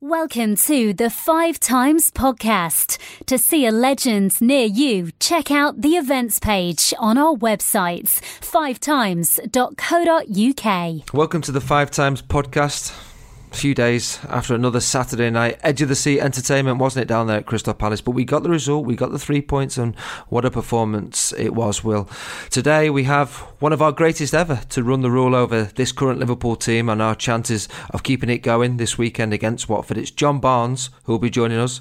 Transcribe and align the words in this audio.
Welcome 0.00 0.54
to 0.54 0.92
the 0.92 1.10
Five 1.10 1.58
Times 1.58 2.12
Podcast. 2.12 2.98
To 3.26 3.36
see 3.36 3.66
a 3.66 3.72
legend 3.72 4.40
near 4.40 4.64
you, 4.64 5.10
check 5.18 5.50
out 5.50 5.80
the 5.80 5.96
events 5.96 6.38
page 6.38 6.94
on 7.00 7.18
our 7.18 7.34
website, 7.34 8.20
fivetimes.co.uk. 8.40 11.12
Welcome 11.12 11.40
to 11.40 11.50
the 11.50 11.60
Five 11.60 11.90
Times 11.90 12.22
Podcast. 12.22 13.07
Few 13.52 13.74
days 13.74 14.20
after 14.28 14.54
another 14.54 14.78
Saturday 14.78 15.30
night, 15.30 15.58
edge 15.62 15.82
of 15.82 15.88
the 15.88 15.96
seat 15.96 16.20
entertainment, 16.20 16.78
wasn't 16.78 17.04
it, 17.04 17.08
down 17.08 17.26
there 17.26 17.38
at 17.38 17.46
Crystal 17.46 17.74
Palace? 17.74 18.00
But 18.00 18.12
we 18.12 18.24
got 18.24 18.42
the 18.42 18.50
result, 18.50 18.86
we 18.86 18.94
got 18.94 19.10
the 19.10 19.18
three 19.18 19.40
points, 19.40 19.78
and 19.78 19.96
what 20.28 20.44
a 20.44 20.50
performance 20.50 21.32
it 21.32 21.54
was, 21.54 21.82
Will. 21.82 22.08
Today 22.50 22.90
we 22.90 23.04
have 23.04 23.36
one 23.58 23.72
of 23.72 23.82
our 23.82 23.90
greatest 23.90 24.34
ever 24.34 24.60
to 24.68 24.82
run 24.84 25.00
the 25.00 25.10
rule 25.10 25.34
over 25.34 25.64
this 25.64 25.92
current 25.92 26.20
Liverpool 26.20 26.56
team 26.56 26.88
and 26.88 27.00
our 27.00 27.14
chances 27.14 27.68
of 27.90 28.02
keeping 28.02 28.30
it 28.30 28.38
going 28.38 28.76
this 28.76 28.98
weekend 28.98 29.32
against 29.32 29.68
Watford. 29.68 29.98
It's 29.98 30.10
John 30.10 30.40
Barnes 30.40 30.90
who 31.04 31.12
will 31.12 31.18
be 31.18 31.30
joining 31.30 31.58
us. 31.58 31.80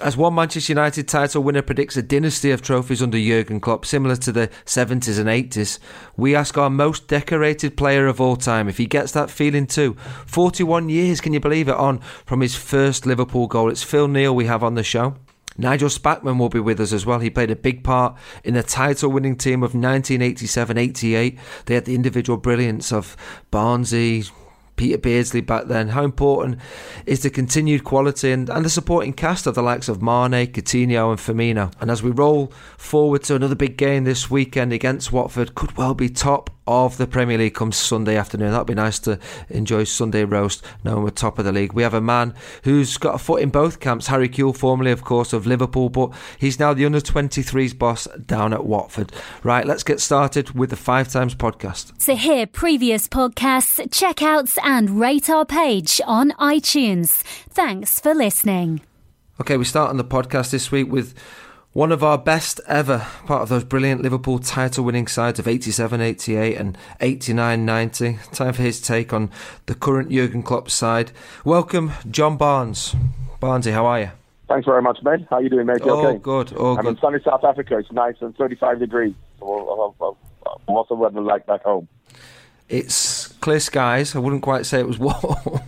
As 0.00 0.16
one 0.16 0.36
Manchester 0.36 0.70
United 0.70 1.08
title 1.08 1.42
winner 1.42 1.60
predicts 1.60 1.96
a 1.96 2.02
dynasty 2.02 2.52
of 2.52 2.62
trophies 2.62 3.02
under 3.02 3.18
Jurgen 3.18 3.58
Klopp, 3.58 3.84
similar 3.84 4.14
to 4.14 4.30
the 4.30 4.46
70s 4.64 5.18
and 5.18 5.28
80s, 5.28 5.80
we 6.16 6.36
ask 6.36 6.56
our 6.56 6.70
most 6.70 7.08
decorated 7.08 7.76
player 7.76 8.06
of 8.06 8.20
all 8.20 8.36
time 8.36 8.68
if 8.68 8.78
he 8.78 8.86
gets 8.86 9.10
that 9.12 9.28
feeling 9.28 9.66
too. 9.66 9.94
41 10.26 10.88
years, 10.88 11.20
can 11.20 11.32
you 11.32 11.40
believe 11.40 11.68
it, 11.68 11.74
on 11.74 11.98
from 12.24 12.42
his 12.42 12.54
first 12.54 13.06
Liverpool 13.06 13.48
goal. 13.48 13.70
It's 13.70 13.82
Phil 13.82 14.06
Neal 14.06 14.36
we 14.36 14.46
have 14.46 14.62
on 14.62 14.76
the 14.76 14.84
show. 14.84 15.16
Nigel 15.56 15.88
Spackman 15.88 16.38
will 16.38 16.48
be 16.48 16.60
with 16.60 16.78
us 16.78 16.92
as 16.92 17.04
well. 17.04 17.18
He 17.18 17.28
played 17.28 17.50
a 17.50 17.56
big 17.56 17.82
part 17.82 18.16
in 18.44 18.54
the 18.54 18.62
title 18.62 19.10
winning 19.10 19.36
team 19.36 19.64
of 19.64 19.74
1987 19.74 20.78
88. 20.78 21.38
They 21.66 21.74
had 21.74 21.86
the 21.86 21.96
individual 21.96 22.36
brilliance 22.36 22.92
of 22.92 23.16
Barnesy, 23.50 24.30
Peter 24.78 24.96
Beardsley 24.96 25.42
back 25.42 25.66
then. 25.66 25.88
How 25.88 26.04
important 26.04 26.58
is 27.04 27.22
the 27.22 27.28
continued 27.28 27.84
quality 27.84 28.32
and, 28.32 28.48
and 28.48 28.64
the 28.64 28.70
supporting 28.70 29.12
cast 29.12 29.46
of 29.46 29.54
the 29.54 29.62
likes 29.62 29.88
of 29.88 30.00
Mane, 30.00 30.46
Coutinho, 30.46 31.10
and 31.10 31.18
Firmino? 31.18 31.72
And 31.80 31.90
as 31.90 32.02
we 32.02 32.10
roll 32.10 32.52
forward 32.78 33.24
to 33.24 33.34
another 33.34 33.54
big 33.54 33.76
game 33.76 34.04
this 34.04 34.30
weekend 34.30 34.72
against 34.72 35.12
Watford, 35.12 35.54
could 35.54 35.76
well 35.76 35.94
be 35.94 36.08
top 36.08 36.50
of 36.68 36.98
the 36.98 37.06
Premier 37.06 37.38
League 37.38 37.54
comes 37.54 37.76
Sunday 37.76 38.16
afternoon. 38.16 38.52
That'd 38.52 38.66
be 38.66 38.74
nice 38.74 38.98
to 39.00 39.18
enjoy 39.48 39.84
Sunday 39.84 40.24
roast 40.24 40.62
knowing 40.84 41.02
we're 41.02 41.10
top 41.10 41.38
of 41.38 41.46
the 41.46 41.52
league. 41.52 41.72
We 41.72 41.82
have 41.82 41.94
a 41.94 42.00
man 42.00 42.34
who's 42.64 42.98
got 42.98 43.14
a 43.14 43.18
foot 43.18 43.40
in 43.40 43.48
both 43.48 43.80
camps. 43.80 44.08
Harry 44.08 44.28
Kewell, 44.28 44.54
formerly, 44.54 44.90
of 44.90 45.02
course, 45.02 45.32
of 45.32 45.46
Liverpool, 45.46 45.88
but 45.88 46.12
he's 46.38 46.60
now 46.60 46.74
the 46.74 46.84
under 46.84 47.00
23s 47.00 47.76
boss 47.76 48.06
down 48.26 48.52
at 48.52 48.66
Watford. 48.66 49.12
Right, 49.42 49.66
let's 49.66 49.82
get 49.82 49.98
started 50.00 50.50
with 50.50 50.68
the 50.68 50.76
Five 50.76 51.08
Times 51.08 51.34
podcast. 51.34 51.96
To 52.04 52.14
hear 52.14 52.46
previous 52.46 53.08
podcasts, 53.08 53.90
check 53.90 54.22
out 54.22 54.50
and 54.62 55.00
rate 55.00 55.30
our 55.30 55.46
page 55.46 56.00
on 56.06 56.32
iTunes. 56.32 57.22
Thanks 57.48 57.98
for 57.98 58.14
listening. 58.14 58.82
Okay, 59.40 59.56
we 59.56 59.64
start 59.64 59.88
on 59.88 59.96
the 59.96 60.04
podcast 60.04 60.50
this 60.50 60.70
week 60.70 60.90
with 60.90 61.14
one 61.72 61.92
of 61.92 62.02
our 62.02 62.18
best 62.18 62.60
ever, 62.66 63.06
part 63.26 63.42
of 63.42 63.48
those 63.48 63.64
brilliant 63.64 64.02
Liverpool 64.02 64.38
title 64.38 64.84
winning 64.84 65.06
sides 65.06 65.38
of 65.38 65.46
87 65.46 66.00
88 66.00 66.56
and 66.56 66.78
89 67.00 67.64
90. 67.64 68.18
Time 68.32 68.52
for 68.52 68.62
his 68.62 68.80
take 68.80 69.12
on 69.12 69.30
the 69.66 69.74
current 69.74 70.10
Jurgen 70.10 70.42
Klopp 70.42 70.70
side. 70.70 71.12
Welcome, 71.44 71.92
John 72.10 72.36
Barnes. 72.36 72.94
Barnesy, 73.40 73.72
how 73.72 73.86
are 73.86 74.00
you? 74.00 74.10
Thanks 74.48 74.64
very 74.64 74.82
much, 74.82 74.98
mate. 75.02 75.26
How 75.30 75.36
are 75.36 75.42
you 75.42 75.50
doing, 75.50 75.66
mate? 75.66 75.84
You 75.84 75.90
Oh, 75.92 76.06
okay? 76.06 76.18
good. 76.18 76.52
Oh, 76.56 76.76
I'm 76.76 76.82
good. 76.84 76.96
in 76.96 77.00
sunny 77.00 77.18
South 77.22 77.44
Africa. 77.44 77.78
It's 77.78 77.92
nice 77.92 78.16
and 78.20 78.34
35 78.36 78.78
degrees. 78.80 79.14
Uh, 79.42 79.46
uh, 79.46 79.90
uh, 80.00 80.12
What's 80.66 80.88
the 80.88 80.94
weather 80.94 81.20
like 81.20 81.46
back 81.46 81.62
home? 81.64 81.86
It's 82.68 83.28
clear 83.40 83.60
skies. 83.60 84.16
I 84.16 84.18
wouldn't 84.18 84.42
quite 84.42 84.64
say 84.66 84.80
it 84.80 84.86
was 84.88 84.98
warm. 84.98 85.60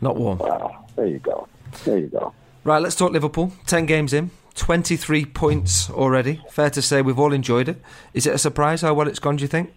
Not 0.00 0.16
warm. 0.16 0.40
Ah, 0.44 0.70
there 0.96 1.06
you 1.06 1.20
go. 1.20 1.46
There 1.84 1.98
you 1.98 2.08
go. 2.08 2.34
Right, 2.64 2.82
let's 2.82 2.96
talk 2.96 3.12
Liverpool. 3.12 3.52
10 3.66 3.86
games 3.86 4.12
in, 4.12 4.30
23 4.54 5.24
points 5.26 5.90
already. 5.90 6.42
Fair 6.50 6.70
to 6.70 6.82
say 6.82 7.02
we've 7.02 7.18
all 7.18 7.32
enjoyed 7.32 7.68
it. 7.68 7.80
Is 8.14 8.26
it 8.26 8.34
a 8.34 8.38
surprise 8.38 8.82
how 8.82 8.94
well 8.94 9.08
it's 9.08 9.18
gone, 9.18 9.36
do 9.36 9.42
you 9.42 9.48
think? 9.48 9.74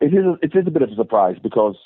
It 0.00 0.14
is, 0.14 0.24
a, 0.24 0.38
it 0.42 0.54
is 0.54 0.66
a 0.66 0.70
bit 0.70 0.82
of 0.82 0.90
a 0.90 0.94
surprise 0.94 1.36
because 1.42 1.76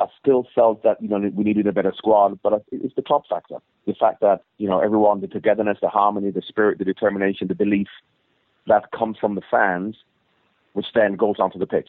I 0.00 0.06
still 0.20 0.46
felt 0.54 0.82
that 0.82 1.00
you 1.00 1.08
know 1.08 1.18
we 1.34 1.44
needed 1.44 1.66
a 1.66 1.72
better 1.72 1.92
squad, 1.96 2.38
but 2.42 2.64
it's 2.70 2.94
the 2.94 3.02
top 3.02 3.26
factor. 3.26 3.56
The 3.86 3.94
fact 3.94 4.20
that 4.20 4.42
you 4.58 4.68
know 4.68 4.80
everyone, 4.80 5.20
the 5.20 5.28
togetherness, 5.28 5.78
the 5.80 5.88
harmony, 5.88 6.30
the 6.30 6.42
spirit, 6.46 6.78
the 6.78 6.84
determination, 6.84 7.48
the 7.48 7.54
belief 7.54 7.88
that 8.66 8.90
comes 8.92 9.16
from 9.18 9.34
the 9.34 9.42
fans, 9.50 9.96
which 10.72 10.86
then 10.94 11.16
goes 11.16 11.36
onto 11.38 11.58
the 11.58 11.66
pitch. 11.66 11.88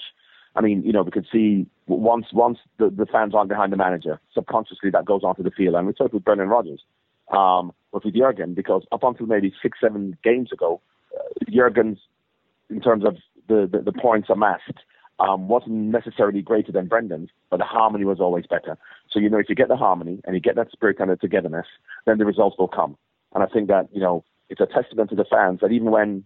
I 0.55 0.61
mean, 0.61 0.83
you 0.83 0.93
know, 0.93 1.03
we 1.03 1.11
could 1.11 1.27
see 1.31 1.67
once 1.87 2.27
once 2.31 2.59
the, 2.77 2.89
the 2.89 3.05
fans 3.05 3.33
aren't 3.35 3.49
behind 3.49 3.73
the 3.73 3.77
manager, 3.77 4.21
subconsciously 4.33 4.91
that 4.91 5.05
goes 5.05 5.23
onto 5.23 5.43
the 5.43 5.51
field, 5.51 5.75
and 5.75 5.87
we 5.87 5.93
it 5.99 6.13
with 6.13 6.23
Brendan 6.23 6.47
Rodgers, 6.47 6.81
um, 7.31 7.73
with 8.03 8.15
Jurgen, 8.15 8.53
because 8.53 8.83
up 8.91 9.03
until 9.03 9.27
maybe 9.27 9.53
six, 9.61 9.79
seven 9.81 10.17
games 10.23 10.51
ago, 10.51 10.81
uh, 11.15 11.45
Jurgen's 11.49 11.99
in 12.69 12.81
terms 12.81 13.05
of 13.05 13.17
the, 13.47 13.69
the, 13.71 13.79
the 13.79 13.91
points 13.91 14.29
amassed 14.29 14.79
um, 15.19 15.47
wasn't 15.47 15.75
necessarily 15.75 16.41
greater 16.41 16.71
than 16.71 16.87
Brendan's, 16.87 17.29
but 17.49 17.57
the 17.57 17.65
harmony 17.65 18.05
was 18.05 18.19
always 18.19 18.45
better. 18.47 18.77
So, 19.09 19.19
you 19.19 19.29
know, 19.29 19.37
if 19.37 19.47
you 19.47 19.55
get 19.55 19.69
the 19.69 19.77
harmony 19.77 20.21
and 20.25 20.35
you 20.35 20.41
get 20.41 20.55
that 20.55 20.71
spirit 20.71 20.97
and 20.99 21.09
the 21.09 21.15
togetherness, 21.15 21.67
then 22.05 22.17
the 22.17 22.25
results 22.25 22.57
will 22.57 22.67
come. 22.67 22.97
And 23.33 23.43
I 23.43 23.47
think 23.47 23.67
that, 23.69 23.87
you 23.93 24.01
know, 24.01 24.23
it's 24.49 24.61
a 24.61 24.65
testament 24.65 25.09
to 25.11 25.15
the 25.15 25.25
fans 25.25 25.59
that 25.61 25.71
even 25.71 25.91
when 25.91 26.23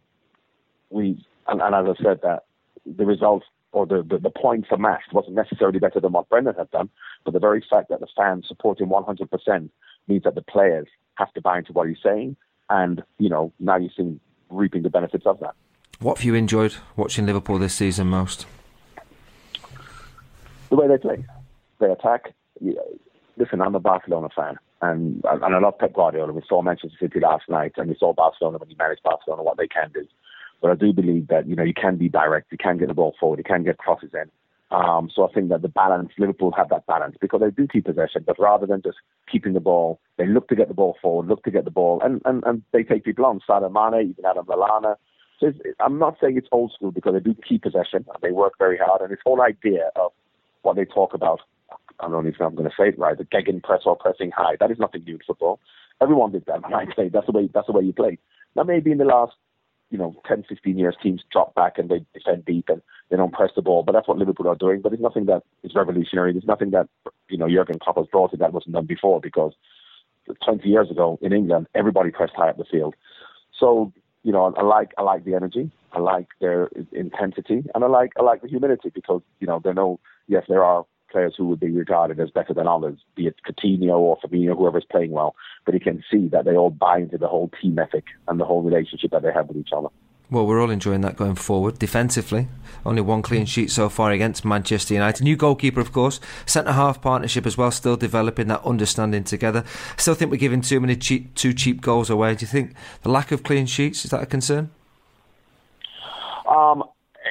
we, 0.89 1.23
and, 1.47 1.61
and 1.61 1.75
as 1.75 1.95
I 1.99 2.03
said, 2.03 2.19
that 2.23 2.45
the 2.85 3.05
results 3.05 3.45
or 3.71 3.85
the, 3.85 4.03
the, 4.07 4.17
the 4.17 4.31
points 4.31 4.69
amassed 4.71 5.13
wasn't 5.13 5.35
necessarily 5.35 5.77
better 5.77 5.99
than 5.99 6.11
what 6.11 6.27
Brendan 6.29 6.55
had 6.55 6.71
done, 6.71 6.89
but 7.23 7.33
the 7.33 7.39
very 7.39 7.63
fact 7.69 7.89
that 7.89 7.99
the 7.99 8.07
fans 8.17 8.47
support 8.47 8.81
him 8.81 8.89
100% 8.89 9.69
means 10.09 10.23
that 10.23 10.35
the 10.35 10.41
players 10.41 10.87
have 11.15 11.31
to 11.33 11.41
buy 11.41 11.59
into 11.59 11.71
what 11.73 11.87
he's 11.87 11.97
saying. 12.03 12.35
And, 12.69 13.03
you 13.17 13.29
know, 13.29 13.53
now 13.59 13.77
you're 13.77 13.91
seeing 13.95 14.19
reaping 14.49 14.83
the 14.83 14.89
benefits 14.89 15.25
of 15.25 15.39
that. 15.39 15.55
What 15.99 16.17
have 16.17 16.25
you 16.25 16.33
enjoyed 16.33 16.75
watching 16.95 17.25
Liverpool 17.25 17.57
this 17.57 17.73
season 17.73 18.07
most? 18.07 18.45
the 20.69 20.75
way 20.75 20.87
they 20.87 20.97
play. 20.97 21.25
They 21.79 21.91
attack. 21.91 22.33
Listen, 23.37 23.61
I'm 23.61 23.75
a 23.75 23.79
Barcelona 23.79 24.29
fan, 24.35 24.57
and 24.81 25.23
and 25.25 25.55
I 25.55 25.59
love 25.59 25.77
Pep 25.79 25.93
Guardiola. 25.93 26.31
We 26.31 26.41
saw 26.47 26.61
Manchester 26.61 26.97
City 26.99 27.19
last 27.19 27.49
night, 27.49 27.73
and 27.77 27.89
we 27.89 27.95
saw 27.99 28.13
Barcelona 28.13 28.57
when 28.57 28.69
he 28.69 28.75
managed 28.75 29.03
Barcelona 29.03 29.43
what 29.43 29.57
they 29.57 29.67
can 29.67 29.91
do. 29.93 30.05
But 30.61 30.71
I 30.71 30.75
do 30.75 30.93
believe 30.93 31.27
that 31.27 31.47
you 31.47 31.55
know 31.55 31.63
you 31.63 31.73
can 31.73 31.97
be 31.97 32.09
direct, 32.09 32.51
you 32.51 32.57
can 32.57 32.77
get 32.77 32.87
the 32.87 32.93
ball 32.93 33.15
forward, 33.19 33.39
you 33.39 33.45
can 33.45 33.63
get 33.63 33.77
crosses 33.77 34.11
in. 34.13 34.29
Um, 34.71 35.09
so 35.13 35.27
I 35.27 35.33
think 35.33 35.49
that 35.49 35.63
the 35.63 35.67
balance, 35.67 36.11
Liverpool 36.19 36.53
have 36.55 36.69
that 36.69 36.85
balance 36.85 37.15
because 37.19 37.41
they 37.41 37.49
do 37.49 37.67
keep 37.67 37.85
possession, 37.85 38.23
but 38.25 38.39
rather 38.39 38.67
than 38.67 38.83
just 38.83 38.97
keeping 39.31 39.53
the 39.53 39.59
ball, 39.59 39.99
they 40.17 40.27
look 40.27 40.47
to 40.49 40.55
get 40.55 40.67
the 40.67 40.75
ball 40.75 40.95
forward, 41.01 41.27
look 41.27 41.43
to 41.43 41.51
get 41.51 41.65
the 41.65 41.71
ball, 41.71 41.99
and 42.03 42.21
and, 42.25 42.43
and 42.45 42.61
they 42.71 42.83
take 42.83 43.03
people 43.03 43.25
on. 43.25 43.39
Sadio 43.49 43.71
Mane, 43.71 44.11
even 44.11 44.25
Adam 44.25 44.45
Lallana. 44.45 44.95
So 45.39 45.47
it's, 45.47 45.57
I'm 45.79 45.97
not 45.97 46.17
saying 46.21 46.37
it's 46.37 46.47
old 46.51 46.71
school 46.73 46.91
because 46.91 47.13
they 47.13 47.19
do 47.19 47.35
keep 47.47 47.63
possession 47.63 48.05
and 48.07 48.21
they 48.21 48.31
work 48.31 48.53
very 48.59 48.77
hard, 48.77 49.01
and 49.01 49.11
this 49.11 49.19
whole 49.25 49.41
idea 49.41 49.89
of 49.95 50.11
what 50.61 50.75
they 50.75 50.85
talk 50.85 51.13
about. 51.13 51.39
I 51.99 52.07
don't 52.07 52.23
know 52.23 52.29
if 52.29 52.39
I'm 52.39 52.55
going 52.55 52.69
to 52.69 52.75
say 52.77 52.89
it 52.89 52.99
right. 52.99 53.17
The 53.17 53.25
gegen 53.25 53.61
press 53.61 53.81
or 53.85 53.95
pressing 53.95 54.31
high. 54.31 54.55
That 54.59 54.71
is 54.71 54.79
nothing 54.79 55.03
new 55.03 55.15
in 55.15 55.21
football. 55.25 55.59
Everyone 56.01 56.31
did 56.31 56.45
that 56.45 56.63
when 56.63 56.73
I 56.73 56.85
played. 56.93 57.11
That's 57.11 57.25
the 57.25 57.33
way. 57.33 57.49
That's 57.53 57.67
the 57.67 57.73
way 57.73 57.83
you 57.83 57.93
play. 57.93 58.17
Now 58.55 58.63
maybe 58.63 58.91
in 58.91 58.99
the 58.99 59.05
last, 59.05 59.33
you 59.89 59.97
know, 59.97 60.15
10, 60.27 60.45
15 60.47 60.77
years, 60.77 60.95
teams 61.01 61.23
drop 61.31 61.55
back 61.55 61.77
and 61.77 61.89
they 61.89 62.05
defend 62.13 62.45
deep 62.45 62.69
and 62.69 62.81
they 63.09 63.17
don't 63.17 63.33
press 63.33 63.51
the 63.55 63.61
ball. 63.61 63.83
But 63.83 63.93
that's 63.93 64.07
what 64.07 64.17
Liverpool 64.17 64.47
are 64.47 64.55
doing. 64.55 64.81
But 64.81 64.93
it's 64.93 65.01
nothing 65.01 65.25
that 65.25 65.43
is 65.63 65.73
revolutionary. 65.75 66.31
There's 66.31 66.45
nothing 66.45 66.71
that 66.71 66.87
you 67.29 67.37
know 67.37 67.49
Jurgen 67.49 67.79
Klopp 67.79 67.97
has 67.97 68.07
brought 68.07 68.33
in 68.33 68.39
that 68.39 68.53
wasn't 68.53 68.75
done 68.75 68.85
before. 68.85 69.19
Because 69.19 69.53
20 70.45 70.67
years 70.67 70.91
ago 70.91 71.17
in 71.21 71.33
England, 71.33 71.67
everybody 71.73 72.11
pressed 72.11 72.35
high 72.35 72.49
up 72.49 72.57
the 72.57 72.65
field. 72.65 72.95
So 73.57 73.91
you 74.23 74.31
know, 74.31 74.53
I 74.55 74.63
like 74.63 74.91
I 74.97 75.01
like 75.01 75.23
the 75.25 75.35
energy. 75.35 75.71
I 75.91 75.99
like 75.99 76.27
their 76.39 76.69
intensity, 76.91 77.63
and 77.73 77.83
I 77.83 77.87
like 77.87 78.11
I 78.19 78.21
like 78.21 78.41
the 78.41 78.47
humility 78.47 78.89
because 78.93 79.21
you 79.39 79.47
know 79.47 79.59
they 79.63 79.73
know 79.73 79.99
yes 80.27 80.43
there 80.47 80.63
are 80.63 80.85
players 81.11 81.33
who 81.37 81.45
would 81.47 81.59
be 81.59 81.71
regarded 81.71 82.19
as 82.19 82.29
better 82.29 82.53
than 82.53 82.67
others, 82.67 82.99
be 83.15 83.27
it 83.27 83.35
Coutinho 83.47 83.97
or 83.97 84.17
Firmino, 84.19 84.57
whoever's 84.57 84.85
playing 84.89 85.11
well. 85.11 85.35
But 85.65 85.73
you 85.73 85.79
can 85.79 86.03
see 86.11 86.27
that 86.29 86.45
they 86.45 86.55
all 86.55 86.69
buy 86.69 86.99
into 86.99 87.17
the 87.17 87.27
whole 87.27 87.51
team 87.61 87.79
ethic 87.79 88.05
and 88.27 88.39
the 88.39 88.45
whole 88.45 88.61
relationship 88.61 89.11
that 89.11 89.23
they 89.23 89.33
have 89.33 89.47
with 89.47 89.57
each 89.57 89.71
other. 89.75 89.89
Well, 90.31 90.45
we're 90.45 90.61
all 90.61 90.69
enjoying 90.69 91.01
that 91.01 91.15
going 91.15 91.35
forward. 91.35 91.79
Defensively, 91.79 92.49
only 92.85 93.01
one 93.01 93.23
clean 93.23 93.47
sheet 93.47 93.71
so 93.71 93.89
far 93.89 94.11
against 94.11 94.45
Manchester 94.45 94.93
United. 94.93 95.23
New 95.23 95.35
goalkeeper, 95.35 95.79
of 95.79 95.91
course. 95.91 96.19
Centre 96.45 96.73
half 96.73 97.01
partnership 97.01 97.47
as 97.47 97.57
well, 97.57 97.71
still 97.71 97.97
developing 97.97 98.47
that 98.49 98.63
understanding 98.63 99.23
together. 99.23 99.63
I 99.65 99.99
still 99.99 100.13
think 100.13 100.29
we're 100.29 100.37
giving 100.37 100.61
too 100.61 100.79
many 100.79 100.95
cheap, 100.95 101.33
too 101.33 101.51
cheap 101.51 101.81
goals 101.81 102.11
away. 102.11 102.35
Do 102.35 102.43
you 102.43 102.47
think 102.47 102.75
the 103.01 103.09
lack 103.09 103.31
of 103.31 103.41
clean 103.41 103.65
sheets 103.65 104.05
is 104.05 104.11
that 104.11 104.21
a 104.21 104.27
concern? 104.27 104.69
Um, 106.47 106.83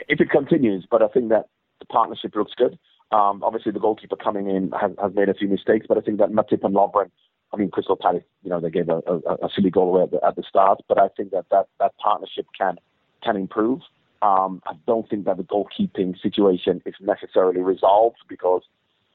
if 0.09 0.21
it 0.21 0.31
continues, 0.31 0.85
but 0.91 1.01
I 1.01 1.07
think 1.07 1.29
that 1.29 1.47
the 1.79 1.87
partnership 1.87 2.35
looks 2.35 2.53
good. 2.57 2.77
Um, 3.11 3.43
obviously, 3.43 3.73
the 3.73 3.81
goalkeeper 3.81 4.17
coming 4.17 4.51
in 4.51 4.71
has, 4.73 4.93
has, 5.01 5.15
made 5.15 5.31
a 5.31 5.35
few 5.35 5.49
mistakes, 5.49 5.87
but 5.89 5.97
I 5.97 6.03
think 6.03 6.19
that 6.19 6.31
Matip 6.31 6.63
and 6.63 6.75
Lovren, 6.75 7.11
I 7.55 7.57
mean, 7.57 7.71
Crystal 7.71 7.97
Palace, 7.97 8.25
you 8.43 8.51
know, 8.51 8.61
they 8.61 8.71
gave 8.71 8.91
a, 8.91 9.01
a, 9.07 9.47
a 9.47 9.49
silly 9.55 9.71
goal 9.71 9.89
away 9.89 10.03
at 10.03 10.11
the, 10.11 10.25
at 10.25 10.37
the, 10.37 10.43
start, 10.43 10.81
but 10.89 10.99
I 10.99 11.09
think 11.17 11.31
that 11.31 11.47
that, 11.51 11.69
that 11.81 11.97
partnership 11.97 12.47
can 12.57 12.77
can 13.25 13.37
improve. 13.37 13.81
Um, 14.21 14.63
I 14.67 14.75
don't 14.87 15.09
think 15.09 15.25
that 15.25 15.39
the 15.39 15.43
goalkeeping 15.45 16.21
situation 16.21 16.83
is 16.85 16.95
necessarily 17.01 17.61
resolved 17.61 18.19
because, 18.29 18.63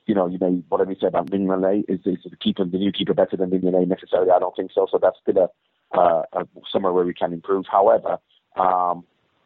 you 0.07 0.15
know, 0.15 0.27
you 0.27 0.39
may 0.39 0.63
whatever 0.69 0.91
you 0.91 0.97
say 0.99 1.07
about 1.07 1.29
Mignolet 1.29 1.85
is, 1.87 1.99
is 2.05 2.17
the 2.29 2.35
keeper 2.37 2.65
the 2.65 2.77
new 2.77 2.91
keeper 2.91 3.13
better 3.13 3.37
than 3.37 3.51
Mignolet 3.51 3.87
necessarily? 3.87 4.31
I 4.31 4.39
don't 4.39 4.55
think 4.55 4.71
so. 4.73 4.87
So 4.89 4.97
that's 4.99 5.17
still 5.21 5.49
a, 5.93 5.97
uh, 5.97 6.23
a 6.33 6.47
somewhere 6.71 6.93
where 6.93 7.05
we 7.05 7.13
can 7.13 7.31
improve. 7.31 7.65
However, 7.69 8.17
um, 8.55 9.03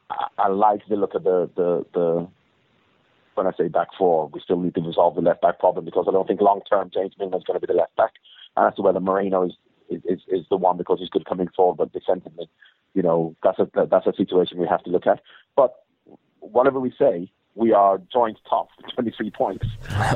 I, 0.10 0.28
I 0.38 0.48
like 0.48 0.82
the 0.88 0.96
look 0.96 1.16
of 1.16 1.24
the, 1.24 1.50
the 1.56 1.86
the 1.94 2.28
when 3.38 3.48
I 3.48 3.52
say 3.58 3.68
back 3.68 3.90
four, 3.98 4.28
we 4.34 4.42
still 4.42 4.60
need 4.60 4.76
to 4.76 4.82
resolve 4.82 5.16
the 5.16 5.22
left 5.22 5.42
back 5.42 5.60
problem 5.60 5.86
because 5.86 6.06
I 6.08 6.12
don't 6.12 6.28
think 6.28 6.42
long 6.42 6.62
term 6.70 6.90
James 6.94 7.14
Milner 7.20 7.38
is 7.38 7.44
going 7.44 7.60
to 7.60 7.66
be 7.66 7.72
the 7.72 7.78
left 7.78 7.96
back. 7.96 8.14
And 8.56 8.68
as 8.68 8.76
to 8.76 8.82
whether 8.82 9.00
Moreno 9.00 9.44
is, 9.46 9.54
is 9.90 10.20
is 10.28 10.46
the 10.50 10.58
one 10.58 10.78
because 10.78 11.00
he's 11.00 11.10
good 11.10 11.26
coming 11.26 11.48
forward, 11.56 11.78
but 11.78 11.94
defensively, 11.94 12.50
you 12.94 13.04
know, 13.04 13.36
that's 13.44 13.60
a 13.60 13.70
that's 13.90 14.08
a 14.08 14.14
situation 14.14 14.58
we 14.58 14.68
have 14.68 14.84
to 14.84 14.90
look 14.90 15.08
at. 15.08 15.22
But 15.56 15.76
whatever 16.40 16.80
we 16.80 16.92
say, 16.98 17.32
we 17.56 17.72
are 17.74 18.02
joint 18.12 18.38
top, 18.50 18.70
23 18.96 19.32
points. 19.32 19.68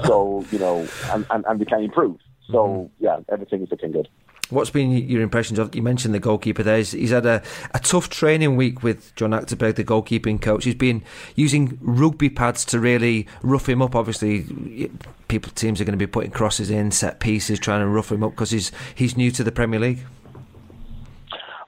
So 0.06 0.46
you 0.52 0.60
know, 0.60 0.88
and, 1.12 1.26
and, 1.30 1.46
and 1.48 1.60
we 1.60 1.66
can 1.66 1.84
improve. 1.84 2.18
So 2.48 2.58
mm-hmm. 2.58 3.04
yeah, 3.04 3.20
everything 3.32 3.62
is 3.62 3.70
looking 3.70 3.92
good. 3.92 4.10
What's 4.52 4.70
been 4.70 4.92
your 4.92 5.22
impressions 5.22 5.60
of? 5.60 5.74
You 5.74 5.82
mentioned 5.82 6.14
the 6.14 6.20
goalkeeper 6.20 6.62
there. 6.62 6.78
He's, 6.78 6.92
he's 6.92 7.12
had 7.12 7.26
a, 7.26 7.42
a 7.74 7.80
tough 7.80 8.10
training 8.10 8.58
week 8.58 8.84
with 8.84 9.16
John 9.16 9.32
Achterberg, 9.32 9.76
the 9.76 9.84
goalkeeping 9.86 10.42
coach. 10.42 10.66
He's 10.66 10.76
been 10.76 11.04
using 11.36 11.78
rugby 11.82 12.30
pads 12.30 12.66
to 12.66 12.80
really 12.80 13.28
rough 13.44 13.70
him 13.70 13.82
up. 13.82 13.96
Obviously, 13.96 14.92
people 15.30 15.52
teams 15.54 15.80
are 15.80 15.86
going 15.86 15.98
to 15.98 15.98
be 15.98 16.06
putting 16.06 16.32
crosses 16.32 16.70
in, 16.70 16.92
set 16.92 17.22
pieces, 17.22 17.60
trying 17.60 17.80
to 17.80 17.88
rough 17.88 18.12
him 18.12 18.24
up 18.24 18.32
because 18.32 18.52
he's 18.52 18.72
he's 18.94 19.16
new 19.16 19.32
to 19.32 19.44
the 19.44 19.52
Premier 19.52 19.80
League. 19.80 20.00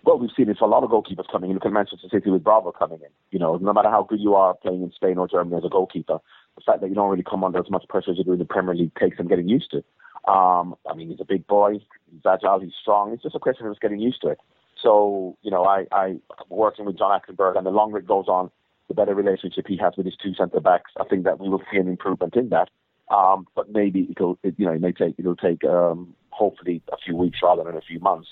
Well, 0.05 0.19
we've 0.19 0.31
seen 0.35 0.49
it 0.49 0.57
for 0.57 0.65
a 0.65 0.67
lot 0.67 0.83
of 0.83 0.89
goalkeepers 0.89 1.31
coming 1.31 1.49
in. 1.49 1.55
Look 1.55 1.65
at 1.65 1.71
Manchester 1.71 2.09
City 2.11 2.29
with 2.29 2.43
Bravo 2.43 2.73
coming 2.73 2.99
in. 2.99 3.09
You 3.31 3.39
know, 3.39 3.55
no 3.55 3.71
matter 3.71 3.89
how 3.89 4.03
good 4.03 4.19
you 4.19 4.35
are 4.35 4.53
playing 4.55 4.83
in 4.83 4.91
Spain 4.91 5.17
or 5.17 5.29
Germany 5.29 5.55
as 5.55 5.63
a 5.63 5.69
goalkeeper, 5.69 6.19
the 6.55 6.61
fact 6.65 6.81
that 6.81 6.89
you 6.89 6.95
don't 6.95 7.09
really 7.09 7.23
come 7.23 7.43
under 7.45 7.59
as 7.59 7.69
much 7.69 7.87
pressure 7.87 8.11
as 8.11 8.17
you 8.17 8.25
do 8.25 8.33
in 8.33 8.39
the 8.39 8.45
Premier 8.45 8.75
League 8.75 8.93
takes 8.95 9.15
some 9.15 9.27
getting 9.27 9.47
used 9.47 9.71
to. 9.71 9.83
Um, 10.27 10.75
I 10.89 10.93
mean, 10.95 11.09
he's 11.09 11.19
a 11.19 11.25
big 11.25 11.45
boy, 11.47 11.73
he's 12.11 12.21
agile, 12.25 12.59
he's 12.59 12.73
strong. 12.81 13.13
It's 13.13 13.23
just 13.23 13.35
a 13.35 13.39
question 13.39 13.65
of 13.65 13.73
just 13.73 13.81
getting 13.81 13.99
used 13.99 14.21
to 14.21 14.29
it. 14.29 14.39
So, 14.81 15.37
you 15.41 15.51
know, 15.51 15.63
I, 15.65 15.85
I 15.91 16.15
working 16.49 16.85
with 16.85 16.97
John 16.97 17.17
Achterberg, 17.17 17.57
and 17.57 17.65
the 17.65 17.71
longer 17.71 17.97
it 17.97 18.07
goes 18.07 18.27
on, 18.27 18.49
the 18.87 18.93
better 18.93 19.15
relationship 19.15 19.65
he 19.67 19.77
has 19.77 19.93
with 19.95 20.05
his 20.05 20.15
two 20.21 20.33
centre 20.33 20.59
backs. 20.59 20.91
I 20.99 21.05
think 21.05 21.23
that 21.23 21.39
we 21.39 21.49
will 21.49 21.61
see 21.71 21.77
an 21.77 21.87
improvement 21.87 22.35
in 22.35 22.49
that. 22.49 22.69
Um, 23.09 23.47
but 23.55 23.71
maybe 23.71 24.07
it'll, 24.09 24.39
it, 24.43 24.55
you 24.57 24.65
know, 24.65 24.71
it 24.71 24.81
may 24.81 24.91
take 24.91 25.15
it'll 25.17 25.35
take 25.35 25.63
um, 25.65 26.15
hopefully 26.29 26.81
a 26.91 26.97
few 26.97 27.15
weeks 27.15 27.39
rather 27.43 27.63
than 27.63 27.75
a 27.75 27.81
few 27.81 27.99
months 27.99 28.27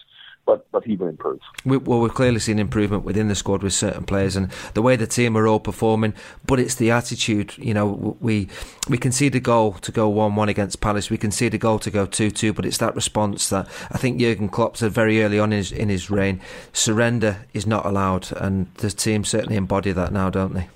but 0.46 0.70
but 0.72 0.84
he 0.84 0.96
will 0.96 1.08
improve. 1.08 1.40
We, 1.66 1.78
well, 1.78 2.00
we've 2.00 2.14
clearly 2.14 2.40
seen 2.40 2.60
improvement 2.60 3.04
within 3.04 3.28
the 3.28 3.36
squad 3.36 3.64
with 3.64 3.74
certain 3.74 4.04
players 4.04 4.36
and 4.36 4.52
the 4.74 4.82
way 4.82 4.96
the 4.96 5.08
team 5.08 5.38
are 5.38 5.48
all 5.48 5.60
performing. 5.60 6.14
But 6.46 6.60
it's 6.60 6.76
the 6.76 6.92
attitude. 6.92 7.58
You 7.58 7.74
know, 7.74 8.18
we 8.20 8.48
we 8.90 8.98
can 8.98 9.12
see 9.12 9.30
the 9.30 9.40
goal 9.40 9.74
to 9.74 9.92
go 9.92 10.08
one-one 10.10 10.50
against 10.50 10.82
Palace. 10.82 11.10
We 11.10 11.18
can 11.18 11.32
see 11.32 11.50
the 11.50 11.58
goal 11.58 11.80
to 11.80 11.92
go 11.92 12.06
two-two. 12.06 12.54
But 12.54 12.66
it's 12.66 12.78
that 12.80 12.96
response 12.96 13.50
that 13.50 13.68
I 13.92 13.98
think 13.98 14.20
Jurgen 14.20 14.50
Klopp 14.50 14.78
said 14.78 14.92
very 14.92 15.24
early 15.24 15.40
on 15.40 15.52
in 15.52 15.58
his, 15.58 15.72
in 15.72 15.90
his 15.90 16.10
reign. 16.10 16.42
Surrender 16.74 17.46
is 17.54 17.66
not 17.66 17.86
allowed, 17.86 18.32
and 18.38 18.74
the 18.76 18.90
team 18.90 19.24
certainly 19.24 19.56
embody 19.56 19.92
that 19.92 20.12
now, 20.12 20.30
don't 20.30 20.54
they? 20.54 20.70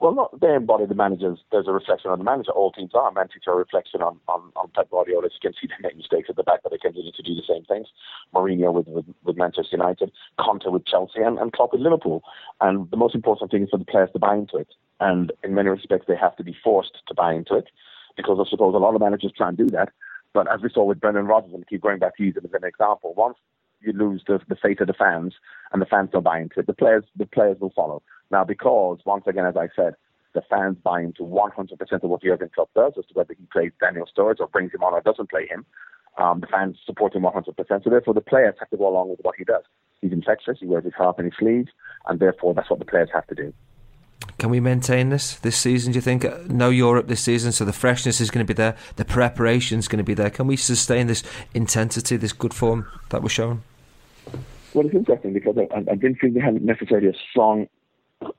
Well, 0.00 0.14
not 0.14 0.40
they 0.40 0.54
embody 0.54 0.86
the 0.86 0.94
managers. 0.94 1.38
There's 1.52 1.68
a 1.68 1.72
reflection 1.72 2.10
on 2.10 2.18
the 2.18 2.24
manager. 2.24 2.50
All 2.52 2.72
teams 2.72 2.92
are 2.94 3.10
meant 3.12 3.30
to 3.32 3.50
a 3.50 3.56
reflection 3.56 4.02
on, 4.02 4.18
on, 4.28 4.52
on 4.56 4.70
Pep 4.74 4.90
Guardiola. 4.90 5.24
You 5.24 5.40
can 5.40 5.52
see 5.52 5.68
they 5.68 5.88
make 5.88 5.96
mistakes 5.96 6.28
at 6.28 6.36
the 6.36 6.42
back, 6.42 6.60
but 6.62 6.72
they 6.72 6.78
continue 6.78 7.12
to 7.12 7.22
do 7.22 7.34
the 7.34 7.42
same 7.48 7.64
things. 7.64 7.88
Mourinho 8.34 8.72
with, 8.72 8.88
with, 8.88 9.06
with 9.24 9.36
Manchester 9.36 9.76
United, 9.76 10.12
Conte 10.38 10.66
with 10.66 10.86
Chelsea, 10.86 11.20
and, 11.20 11.38
and 11.38 11.52
Klopp 11.52 11.72
with 11.72 11.80
Liverpool. 11.80 12.22
And 12.60 12.90
the 12.90 12.96
most 12.96 13.14
important 13.14 13.50
thing 13.50 13.64
is 13.64 13.70
for 13.70 13.78
the 13.78 13.84
players 13.84 14.10
to 14.12 14.18
buy 14.18 14.34
into 14.34 14.56
it. 14.56 14.68
And 15.00 15.32
in 15.42 15.54
many 15.54 15.68
respects, 15.68 16.06
they 16.08 16.16
have 16.16 16.36
to 16.36 16.44
be 16.44 16.56
forced 16.62 16.98
to 17.08 17.14
buy 17.14 17.34
into 17.34 17.54
it 17.56 17.68
because 18.16 18.38
I 18.40 18.48
suppose 18.48 18.74
a 18.74 18.78
lot 18.78 18.94
of 18.94 19.00
managers 19.00 19.32
try 19.36 19.48
and 19.48 19.56
do 19.56 19.66
that. 19.68 19.90
But 20.32 20.52
as 20.52 20.60
we 20.62 20.70
saw 20.70 20.84
with 20.84 21.00
Brendan 21.00 21.26
Rodgers, 21.26 21.54
and 21.54 21.66
keep 21.66 21.82
going 21.82 21.98
back 21.98 22.16
to 22.16 22.24
use 22.24 22.36
him 22.36 22.44
as 22.44 22.52
an 22.52 22.64
example, 22.64 23.14
once 23.16 23.36
you 23.80 23.92
lose 23.92 24.22
the, 24.26 24.40
the 24.48 24.56
faith 24.56 24.80
of 24.80 24.86
the 24.86 24.94
fans 24.94 25.34
and 25.72 25.80
the 25.80 25.86
fans 25.86 26.10
don't 26.12 26.24
buy 26.24 26.40
into 26.40 26.60
it, 26.60 26.66
the 26.66 26.72
players 26.72 27.04
the 27.16 27.26
players 27.26 27.58
will 27.60 27.72
follow. 27.74 28.02
Now, 28.30 28.44
because 28.44 28.98
once 29.04 29.24
again, 29.26 29.46
as 29.46 29.56
I 29.56 29.68
said, 29.74 29.94
the 30.34 30.42
fans 30.50 30.76
buy 30.82 31.00
into 31.00 31.22
100% 31.22 31.92
of 31.92 32.10
what 32.10 32.22
Jurgen 32.22 32.50
Klopp 32.54 32.70
does, 32.74 32.92
as 32.98 33.06
to 33.06 33.14
whether 33.14 33.34
he 33.34 33.46
plays 33.52 33.72
Daniel 33.80 34.06
Sturridge 34.06 34.40
or 34.40 34.48
brings 34.48 34.74
him 34.74 34.82
on 34.82 34.92
or 34.92 35.00
doesn't 35.00 35.30
play 35.30 35.46
him. 35.46 35.64
Um, 36.18 36.40
the 36.40 36.46
fans 36.46 36.76
support 36.84 37.14
him 37.14 37.22
100%. 37.22 37.54
So 37.56 37.90
therefore, 37.90 38.14
the 38.14 38.20
players 38.20 38.54
have 38.58 38.70
to 38.70 38.76
go 38.76 38.88
along 38.88 39.10
with 39.10 39.20
what 39.22 39.36
he 39.36 39.44
does. 39.44 39.62
He's 40.00 40.12
infectious. 40.12 40.58
He 40.60 40.66
wears 40.66 40.84
his 40.84 40.94
heart 40.94 41.18
in 41.18 41.26
his 41.26 41.34
sleeves, 41.38 41.70
and 42.06 42.20
therefore, 42.20 42.54
that's 42.54 42.70
what 42.70 42.78
the 42.78 42.84
players 42.84 43.08
have 43.12 43.26
to 43.28 43.34
do. 43.34 43.52
Can 44.38 44.50
we 44.50 44.60
maintain 44.60 45.10
this 45.10 45.36
this 45.36 45.56
season? 45.56 45.92
Do 45.92 45.96
you 45.96 46.02
think? 46.02 46.24
No 46.48 46.70
Europe 46.70 47.08
this 47.08 47.20
season, 47.20 47.52
so 47.52 47.64
the 47.64 47.72
freshness 47.72 48.20
is 48.20 48.30
going 48.30 48.44
to 48.44 48.48
be 48.48 48.56
there, 48.56 48.76
the 48.96 49.04
preparation 49.04 49.78
is 49.78 49.88
going 49.88 49.98
to 49.98 50.04
be 50.04 50.14
there. 50.14 50.30
Can 50.30 50.46
we 50.46 50.56
sustain 50.56 51.06
this 51.06 51.22
intensity, 51.52 52.16
this 52.16 52.32
good 52.32 52.54
form 52.54 52.86
that 53.10 53.22
we're 53.22 53.28
showing? 53.28 53.62
Well, 54.72 54.86
it's 54.86 54.94
interesting 54.94 55.32
because 55.32 55.56
I, 55.56 55.90
I 55.90 55.94
didn't 55.94 56.16
think 56.20 56.34
they 56.34 56.40
had 56.40 56.60
necessarily 56.62 57.08
a 57.08 57.12
strong, 57.30 57.68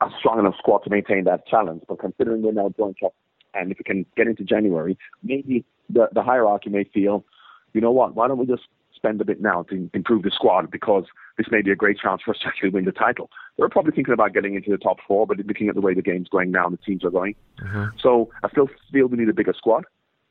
a 0.00 0.08
strong 0.18 0.38
enough 0.38 0.54
squad 0.58 0.78
to 0.84 0.90
maintain 0.90 1.24
that 1.24 1.46
challenge. 1.46 1.82
But 1.88 1.98
considering 2.00 2.42
we're 2.42 2.52
now 2.52 2.72
joint 2.76 2.98
up, 3.04 3.14
and 3.54 3.72
if 3.72 3.78
we 3.78 3.84
can 3.84 4.06
get 4.16 4.26
into 4.26 4.44
January, 4.44 4.98
maybe 5.22 5.64
the 5.88 6.08
the 6.12 6.22
hierarchy 6.22 6.70
may 6.70 6.84
feel, 6.84 7.24
you 7.72 7.80
know 7.80 7.92
what? 7.92 8.14
Why 8.14 8.28
don't 8.28 8.38
we 8.38 8.46
just 8.46 8.64
spend 8.94 9.20
a 9.20 9.24
bit 9.24 9.40
now 9.40 9.62
to 9.64 9.90
improve 9.94 10.22
the 10.22 10.30
squad 10.30 10.70
because 10.70 11.04
this 11.36 11.46
may 11.50 11.62
be 11.62 11.70
a 11.70 11.76
great 11.76 11.98
chance 11.98 12.22
for 12.24 12.30
us 12.32 12.38
to 12.40 12.48
actually 12.48 12.70
win 12.70 12.86
the 12.86 12.92
title. 12.92 13.30
They're 13.56 13.68
probably 13.68 13.92
thinking 13.92 14.14
about 14.14 14.32
getting 14.32 14.54
into 14.54 14.70
the 14.70 14.78
top 14.78 14.96
four, 15.06 15.26
but 15.26 15.36
looking 15.38 15.68
at 15.68 15.74
the 15.74 15.80
way 15.80 15.94
the 15.94 16.02
game's 16.02 16.28
going 16.28 16.50
now 16.50 16.66
and 16.66 16.72
the 16.72 16.82
teams 16.82 17.04
are 17.04 17.10
going. 17.10 17.34
Mm-hmm. 17.60 17.98
So 18.00 18.30
I 18.42 18.48
still 18.48 18.68
feel 18.90 19.06
we 19.06 19.18
need 19.18 19.28
a 19.28 19.34
bigger 19.34 19.54
squad 19.56 19.84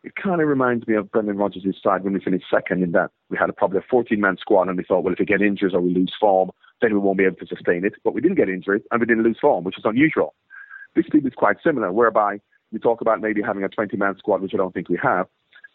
it 0.05 0.13
kind 0.15 0.39
of 0.39 0.47
reminds 0.47 0.87
me 0.87 0.95
of 0.95 1.11
Brendan 1.11 1.37
Rodgers' 1.37 1.63
side 1.83 2.03
when 2.03 2.13
we 2.13 2.19
finished 2.19 2.45
second 2.53 2.83
in 2.83 2.91
that 2.91 3.09
we 3.29 3.37
had 3.37 3.49
a, 3.49 3.53
probably 3.53 3.79
a 3.79 3.85
14 3.89 4.19
man 4.19 4.37
squad 4.39 4.67
and 4.67 4.77
we 4.77 4.83
thought, 4.83 5.03
well, 5.03 5.13
if 5.13 5.19
we 5.19 5.25
get 5.25 5.41
injuries 5.41 5.73
or 5.73 5.81
we 5.81 5.93
lose 5.93 6.13
form, 6.19 6.51
then 6.79 6.93
we 6.93 6.99
won't 6.99 7.17
be 7.17 7.25
able 7.25 7.37
to 7.37 7.47
sustain 7.47 7.83
it. 7.83 7.93
But 8.03 8.13
we 8.13 8.21
didn't 8.21 8.37
get 8.37 8.47
injured 8.47 8.83
and 8.91 8.99
we 8.99 9.07
didn't 9.07 9.23
lose 9.23 9.39
form, 9.41 9.63
which 9.63 9.79
is 9.79 9.83
unusual. 9.83 10.35
This 10.95 11.05
team 11.11 11.25
is 11.25 11.33
quite 11.35 11.57
similar, 11.63 11.91
whereby 11.91 12.39
we 12.71 12.77
talk 12.77 13.01
about 13.01 13.19
maybe 13.19 13.41
having 13.41 13.63
a 13.63 13.69
20 13.69 13.97
man 13.97 14.15
squad, 14.19 14.41
which 14.41 14.51
I 14.53 14.57
don't 14.57 14.73
think 14.75 14.89
we 14.89 14.99
have. 15.01 15.25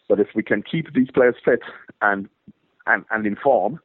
But 0.07 0.21
if 0.21 0.27
we 0.33 0.43
can 0.43 0.63
keep 0.63 0.93
these 0.93 1.11
players 1.13 1.35
fit 1.43 1.59
and 2.01 2.29
and, 2.87 3.05
and 3.11 3.27
in 3.27 3.35
form, 3.35 3.79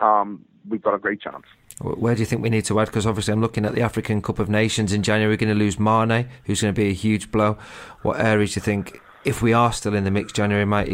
um, 0.00 0.44
we've 0.68 0.82
got 0.82 0.94
a 0.94 0.98
great 0.98 1.20
chance. 1.20 1.44
Where 1.80 2.14
do 2.14 2.20
you 2.20 2.26
think 2.26 2.42
we 2.42 2.50
need 2.50 2.64
to 2.64 2.80
add? 2.80 2.86
Because 2.86 3.06
obviously, 3.06 3.32
I'm 3.32 3.40
looking 3.40 3.64
at 3.64 3.74
the 3.74 3.82
African 3.82 4.22
Cup 4.22 4.38
of 4.38 4.48
Nations 4.48 4.92
in 4.92 5.02
January. 5.02 5.32
We're 5.32 5.38
going 5.38 5.56
to 5.56 5.58
lose 5.58 5.78
Mane, 5.78 6.28
who's 6.44 6.62
going 6.62 6.74
to 6.74 6.78
be 6.78 6.88
a 6.88 6.92
huge 6.92 7.30
blow. 7.30 7.58
What 8.02 8.18
areas 8.18 8.54
do 8.54 8.58
you 8.58 8.64
think 8.64 9.00
if 9.24 9.42
we 9.42 9.52
are 9.52 9.72
still 9.72 9.94
in 9.94 10.04
the 10.04 10.10
mix 10.10 10.32
January, 10.32 10.64
might 10.64 10.88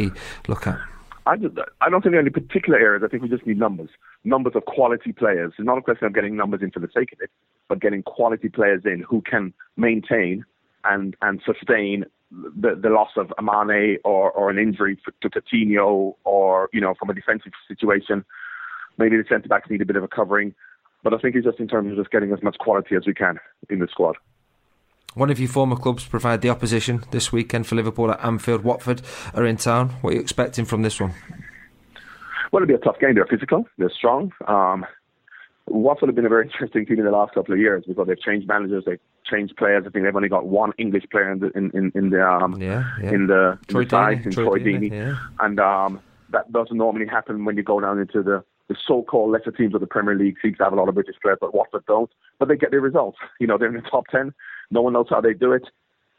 look 0.49 0.67
at? 0.67 0.79
I, 1.27 1.37
just, 1.37 1.57
I 1.81 1.91
don't 1.91 2.03
think 2.03 2.13
there 2.13 2.19
are 2.19 2.21
any 2.21 2.31
particular 2.31 2.79
areas. 2.79 3.03
I 3.05 3.09
think 3.09 3.23
we 3.23 3.29
just 3.29 3.47
need 3.47 3.59
numbers. 3.59 3.91
Numbers 4.25 4.55
of 4.55 4.65
quality 4.65 5.13
players. 5.13 5.53
It's 5.59 5.67
not 5.67 5.79
a 5.79 5.83
question 5.83 6.07
of 6.07 6.15
getting 6.15 6.37
numbers 6.37 6.63
in 6.63 6.71
for 6.71 6.81
the 6.81 6.89
sake 6.95 7.13
of 7.13 7.21
it, 7.21 7.31
but 7.69 7.81
getting 7.81 8.03
quality 8.03 8.49
players 8.49 8.83
in 8.85 9.05
who 9.09 9.23
can 9.23 9.53
maintain 9.77 10.45
and, 10.85 11.17
and 11.23 11.43
sustain 11.45 12.05
the, 12.31 12.79
the 12.81 12.91
loss 12.91 13.11
of 13.17 13.33
a 13.39 13.43
Mane 13.43 13.99
or, 14.05 14.31
or 14.33 14.51
an 14.51 14.59
injury 14.59 14.99
to 15.23 15.29
Coutinho 15.29 16.15
or, 16.25 16.69
you 16.73 16.81
know, 16.81 16.95
from 16.99 17.11
a 17.11 17.15
defensive 17.15 17.53
situation. 17.67 18.25
Maybe 18.99 19.17
the 19.17 19.25
centre 19.29 19.49
backs 19.49 19.69
need 19.69 19.83
a 19.83 19.87
bit 19.87 19.97
of 19.97 20.05
a 20.05 20.09
covering. 20.09 20.55
But 21.03 21.15
I 21.15 21.19
think 21.19 21.37
it's 21.37 21.45
just 21.45 21.61
in 21.61 21.69
terms 21.69 21.91
of 21.91 21.99
just 21.99 22.11
getting 22.11 22.33
as 22.33 22.43
much 22.43 22.57
quality 22.59 22.97
as 22.97 23.07
we 23.07 23.15
can 23.15 23.39
in 23.69 23.81
the 23.81 23.89
squad. 23.89 24.17
One 25.17 25.31
of 25.31 25.41
your 25.41 25.49
former 25.49 25.77
clubs 25.77 26.05
provide 26.05 26.43
the 26.43 26.51
opposition 26.51 27.03
this 27.11 27.33
weekend 27.33 27.67
for 27.67 27.75
Liverpool 27.75 28.11
at 28.11 28.23
Anfield. 28.23 28.65
Watford 28.65 29.01
are 29.33 29.47
in 29.47 29.57
town. 29.57 29.89
What 30.03 30.11
are 30.11 30.17
you 30.17 30.21
expecting 30.21 30.67
from 30.67 30.83
this 30.83 31.01
one? 31.01 31.15
Well, 32.53 32.63
it'll 32.63 32.69
be 32.69 32.75
a 32.75 32.85
tough 32.85 32.99
game. 33.01 33.15
They're 33.15 33.25
physical. 33.25 33.67
They're 33.79 33.89
strong. 33.89 34.31
Um, 34.47 34.85
Watford 35.69 36.11
have 36.11 36.17
been 36.17 36.27
a 36.27 36.29
very 36.29 36.45
interesting 36.53 36.85
team 36.85 36.99
in 36.99 37.07
the 37.07 37.13
last 37.13 37.33
couple 37.33 37.55
of 37.55 37.59
years 37.59 37.85
because 37.89 38.07
they've 38.07 38.21
changed 38.21 38.47
managers, 38.47 38.85
they've 38.85 39.01
changed 39.25 39.57
players. 39.57 39.85
I 39.87 39.91
think 39.91 40.05
they've 40.05 40.15
only 40.15 40.29
got 40.29 40.49
one 40.49 40.73
English 40.77 41.05
player 41.11 41.33
in 41.33 41.39
the 41.39 41.51
in, 41.57 41.71
in, 41.71 41.93
in 41.95 42.11
the 42.11 42.23
um, 42.23 42.61
yeah, 42.61 42.85
yeah. 43.03 43.11
in 43.11 43.27
the, 43.27 43.53
in 43.53 43.59
Troy 43.69 43.85
the 43.85 43.89
side, 43.89 44.27
in 44.27 44.33
Troy, 44.33 44.45
Troy 44.45 44.59
Deeney, 44.59 44.91
yeah. 44.91 45.17
and 45.41 45.59
um, 45.59 45.99
that 46.29 46.53
doesn't 46.53 46.77
normally 46.77 47.07
happen 47.07 47.47
when 47.47 47.57
you 47.57 47.63
go 47.63 47.81
down 47.81 47.99
into 47.99 48.23
the 48.23 48.45
the 48.69 48.77
so-called 48.87 49.31
lesser 49.31 49.53
teams 49.53 49.75
of 49.75 49.81
the 49.81 49.87
Premier 49.87 50.15
League 50.15 50.37
seem 50.43 50.55
to 50.57 50.65
have 50.65 50.75
a 50.75 50.77
lot 50.77 50.89
of 50.89 50.95
British 50.95 51.15
players, 51.23 51.39
but 51.41 51.55
Watford 51.55 51.87
don't. 51.87 52.11
But 52.39 52.49
they 52.49 52.57
get 52.57 52.73
their 52.73 52.81
results. 52.81 53.17
You 53.41 53.47
know, 53.47 53.57
they're 53.57 53.69
in 53.69 53.81
the 53.81 53.89
top 53.89 54.09
ten. 54.09 54.35
No 54.71 54.83
one 54.83 54.93
knows 54.93 55.07
how 55.11 55.21
they 55.21 55.35
do 55.35 55.53
it, 55.53 55.69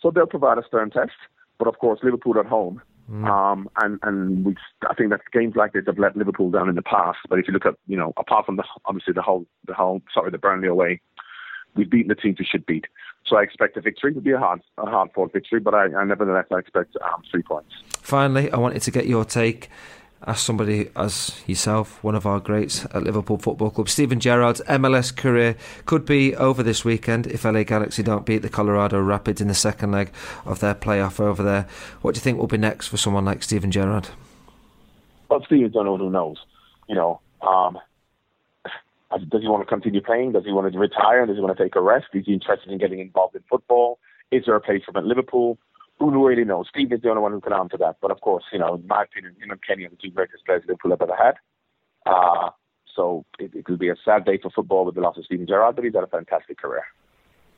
so 0.02 0.12
they'll 0.12 0.28
provide 0.28 0.58
a 0.58 0.64
stern 0.68 0.90
test. 0.90 1.12
But 1.58 1.68
of 1.68 1.80
course, 1.80 2.00
Liverpool 2.04 2.40
at 2.40 2.46
home, 2.46 2.82
mm. 3.12 3.28
um, 3.28 3.70
and 3.82 4.00
and 4.04 4.46
we, 4.46 4.56
I 4.90 4.94
think 4.94 5.10
that 5.10 5.22
games 5.32 5.56
like 5.56 5.74
this 5.74 5.86
have 5.88 5.98
let 5.98 6.16
Liverpool 6.16 6.52
down 6.52 6.70
in 6.70 6.76
the 6.76 6.82
past. 6.82 7.20
But 7.30 7.40
if 7.40 7.48
you 7.48 7.54
look 7.54 7.66
at, 7.66 7.76
you 7.88 7.98
know, 7.98 8.14
apart 8.18 8.46
from 8.46 8.58
the 8.58 8.64
obviously 8.86 9.14
the 9.14 9.22
whole 9.22 9.46
the 9.66 9.74
whole 9.74 10.02
sorry 10.14 10.32
the 10.32 10.38
Burnley 10.38 10.68
away, 10.68 11.02
we've 11.76 11.90
beaten 11.90 12.10
the 12.10 12.16
teams 12.16 12.40
we 12.40 12.46
should 12.46 12.66
beat. 12.66 12.86
So 13.26 13.38
I 13.38 13.42
expect 13.44 13.76
a 13.76 13.82
victory. 13.82 14.12
It'll 14.12 14.22
be 14.22 14.32
a 14.32 14.38
hard 14.38 14.62
a 14.78 14.86
hard 14.86 15.10
fought 15.14 15.34
victory, 15.34 15.60
but 15.60 15.74
I, 15.74 15.86
I 15.94 16.04
nevertheless 16.06 16.46
I 16.54 16.60
expect 16.60 16.96
um, 17.04 17.24
three 17.30 17.44
points. 17.44 17.74
Finally, 18.02 18.52
I 18.52 18.58
wanted 18.58 18.82
to 18.84 18.92
get 18.92 19.08
your 19.08 19.26
take 19.26 19.70
as 20.26 20.40
somebody 20.40 20.90
as 20.96 21.42
yourself, 21.46 22.04
one 22.04 22.16
of 22.16 22.26
our 22.26 22.40
greats 22.40 22.86
at 22.86 23.04
Liverpool 23.04 23.38
Football 23.38 23.70
Club. 23.70 23.90
Steven 23.90 24.20
Gerrard's 24.20 24.62
MLS 24.62 25.16
career 25.16 25.56
could 25.86 26.06
be 26.06 26.36
over 26.36 26.64
this 26.64 26.84
weekend 26.84 27.28
if 27.28 27.44
LA 27.46 27.64
Galaxy 27.64 28.04
don't 28.04 28.26
beat 28.26 28.40
the 28.40 28.50
Colorado 28.50 29.00
Rapids 29.00 29.42
in 29.42 29.48
the 29.48 29.54
second 29.54 29.92
leg 29.92 30.12
of 30.46 30.60
their 30.60 30.76
playoff 30.76 31.20
over 31.20 31.44
there. 31.44 31.68
What 32.02 32.16
do 32.16 32.18
you 32.18 32.22
think 32.22 32.40
will 32.40 32.48
be 32.48 32.58
next 32.58 32.88
for 32.88 32.98
someone 32.98 33.26
like 33.26 33.44
Steven 33.44 33.72
Gerrard? 33.72 34.10
Well, 35.30 35.46
don't 35.50 35.74
know 35.74 35.98
who 35.98 36.10
knows. 36.10 36.38
You 36.88 36.96
know, 36.96 37.20
um, 37.42 37.78
does 39.12 39.42
he 39.42 39.48
want 39.48 39.62
to 39.62 39.70
continue 39.70 40.02
playing? 40.02 40.32
Does 40.32 40.46
he 40.46 40.52
want 40.52 40.72
to 40.72 40.80
retire? 40.80 41.26
Does 41.26 41.36
he 41.36 41.42
want 41.42 41.58
to 41.58 41.64
take 41.64 41.76
a 41.76 41.82
rest? 41.82 42.08
Is 42.14 42.26
he 42.26 42.34
interested 42.34 42.72
in 42.72 42.78
getting 42.78 43.00
involved 43.00 43.36
in 43.36 43.44
football? 43.50 44.00
Is 44.32 44.44
there 44.46 44.56
a 44.56 44.62
place 44.62 44.84
for 44.86 44.92
him 44.92 44.98
at 44.98 45.06
Liverpool? 45.06 45.58
Who 46.00 46.28
really 46.28 46.44
knows? 46.44 46.68
Steve 46.70 46.92
is 46.92 47.02
the 47.02 47.10
only 47.10 47.22
one 47.22 47.32
who 47.32 47.42
can 47.42 47.54
answer 47.54 47.78
that. 47.78 47.98
But 48.02 48.12
of 48.12 48.22
course, 48.22 48.44
you 48.52 48.60
know, 48.60 48.76
in 48.76 48.88
my 48.88 49.04
opinion, 49.04 49.36
him 49.42 49.52
and 49.52 49.60
Kenny 49.66 49.86
are 49.86 49.90
the 49.90 49.96
two 49.96 50.12
greatest 50.12 50.46
players 50.46 50.64
Liverpool 50.68 50.92
have 50.92 51.02
ever 51.02 51.16
had. 51.16 51.36
Uh, 52.06 52.50
so 52.96 53.26
it, 53.40 53.54
it 53.54 53.68
will 53.68 53.78
be 53.78 53.90
a 53.90 53.96
sad 54.04 54.26
day 54.26 54.38
for 54.42 54.50
football 54.50 54.86
with 54.86 54.96
the 54.96 55.02
loss 55.02 55.18
of 55.18 55.26
Steven 55.26 55.48
Gerrard, 55.48 55.76
but 55.76 55.86
he's 55.86 55.94
had 55.94 56.04
a 56.04 56.08
fantastic 56.08 56.58
career. 56.58 56.84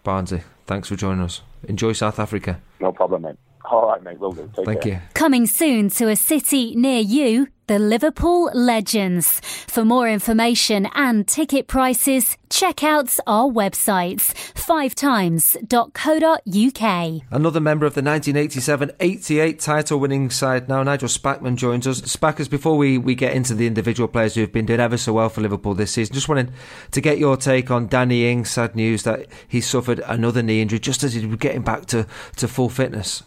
Barnesy, 0.04 0.44
thanks 0.66 0.88
for 0.88 0.96
joining 0.96 1.22
us. 1.22 1.42
Enjoy 1.68 1.94
South 1.94 2.20
Africa. 2.20 2.62
No 2.80 2.92
problem, 2.92 3.24
mate. 3.24 3.36
All 3.66 3.88
right, 3.88 4.02
mate. 4.02 4.18
Will 4.20 4.32
do. 4.32 4.50
Take 4.56 4.66
Thank 4.66 4.82
care. 4.82 4.94
you. 4.94 5.00
Coming 5.14 5.46
soon 5.46 5.90
to 5.92 6.10
a 6.10 6.16
city 6.16 6.74
near 6.76 7.02
you, 7.02 7.50
the 7.68 7.78
Liverpool 7.78 8.50
Legends. 8.54 9.40
For 9.68 9.86
more 9.86 10.10
information 10.10 10.88
and 10.96 11.28
ticket 11.28 11.68
prices, 11.68 12.36
check 12.50 12.84
out 12.84 13.16
our 13.28 13.48
websites, 13.48 14.34
fivetimes.co.uk. 14.56 17.22
Another 17.32 17.60
member 17.60 17.86
of 17.86 17.94
the 17.94 18.02
1987-88 18.02 19.62
title-winning 19.62 20.32
side 20.32 20.68
now, 20.68 20.82
Nigel 20.82 21.10
Spackman 21.10 21.58
joins 21.58 21.86
us. 21.86 22.02
Spackers, 22.02 22.50
before 22.50 22.76
we, 22.78 22.98
we 22.98 23.14
get 23.14 23.34
into 23.34 23.54
the 23.54 23.68
individual 23.68 24.08
players 24.08 24.34
who 24.34 24.42
have 24.42 24.52
been 24.52 24.66
doing 24.66 24.80
ever 24.80 24.98
so 24.98 25.14
well 25.14 25.30
for 25.30 25.42
Liverpool 25.42 25.76
this 25.76 25.92
season, 25.92 26.16
just 26.16 26.30
wanted 26.30 26.52
to 26.92 27.02
get 27.02 27.20
your 27.20 27.38
take 27.38 27.70
on 27.70 27.86
Danny 27.88 28.32
Ings. 28.32 28.50
Sad 28.50 28.76
news 28.76 29.04
that 29.04 29.28
he 29.48 29.62
suffered 29.62 30.00
another 30.08 30.42
knee 30.42 30.60
injury 30.62 30.80
just 30.80 31.04
as 31.04 31.14
he 31.14 31.24
was 31.24 31.38
getting 31.38 31.62
back 31.62 31.86
to, 31.88 32.08
to 32.38 32.48
full 32.48 32.70
fitness. 32.70 33.22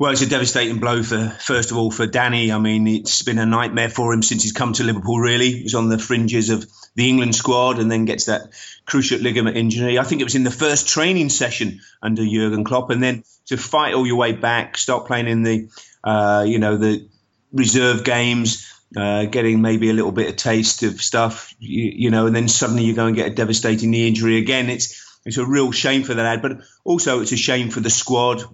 Well, 0.00 0.12
it's 0.12 0.22
a 0.22 0.28
devastating 0.28 0.78
blow 0.78 1.02
for 1.02 1.30
first 1.40 1.72
of 1.72 1.76
all 1.76 1.90
for 1.90 2.06
Danny. 2.06 2.52
I 2.52 2.58
mean, 2.58 2.86
it's 2.86 3.22
been 3.22 3.38
a 3.38 3.46
nightmare 3.46 3.88
for 3.88 4.12
him 4.12 4.22
since 4.22 4.44
he's 4.44 4.52
come 4.52 4.72
to 4.74 4.84
Liverpool. 4.84 5.18
Really, 5.18 5.50
he's 5.50 5.74
on 5.74 5.88
the 5.88 5.98
fringes 5.98 6.50
of 6.50 6.64
the 6.94 7.08
England 7.08 7.34
squad, 7.34 7.80
and 7.80 7.90
then 7.90 8.04
gets 8.04 8.26
that 8.26 8.42
cruciate 8.86 9.22
ligament 9.22 9.56
injury. 9.56 9.98
I 9.98 10.04
think 10.04 10.20
it 10.20 10.24
was 10.24 10.36
in 10.36 10.44
the 10.44 10.52
first 10.52 10.86
training 10.86 11.30
session 11.30 11.80
under 12.00 12.24
Jurgen 12.24 12.62
Klopp, 12.62 12.90
and 12.90 13.02
then 13.02 13.24
to 13.46 13.56
fight 13.56 13.94
all 13.94 14.06
your 14.06 14.14
way 14.14 14.30
back, 14.30 14.78
start 14.78 15.08
playing 15.08 15.26
in 15.26 15.42
the, 15.42 15.68
uh, 16.04 16.44
you 16.46 16.60
know, 16.60 16.76
the 16.76 17.08
reserve 17.52 18.04
games. 18.04 18.72
Uh, 18.96 19.26
getting 19.26 19.60
maybe 19.60 19.90
a 19.90 19.92
little 19.92 20.12
bit 20.12 20.30
of 20.30 20.36
taste 20.36 20.82
of 20.82 20.98
stuff, 21.02 21.54
you, 21.58 21.92
you 21.94 22.10
know, 22.10 22.24
and 22.26 22.34
then 22.34 22.48
suddenly 22.48 22.84
you 22.84 22.94
go 22.94 23.04
and 23.04 23.14
get 23.14 23.30
a 23.30 23.34
devastating 23.34 23.90
knee 23.90 24.08
injury 24.08 24.38
again. 24.38 24.70
It's 24.70 25.18
it's 25.26 25.36
a 25.36 25.44
real 25.44 25.72
shame 25.72 26.04
for 26.04 26.14
that 26.14 26.22
lad, 26.22 26.40
but 26.40 26.60
also 26.84 27.20
it's 27.20 27.32
a 27.32 27.36
shame 27.36 27.68
for 27.68 27.80
the 27.80 27.90
squad 27.90 28.44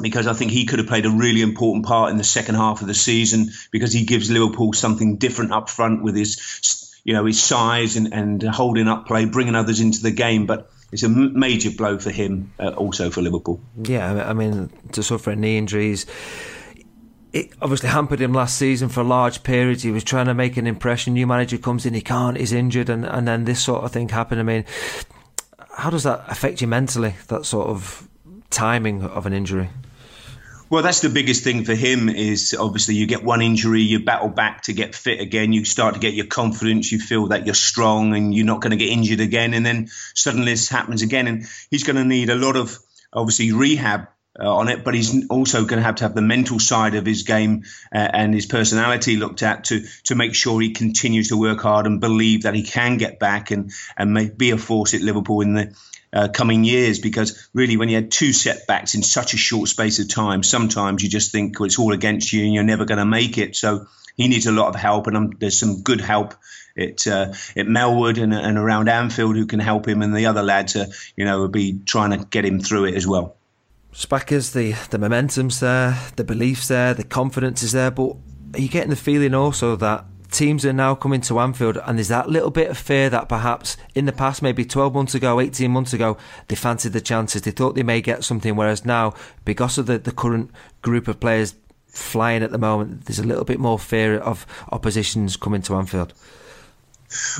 because 0.00 0.26
I 0.26 0.32
think 0.32 0.50
he 0.50 0.64
could 0.64 0.78
have 0.78 0.88
played 0.88 1.06
a 1.06 1.10
really 1.10 1.42
important 1.42 1.84
part 1.84 2.10
in 2.10 2.16
the 2.16 2.24
second 2.24 2.54
half 2.54 2.80
of 2.80 2.86
the 2.86 2.94
season 2.94 3.50
because 3.70 3.92
he 3.92 4.04
gives 4.04 4.30
Liverpool 4.30 4.72
something 4.72 5.16
different 5.16 5.52
up 5.52 5.68
front 5.68 6.02
with 6.02 6.16
his, 6.16 7.00
you 7.04 7.12
know, 7.12 7.26
his 7.26 7.42
size 7.42 7.96
and, 7.96 8.12
and 8.12 8.42
holding 8.42 8.88
up 8.88 9.06
play, 9.06 9.26
bringing 9.26 9.54
others 9.54 9.80
into 9.80 10.02
the 10.02 10.10
game. 10.10 10.46
But 10.46 10.70
it's 10.92 11.02
a 11.02 11.08
major 11.08 11.70
blow 11.70 11.98
for 11.98 12.10
him, 12.10 12.52
uh, 12.58 12.70
also 12.70 13.10
for 13.10 13.22
Liverpool. 13.22 13.60
Yeah, 13.82 14.28
I 14.28 14.32
mean, 14.32 14.70
to 14.92 15.02
suffer 15.02 15.34
knee 15.34 15.58
injuries. 15.58 16.06
It 17.32 17.50
obviously 17.62 17.88
hampered 17.88 18.20
him 18.20 18.34
last 18.34 18.58
season 18.58 18.90
for 18.90 19.02
large 19.02 19.42
periods. 19.42 19.82
He 19.82 19.90
was 19.90 20.04
trying 20.04 20.26
to 20.26 20.34
make 20.34 20.58
an 20.58 20.66
impression. 20.66 21.14
New 21.14 21.26
manager 21.26 21.56
comes 21.56 21.86
in, 21.86 21.94
he 21.94 22.02
can't, 22.02 22.36
he's 22.36 22.52
injured, 22.52 22.90
and, 22.90 23.06
and 23.06 23.26
then 23.26 23.44
this 23.44 23.62
sort 23.62 23.84
of 23.84 23.92
thing 23.92 24.10
happened. 24.10 24.40
I 24.40 24.44
mean, 24.44 24.64
how 25.74 25.88
does 25.88 26.02
that 26.02 26.24
affect 26.28 26.60
you 26.60 26.66
mentally, 26.66 27.14
that 27.28 27.46
sort 27.46 27.68
of 27.68 28.06
timing 28.52 29.02
of 29.02 29.26
an 29.26 29.32
injury? 29.32 29.70
Well, 30.72 30.82
that's 30.82 31.00
the 31.00 31.10
biggest 31.10 31.44
thing 31.44 31.64
for 31.64 31.74
him 31.74 32.08
is 32.08 32.56
obviously 32.58 32.94
you 32.94 33.06
get 33.06 33.22
one 33.22 33.42
injury, 33.42 33.82
you 33.82 34.04
battle 34.04 34.30
back 34.30 34.62
to 34.62 34.72
get 34.72 34.94
fit 34.94 35.20
again, 35.20 35.52
you 35.52 35.66
start 35.66 35.92
to 35.92 36.00
get 36.00 36.14
your 36.14 36.24
confidence, 36.24 36.90
you 36.90 36.98
feel 36.98 37.26
that 37.26 37.44
you're 37.44 37.54
strong 37.54 38.14
and 38.14 38.34
you're 38.34 38.46
not 38.46 38.62
going 38.62 38.70
to 38.70 38.78
get 38.78 38.88
injured 38.88 39.20
again, 39.20 39.52
and 39.52 39.66
then 39.66 39.88
suddenly 40.14 40.52
this 40.52 40.70
happens 40.70 41.02
again, 41.02 41.26
and 41.26 41.46
he's 41.70 41.84
going 41.84 41.96
to 41.96 42.04
need 42.04 42.30
a 42.30 42.36
lot 42.36 42.56
of 42.56 42.78
obviously 43.12 43.52
rehab 43.52 44.08
uh, 44.40 44.50
on 44.50 44.68
it, 44.68 44.82
but 44.82 44.94
he's 44.94 45.28
also 45.28 45.66
going 45.66 45.78
to 45.78 45.84
have 45.84 45.96
to 45.96 46.04
have 46.04 46.14
the 46.14 46.22
mental 46.22 46.58
side 46.58 46.94
of 46.94 47.04
his 47.04 47.24
game 47.24 47.64
uh, 47.94 47.98
and 47.98 48.32
his 48.32 48.46
personality 48.46 49.16
looked 49.16 49.42
at 49.42 49.64
to 49.64 49.84
to 50.04 50.14
make 50.14 50.34
sure 50.34 50.58
he 50.58 50.72
continues 50.72 51.28
to 51.28 51.36
work 51.36 51.60
hard 51.60 51.86
and 51.86 52.00
believe 52.00 52.44
that 52.44 52.54
he 52.54 52.62
can 52.62 52.96
get 52.96 53.18
back 53.18 53.50
and 53.50 53.72
and 53.94 54.14
may, 54.14 54.30
be 54.30 54.50
a 54.50 54.56
force 54.56 54.94
at 54.94 55.02
Liverpool 55.02 55.42
in 55.42 55.52
the 55.52 55.76
uh, 56.12 56.28
coming 56.28 56.64
years 56.64 56.98
because 56.98 57.48
really 57.54 57.76
when 57.76 57.88
you 57.88 57.96
had 57.96 58.10
two 58.10 58.32
setbacks 58.32 58.94
in 58.94 59.02
such 59.02 59.34
a 59.34 59.36
short 59.36 59.68
space 59.68 59.98
of 59.98 60.08
time 60.08 60.42
sometimes 60.42 61.02
you 61.02 61.08
just 61.08 61.32
think 61.32 61.58
well, 61.58 61.66
it's 61.66 61.78
all 61.78 61.92
against 61.92 62.32
you 62.32 62.44
and 62.44 62.52
you're 62.52 62.64
never 62.64 62.84
going 62.84 62.98
to 62.98 63.04
make 63.04 63.38
it. 63.38 63.56
So 63.56 63.86
he 64.16 64.28
needs 64.28 64.46
a 64.46 64.52
lot 64.52 64.68
of 64.68 64.74
help 64.74 65.06
and 65.06 65.36
there's 65.40 65.58
some 65.58 65.82
good 65.82 66.00
help 66.00 66.34
at, 66.76 67.06
uh, 67.06 67.32
at 67.56 67.66
Melwood 67.66 68.22
and, 68.22 68.34
and 68.34 68.58
around 68.58 68.88
Anfield 68.88 69.36
who 69.36 69.46
can 69.46 69.60
help 69.60 69.88
him 69.88 70.02
and 70.02 70.14
the 70.14 70.26
other 70.26 70.42
lads 70.42 70.76
are 70.76 70.86
you 71.16 71.24
know 71.24 71.40
will 71.40 71.48
be 71.48 71.80
trying 71.84 72.10
to 72.10 72.24
get 72.26 72.44
him 72.44 72.60
through 72.60 72.86
it 72.86 72.94
as 72.94 73.06
well. 73.06 73.36
Spackers, 73.92 74.52
the, 74.54 74.72
the 74.88 74.98
momentum's 74.98 75.60
there, 75.60 75.98
the 76.16 76.24
belief's 76.24 76.68
there, 76.68 76.94
the 76.94 77.04
confidence 77.04 77.62
is 77.62 77.72
there, 77.72 77.90
but 77.90 78.16
are 78.54 78.60
you 78.60 78.68
getting 78.68 78.88
the 78.88 78.96
feeling 78.96 79.34
also 79.34 79.76
that 79.76 80.06
teams 80.32 80.66
are 80.66 80.72
now 80.72 80.94
coming 80.94 81.20
to 81.22 81.38
Anfield, 81.38 81.76
and 81.76 81.98
there's 81.98 82.08
that 82.08 82.28
little 82.28 82.50
bit 82.50 82.70
of 82.70 82.78
fear 82.78 83.08
that 83.10 83.28
perhaps 83.28 83.76
in 83.94 84.06
the 84.06 84.12
past, 84.12 84.42
maybe 84.42 84.64
12 84.64 84.94
months 84.94 85.14
ago, 85.14 85.38
18 85.38 85.70
months 85.70 85.92
ago, 85.92 86.16
they 86.48 86.56
fancied 86.56 86.92
the 86.92 87.00
chances. 87.00 87.42
They 87.42 87.50
thought 87.50 87.74
they 87.74 87.82
may 87.82 88.00
get 88.00 88.24
something, 88.24 88.56
whereas 88.56 88.84
now, 88.84 89.14
because 89.44 89.78
of 89.78 89.86
the, 89.86 89.98
the 89.98 90.12
current 90.12 90.50
group 90.80 91.06
of 91.06 91.20
players 91.20 91.54
flying 91.86 92.42
at 92.42 92.50
the 92.50 92.58
moment, 92.58 93.04
there's 93.04 93.18
a 93.18 93.26
little 93.26 93.44
bit 93.44 93.60
more 93.60 93.78
fear 93.78 94.18
of 94.18 94.46
oppositions 94.72 95.36
coming 95.36 95.62
to 95.62 95.76
Anfield. 95.76 96.14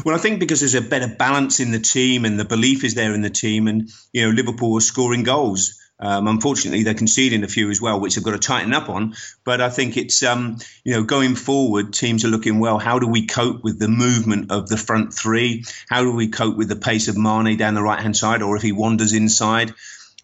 Well, 0.04 0.14
I 0.14 0.18
think 0.18 0.38
because 0.38 0.60
there's 0.60 0.74
a 0.74 0.82
better 0.82 1.08
balance 1.08 1.58
in 1.58 1.70
the 1.70 1.78
team 1.78 2.26
and 2.26 2.38
the 2.38 2.44
belief 2.44 2.84
is 2.84 2.94
there 2.94 3.14
in 3.14 3.22
the 3.22 3.30
team, 3.30 3.68
and 3.68 3.90
you 4.12 4.22
know 4.22 4.30
Liverpool 4.30 4.76
are 4.76 4.80
scoring 4.80 5.22
goals. 5.22 5.81
Um, 6.02 6.26
unfortunately, 6.26 6.82
they're 6.82 6.94
conceding 6.94 7.44
a 7.44 7.48
few 7.48 7.70
as 7.70 7.80
well, 7.80 8.00
which 8.00 8.16
they've 8.16 8.24
got 8.24 8.32
to 8.32 8.38
tighten 8.38 8.74
up 8.74 8.88
on. 8.88 9.14
But 9.44 9.60
I 9.60 9.70
think 9.70 9.96
it's 9.96 10.22
um, 10.24 10.58
you 10.82 10.94
know 10.94 11.04
going 11.04 11.36
forward, 11.36 11.92
teams 11.92 12.24
are 12.24 12.28
looking 12.28 12.58
well. 12.58 12.78
How 12.78 12.98
do 12.98 13.06
we 13.06 13.26
cope 13.26 13.62
with 13.62 13.78
the 13.78 13.88
movement 13.88 14.50
of 14.50 14.68
the 14.68 14.76
front 14.76 15.14
three? 15.14 15.64
How 15.88 16.02
do 16.02 16.12
we 16.12 16.28
cope 16.28 16.56
with 16.56 16.68
the 16.68 16.76
pace 16.76 17.06
of 17.06 17.16
Mane 17.16 17.56
down 17.56 17.74
the 17.74 17.82
right 17.82 18.00
hand 18.00 18.16
side, 18.16 18.42
or 18.42 18.56
if 18.56 18.62
he 18.62 18.72
wanders 18.72 19.12
inside? 19.12 19.74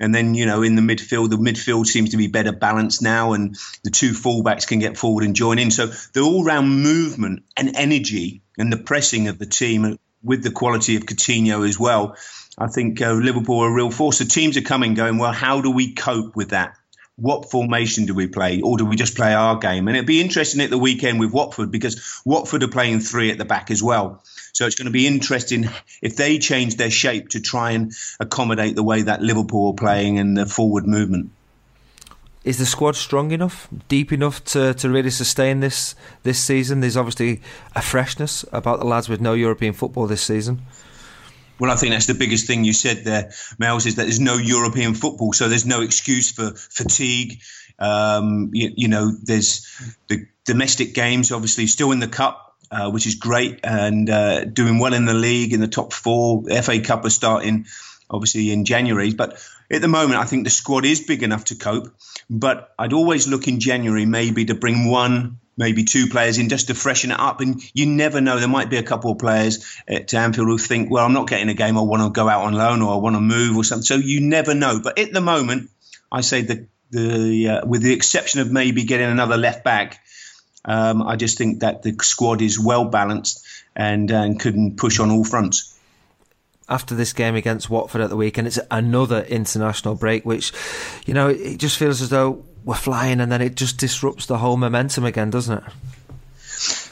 And 0.00 0.14
then, 0.14 0.34
you 0.34 0.46
know, 0.46 0.62
in 0.62 0.76
the 0.76 0.82
midfield, 0.82 1.30
the 1.30 1.36
midfield 1.36 1.86
seems 1.86 2.10
to 2.10 2.16
be 2.16 2.28
better 2.28 2.52
balanced 2.52 3.00
now, 3.00 3.32
and 3.32 3.56
the 3.84 3.90
two 3.90 4.10
fullbacks 4.10 4.66
can 4.66 4.80
get 4.80 4.96
forward 4.96 5.24
and 5.24 5.34
join 5.34 5.58
in. 5.60 5.70
So 5.70 5.86
the 5.86 6.20
all 6.20 6.44
round 6.44 6.82
movement 6.82 7.44
and 7.56 7.74
energy 7.76 8.42
and 8.56 8.72
the 8.72 8.76
pressing 8.76 9.28
of 9.28 9.38
the 9.38 9.46
team 9.46 9.98
with 10.22 10.42
the 10.42 10.50
quality 10.50 10.96
of 10.96 11.04
Coutinho 11.04 11.66
as 11.68 11.78
well 11.78 12.16
I 12.60 12.66
think 12.66 13.00
uh, 13.00 13.12
Liverpool 13.12 13.60
are 13.60 13.68
a 13.68 13.72
real 13.72 13.90
force. 13.90 14.18
The 14.18 14.24
teams 14.24 14.56
are 14.56 14.62
coming, 14.62 14.94
going, 14.94 15.18
well, 15.18 15.32
how 15.32 15.60
do 15.60 15.70
we 15.70 15.94
cope 15.94 16.34
with 16.34 16.50
that? 16.50 16.76
What 17.14 17.50
formation 17.50 18.06
do 18.06 18.14
we 18.14 18.26
play, 18.28 18.60
or 18.60 18.76
do 18.76 18.84
we 18.84 18.96
just 18.96 19.16
play 19.16 19.34
our 19.34 19.58
game? 19.58 19.88
And 19.88 19.96
it'd 19.96 20.06
be 20.06 20.20
interesting 20.20 20.60
at 20.60 20.70
the 20.70 20.78
weekend 20.78 21.18
with 21.18 21.32
Watford 21.32 21.70
because 21.70 22.20
Watford 22.24 22.62
are 22.62 22.68
playing 22.68 23.00
three 23.00 23.30
at 23.30 23.38
the 23.38 23.44
back 23.44 23.70
as 23.70 23.82
well. 23.82 24.22
So 24.52 24.66
it's 24.66 24.76
going 24.76 24.86
to 24.86 24.92
be 24.92 25.06
interesting 25.06 25.68
if 26.02 26.16
they 26.16 26.38
change 26.38 26.76
their 26.76 26.90
shape 26.90 27.30
to 27.30 27.40
try 27.40 27.72
and 27.72 27.92
accommodate 28.20 28.76
the 28.76 28.84
way 28.84 29.02
that 29.02 29.20
Liverpool 29.20 29.68
are 29.68 29.74
playing 29.74 30.18
and 30.18 30.36
the 30.36 30.46
forward 30.46 30.86
movement. 30.86 31.30
Is 32.44 32.58
the 32.58 32.66
squad 32.66 32.94
strong 32.94 33.32
enough, 33.32 33.68
deep 33.88 34.12
enough 34.12 34.44
to, 34.46 34.72
to 34.74 34.88
really 34.88 35.10
sustain 35.10 35.60
this 35.60 35.94
this 36.22 36.42
season? 36.42 36.80
There's 36.80 36.96
obviously 36.96 37.40
a 37.74 37.82
freshness 37.82 38.44
about 38.52 38.78
the 38.78 38.86
lads 38.86 39.08
with 39.08 39.20
no 39.20 39.34
European 39.34 39.74
football 39.74 40.06
this 40.06 40.22
season. 40.22 40.62
Well, 41.58 41.70
I 41.70 41.76
think 41.76 41.92
that's 41.92 42.06
the 42.06 42.14
biggest 42.14 42.46
thing 42.46 42.64
you 42.64 42.72
said 42.72 43.04
there, 43.04 43.32
Miles, 43.58 43.86
is 43.86 43.96
that 43.96 44.02
there's 44.04 44.20
no 44.20 44.36
European 44.36 44.94
football, 44.94 45.32
so 45.32 45.48
there's 45.48 45.66
no 45.66 45.82
excuse 45.82 46.30
for 46.30 46.52
fatigue. 46.54 47.40
Um, 47.78 48.50
you, 48.52 48.72
you, 48.76 48.88
know, 48.88 49.10
there's 49.22 49.66
the 50.08 50.26
domestic 50.44 50.94
games, 50.94 51.32
obviously, 51.32 51.66
still 51.66 51.92
in 51.92 52.00
the 52.00 52.08
cup. 52.08 52.44
uh, 52.70 52.90
which 52.90 53.06
is 53.06 53.14
great, 53.14 53.60
and 53.64 54.10
uh, 54.10 54.44
doing 54.44 54.78
well 54.78 54.92
in 54.92 55.06
the 55.06 55.14
league 55.14 55.52
in 55.52 55.60
the 55.60 55.68
top 55.68 55.92
four. 55.92 56.44
FA 56.62 56.80
Cup 56.80 57.04
are 57.04 57.10
starting 57.10 57.66
obviously 58.10 58.50
in 58.50 58.64
January, 58.64 59.12
but 59.12 59.42
at 59.70 59.80
the 59.80 59.88
moment 59.88 60.20
I 60.20 60.24
think 60.24 60.44
the 60.44 60.50
squad 60.50 60.84
is 60.84 61.00
big 61.00 61.22
enough 61.22 61.46
to 61.46 61.54
cope. 61.54 61.88
But 62.28 62.72
I'd 62.78 62.92
always 62.92 63.28
look 63.28 63.48
in 63.48 63.60
January 63.60 64.06
maybe 64.06 64.46
to 64.46 64.54
bring 64.54 64.90
one 64.90 65.38
maybe 65.58 65.84
two 65.84 66.06
players 66.08 66.38
in 66.38 66.48
just 66.48 66.68
to 66.68 66.74
freshen 66.74 67.10
it 67.10 67.20
up. 67.20 67.40
And 67.40 67.60
you 67.74 67.84
never 67.84 68.20
know. 68.20 68.38
There 68.38 68.48
might 68.48 68.70
be 68.70 68.78
a 68.78 68.82
couple 68.82 69.10
of 69.10 69.18
players 69.18 69.76
at 69.86 70.14
Anfield 70.14 70.48
who 70.48 70.56
think, 70.56 70.90
well, 70.90 71.04
I'm 71.04 71.12
not 71.12 71.28
getting 71.28 71.48
a 71.48 71.54
game. 71.54 71.76
I 71.76 71.82
want 71.82 72.02
to 72.02 72.10
go 72.10 72.28
out 72.28 72.44
on 72.44 72.54
loan 72.54 72.80
or 72.80 72.94
I 72.94 72.96
want 72.96 73.16
to 73.16 73.20
move 73.20 73.56
or 73.56 73.64
something. 73.64 73.82
So 73.82 73.96
you 73.96 74.20
never 74.20 74.54
know. 74.54 74.80
But 74.82 74.98
at 74.98 75.12
the 75.12 75.20
moment, 75.20 75.70
I 76.10 76.22
say 76.22 76.42
the 76.42 76.66
the 76.90 77.48
uh, 77.48 77.66
with 77.66 77.82
the 77.82 77.92
exception 77.92 78.40
of 78.40 78.50
maybe 78.50 78.84
getting 78.84 79.10
another 79.10 79.36
left 79.36 79.64
back, 79.64 80.00
um, 80.64 81.02
I 81.02 81.16
just 81.16 81.36
think 81.36 81.60
that 81.60 81.82
the 81.82 81.94
squad 82.00 82.40
is 82.40 82.58
well 82.58 82.86
balanced 82.86 83.46
and 83.76 84.10
and 84.10 84.40
can 84.40 84.76
push 84.76 85.00
on 85.00 85.10
all 85.10 85.24
fronts 85.24 85.74
after 86.68 86.94
this 86.94 87.12
game 87.12 87.34
against 87.34 87.70
Watford 87.70 88.00
at 88.00 88.10
the 88.10 88.16
weekend. 88.16 88.46
It's 88.46 88.58
another 88.70 89.22
international 89.22 89.94
break, 89.94 90.24
which, 90.24 90.52
you 91.06 91.14
know, 91.14 91.28
it 91.28 91.56
just 91.56 91.78
feels 91.78 92.02
as 92.02 92.10
though 92.10 92.44
we're 92.68 92.74
flying 92.74 93.18
and 93.18 93.32
then 93.32 93.40
it 93.40 93.54
just 93.54 93.78
disrupts 93.78 94.26
the 94.26 94.36
whole 94.36 94.58
momentum 94.58 95.06
again, 95.06 95.30
doesn't 95.30 95.56
it? 95.56 95.64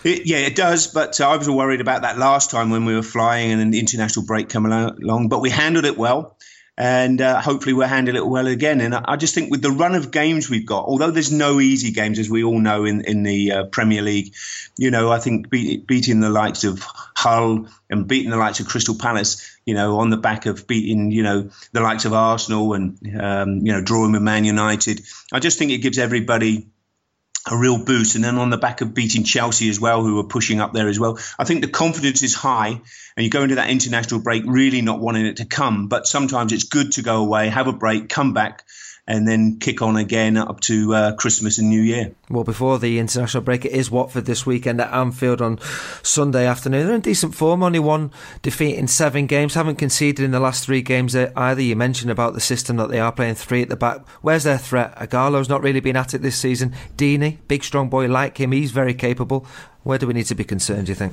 It, 0.04 0.26
yeah, 0.26 0.38
it 0.38 0.56
does. 0.56 0.86
But 0.86 1.20
uh, 1.20 1.28
I 1.28 1.36
was 1.36 1.50
worried 1.50 1.82
about 1.82 2.00
that 2.00 2.16
last 2.16 2.50
time 2.50 2.70
when 2.70 2.86
we 2.86 2.94
were 2.94 3.02
flying 3.02 3.52
and 3.52 3.60
an 3.60 3.74
international 3.74 4.24
break 4.24 4.48
coming 4.48 4.72
along. 4.72 5.28
But 5.28 5.42
we 5.42 5.50
handled 5.50 5.84
it 5.84 5.98
well 5.98 6.35
and 6.78 7.20
uh, 7.20 7.40
hopefully 7.40 7.72
we'll 7.72 7.88
handle 7.88 8.16
it 8.16 8.26
well 8.26 8.46
again. 8.46 8.80
And 8.80 8.94
I 8.94 9.16
just 9.16 9.34
think 9.34 9.50
with 9.50 9.62
the 9.62 9.70
run 9.70 9.94
of 9.94 10.10
games 10.10 10.50
we've 10.50 10.66
got, 10.66 10.84
although 10.84 11.10
there's 11.10 11.32
no 11.32 11.58
easy 11.58 11.90
games, 11.90 12.18
as 12.18 12.28
we 12.28 12.44
all 12.44 12.58
know 12.58 12.84
in 12.84 13.02
in 13.02 13.22
the 13.22 13.52
uh, 13.52 13.64
Premier 13.66 14.02
League, 14.02 14.34
you 14.76 14.90
know, 14.90 15.10
I 15.10 15.18
think 15.18 15.48
beating 15.48 16.20
the 16.20 16.30
likes 16.30 16.64
of 16.64 16.82
Hull 17.16 17.68
and 17.88 18.06
beating 18.06 18.30
the 18.30 18.36
likes 18.36 18.60
of 18.60 18.66
Crystal 18.66 18.94
Palace, 18.94 19.58
you 19.64 19.74
know, 19.74 19.98
on 19.98 20.10
the 20.10 20.16
back 20.18 20.44
of 20.46 20.66
beating, 20.66 21.10
you 21.10 21.22
know, 21.22 21.50
the 21.72 21.80
likes 21.80 22.04
of 22.04 22.12
Arsenal 22.12 22.74
and 22.74 22.98
um, 23.18 23.64
you 23.64 23.72
know 23.72 23.80
drawing 23.80 24.12
with 24.12 24.22
Man 24.22 24.44
United, 24.44 25.02
I 25.32 25.38
just 25.38 25.58
think 25.58 25.70
it 25.70 25.78
gives 25.78 25.98
everybody 25.98 26.68
a 27.50 27.56
real 27.56 27.78
boost. 27.78 28.14
And 28.14 28.24
then 28.24 28.38
on 28.38 28.50
the 28.50 28.56
back 28.56 28.80
of 28.80 28.94
beating 28.94 29.24
Chelsea 29.24 29.68
as 29.68 29.80
well, 29.80 30.02
who 30.02 30.16
were 30.16 30.24
pushing 30.24 30.60
up 30.60 30.72
there 30.72 30.88
as 30.88 30.98
well, 30.98 31.18
I 31.38 31.44
think 31.44 31.60
the 31.60 31.68
confidence 31.68 32.22
is 32.22 32.34
high. 32.34 32.68
And 33.16 33.24
you 33.24 33.30
go 33.30 33.42
into 33.42 33.54
that 33.54 33.70
international 33.70 34.20
break 34.20 34.42
really 34.46 34.82
not 34.82 35.00
wanting 35.00 35.26
it 35.26 35.38
to 35.38 35.44
come. 35.44 35.88
But 35.88 36.06
sometimes 36.06 36.52
it's 36.52 36.64
good 36.64 36.92
to 36.92 37.02
go 37.02 37.18
away, 37.18 37.48
have 37.48 37.68
a 37.68 37.72
break, 37.72 38.08
come 38.08 38.32
back, 38.32 38.64
and 39.08 39.26
then 39.26 39.58
kick 39.58 39.82
on 39.82 39.96
again 39.96 40.36
up 40.36 40.60
to 40.60 40.92
uh, 40.92 41.14
Christmas 41.14 41.58
and 41.58 41.68
New 41.68 41.80
Year. 41.80 42.12
Well, 42.28 42.42
before 42.42 42.78
the 42.78 42.98
international 42.98 43.42
break, 43.42 43.64
it 43.64 43.70
is 43.70 43.90
Watford 43.90 44.24
this 44.24 44.44
weekend 44.44 44.80
at 44.80 44.92
Anfield 44.92 45.40
on 45.40 45.60
Sunday 46.02 46.46
afternoon. 46.46 46.86
They're 46.86 46.96
in 46.96 47.02
decent 47.02 47.34
form, 47.34 47.62
only 47.62 47.78
one 47.78 48.10
defeat 48.42 48.76
in 48.76 48.88
seven 48.88 49.26
games, 49.26 49.54
haven't 49.54 49.76
conceded 49.76 50.24
in 50.24 50.32
the 50.32 50.40
last 50.40 50.64
three 50.64 50.82
games 50.82 51.14
either. 51.14 51.62
You 51.62 51.76
mentioned 51.76 52.10
about 52.10 52.34
the 52.34 52.40
system 52.40 52.76
that 52.78 52.90
they 52.90 52.98
are 52.98 53.12
playing 53.12 53.36
three 53.36 53.62
at 53.62 53.68
the 53.68 53.76
back. 53.76 54.06
Where's 54.22 54.44
their 54.44 54.58
threat? 54.58 54.96
Ighalo's 54.96 55.48
not 55.48 55.62
really 55.62 55.80
been 55.80 55.96
at 55.96 56.14
it 56.14 56.22
this 56.22 56.36
season. 56.36 56.74
Deeney, 56.96 57.38
big 57.46 57.62
strong 57.62 57.88
boy 57.88 58.06
like 58.08 58.38
him, 58.38 58.50
he's 58.50 58.72
very 58.72 58.94
capable. 58.94 59.46
Where 59.84 59.98
do 59.98 60.08
we 60.08 60.14
need 60.14 60.26
to 60.26 60.34
be 60.34 60.42
concerned, 60.42 60.86
do 60.86 60.92
you 60.92 60.96
think? 60.96 61.12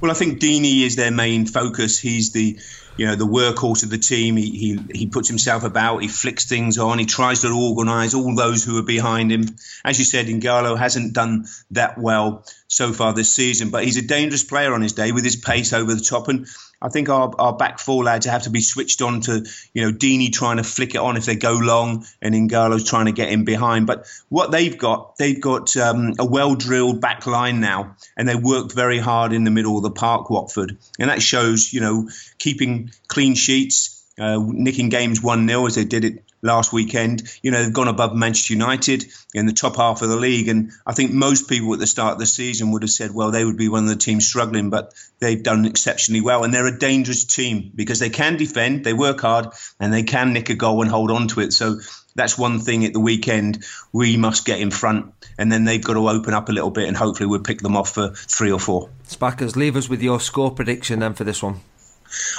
Well, 0.00 0.10
I 0.10 0.14
think 0.14 0.38
Deeney 0.38 0.82
is 0.82 0.94
their 0.94 1.10
main 1.10 1.46
focus. 1.46 1.98
He's 1.98 2.30
the 2.30 2.58
you 2.96 3.06
know 3.06 3.14
the 3.14 3.26
workhorse 3.26 3.82
of 3.82 3.90
the 3.90 3.98
team. 3.98 4.36
He, 4.36 4.50
he 4.50 4.80
he 4.92 5.06
puts 5.06 5.28
himself 5.28 5.64
about. 5.64 6.02
He 6.02 6.08
flicks 6.08 6.46
things 6.46 6.78
on. 6.78 6.98
He 6.98 7.06
tries 7.06 7.42
to 7.42 7.48
organise 7.48 8.14
all 8.14 8.34
those 8.34 8.64
who 8.64 8.78
are 8.78 8.82
behind 8.82 9.30
him. 9.30 9.44
As 9.84 9.98
you 9.98 10.04
said, 10.04 10.26
Ighalo 10.26 10.78
hasn't 10.78 11.12
done 11.12 11.46
that 11.72 11.98
well 11.98 12.44
so 12.68 12.92
far 12.92 13.12
this 13.12 13.32
season, 13.32 13.70
but 13.70 13.84
he's 13.84 13.96
a 13.96 14.02
dangerous 14.02 14.44
player 14.44 14.72
on 14.72 14.82
his 14.82 14.92
day 14.92 15.12
with 15.12 15.24
his 15.24 15.36
pace 15.36 15.72
over 15.72 15.94
the 15.94 16.00
top. 16.00 16.28
And 16.28 16.46
I 16.80 16.88
think 16.88 17.08
our, 17.08 17.32
our 17.38 17.56
back 17.56 17.78
four 17.78 18.04
lads 18.04 18.26
have 18.26 18.42
to 18.42 18.50
be 18.50 18.60
switched 18.60 19.02
on 19.02 19.20
to, 19.22 19.44
you 19.72 19.82
know, 19.82 19.92
Deeney 19.92 20.32
trying 20.32 20.58
to 20.58 20.62
flick 20.62 20.94
it 20.94 20.98
on 20.98 21.16
if 21.16 21.24
they 21.24 21.36
go 21.36 21.54
long 21.54 22.04
and 22.20 22.34
Ighalo's 22.34 22.84
trying 22.84 23.06
to 23.06 23.12
get 23.12 23.30
in 23.30 23.44
behind. 23.44 23.86
But 23.86 24.06
what 24.28 24.50
they've 24.50 24.76
got, 24.76 25.16
they've 25.16 25.40
got 25.40 25.76
um, 25.76 26.14
a 26.18 26.24
well 26.24 26.54
drilled 26.54 27.00
back 27.00 27.26
line 27.26 27.60
now, 27.60 27.96
and 28.16 28.28
they 28.28 28.36
work 28.36 28.72
very 28.72 28.98
hard 28.98 29.32
in 29.32 29.44
the 29.44 29.50
middle 29.50 29.76
of 29.76 29.82
the 29.82 29.90
park, 29.90 30.30
Watford. 30.30 30.76
And 30.98 31.10
that 31.10 31.22
shows, 31.22 31.72
you 31.72 31.80
know, 31.80 32.08
keeping 32.38 32.90
clean 33.08 33.34
sheets, 33.34 34.04
uh, 34.18 34.38
nicking 34.38 34.88
games 34.88 35.22
1 35.22 35.48
0 35.48 35.66
as 35.66 35.74
they 35.74 35.84
did 35.84 36.04
it 36.04 36.24
last 36.46 36.72
weekend. 36.72 37.22
You 37.42 37.50
know, 37.50 37.62
they've 37.62 37.72
gone 37.72 37.88
above 37.88 38.14
Manchester 38.14 38.54
United 38.54 39.04
in 39.34 39.46
the 39.46 39.52
top 39.52 39.76
half 39.76 40.02
of 40.02 40.08
the 40.08 40.16
league. 40.16 40.48
And 40.48 40.72
I 40.86 40.92
think 40.92 41.12
most 41.12 41.48
people 41.48 41.74
at 41.74 41.78
the 41.78 41.86
start 41.86 42.14
of 42.14 42.18
the 42.18 42.26
season 42.26 42.72
would 42.72 42.82
have 42.82 42.90
said, 42.90 43.12
well, 43.12 43.30
they 43.30 43.44
would 43.44 43.58
be 43.58 43.68
one 43.68 43.84
of 43.84 43.88
the 43.90 43.96
teams 43.96 44.26
struggling, 44.26 44.70
but 44.70 44.94
they've 45.18 45.42
done 45.42 45.66
exceptionally 45.66 46.22
well. 46.22 46.44
And 46.44 46.54
they're 46.54 46.66
a 46.66 46.78
dangerous 46.78 47.24
team 47.24 47.70
because 47.74 47.98
they 47.98 48.10
can 48.10 48.36
defend, 48.36 48.84
they 48.84 48.94
work 48.94 49.20
hard, 49.20 49.48
and 49.78 49.92
they 49.92 50.04
can 50.04 50.32
nick 50.32 50.48
a 50.48 50.54
goal 50.54 50.82
and 50.82 50.90
hold 50.90 51.10
on 51.10 51.28
to 51.28 51.40
it. 51.40 51.52
So 51.52 51.80
that's 52.14 52.38
one 52.38 52.58
thing 52.60 52.84
at 52.84 52.92
the 52.92 53.00
weekend 53.00 53.64
we 53.92 54.16
must 54.16 54.44
get 54.44 54.60
in 54.60 54.70
front 54.70 55.12
and 55.38 55.52
then 55.52 55.64
they've 55.64 55.84
got 55.84 55.94
to 55.94 56.08
open 56.08 56.34
up 56.34 56.48
a 56.48 56.52
little 56.52 56.70
bit 56.70 56.88
and 56.88 56.96
hopefully 56.96 57.26
we'll 57.26 57.40
pick 57.40 57.60
them 57.60 57.76
off 57.76 57.90
for 57.90 58.10
three 58.10 58.50
or 58.50 58.58
four. 58.58 58.88
Spackers, 59.06 59.54
leave 59.54 59.76
us 59.76 59.88
with 59.88 60.02
your 60.02 60.18
score 60.18 60.50
prediction 60.50 61.00
then 61.00 61.14
for 61.14 61.24
this 61.24 61.42
one. 61.42 61.60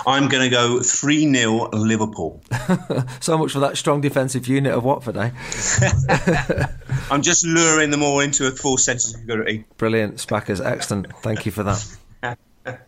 I'm 0.06 0.28
going 0.28 0.44
to 0.44 0.50
go 0.50 0.82
3 0.82 1.34
0 1.34 1.70
Liverpool. 1.72 2.42
so 3.20 3.38
much 3.38 3.52
for 3.52 3.60
that 3.60 3.78
strong 3.78 4.02
defensive 4.02 4.48
unit 4.48 4.74
of 4.74 4.84
Watford, 4.84 5.18
eh? 5.18 5.32
I'm 7.12 7.22
just 7.22 7.46
luring 7.46 7.90
them 7.92 8.04
all 8.04 8.20
into 8.20 8.48
a 8.48 8.52
full 8.52 8.78
sense 8.78 9.14
of 9.14 9.20
security. 9.20 9.66
Brilliant, 9.78 10.16
Spackers. 10.16 10.64
Excellent. 10.64 11.16
Thank 11.18 11.46
you 11.46 11.52
for 11.52 11.64
that. 11.64 11.98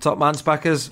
Top 0.00 0.18
man, 0.18 0.34
Spackers. 0.34 0.90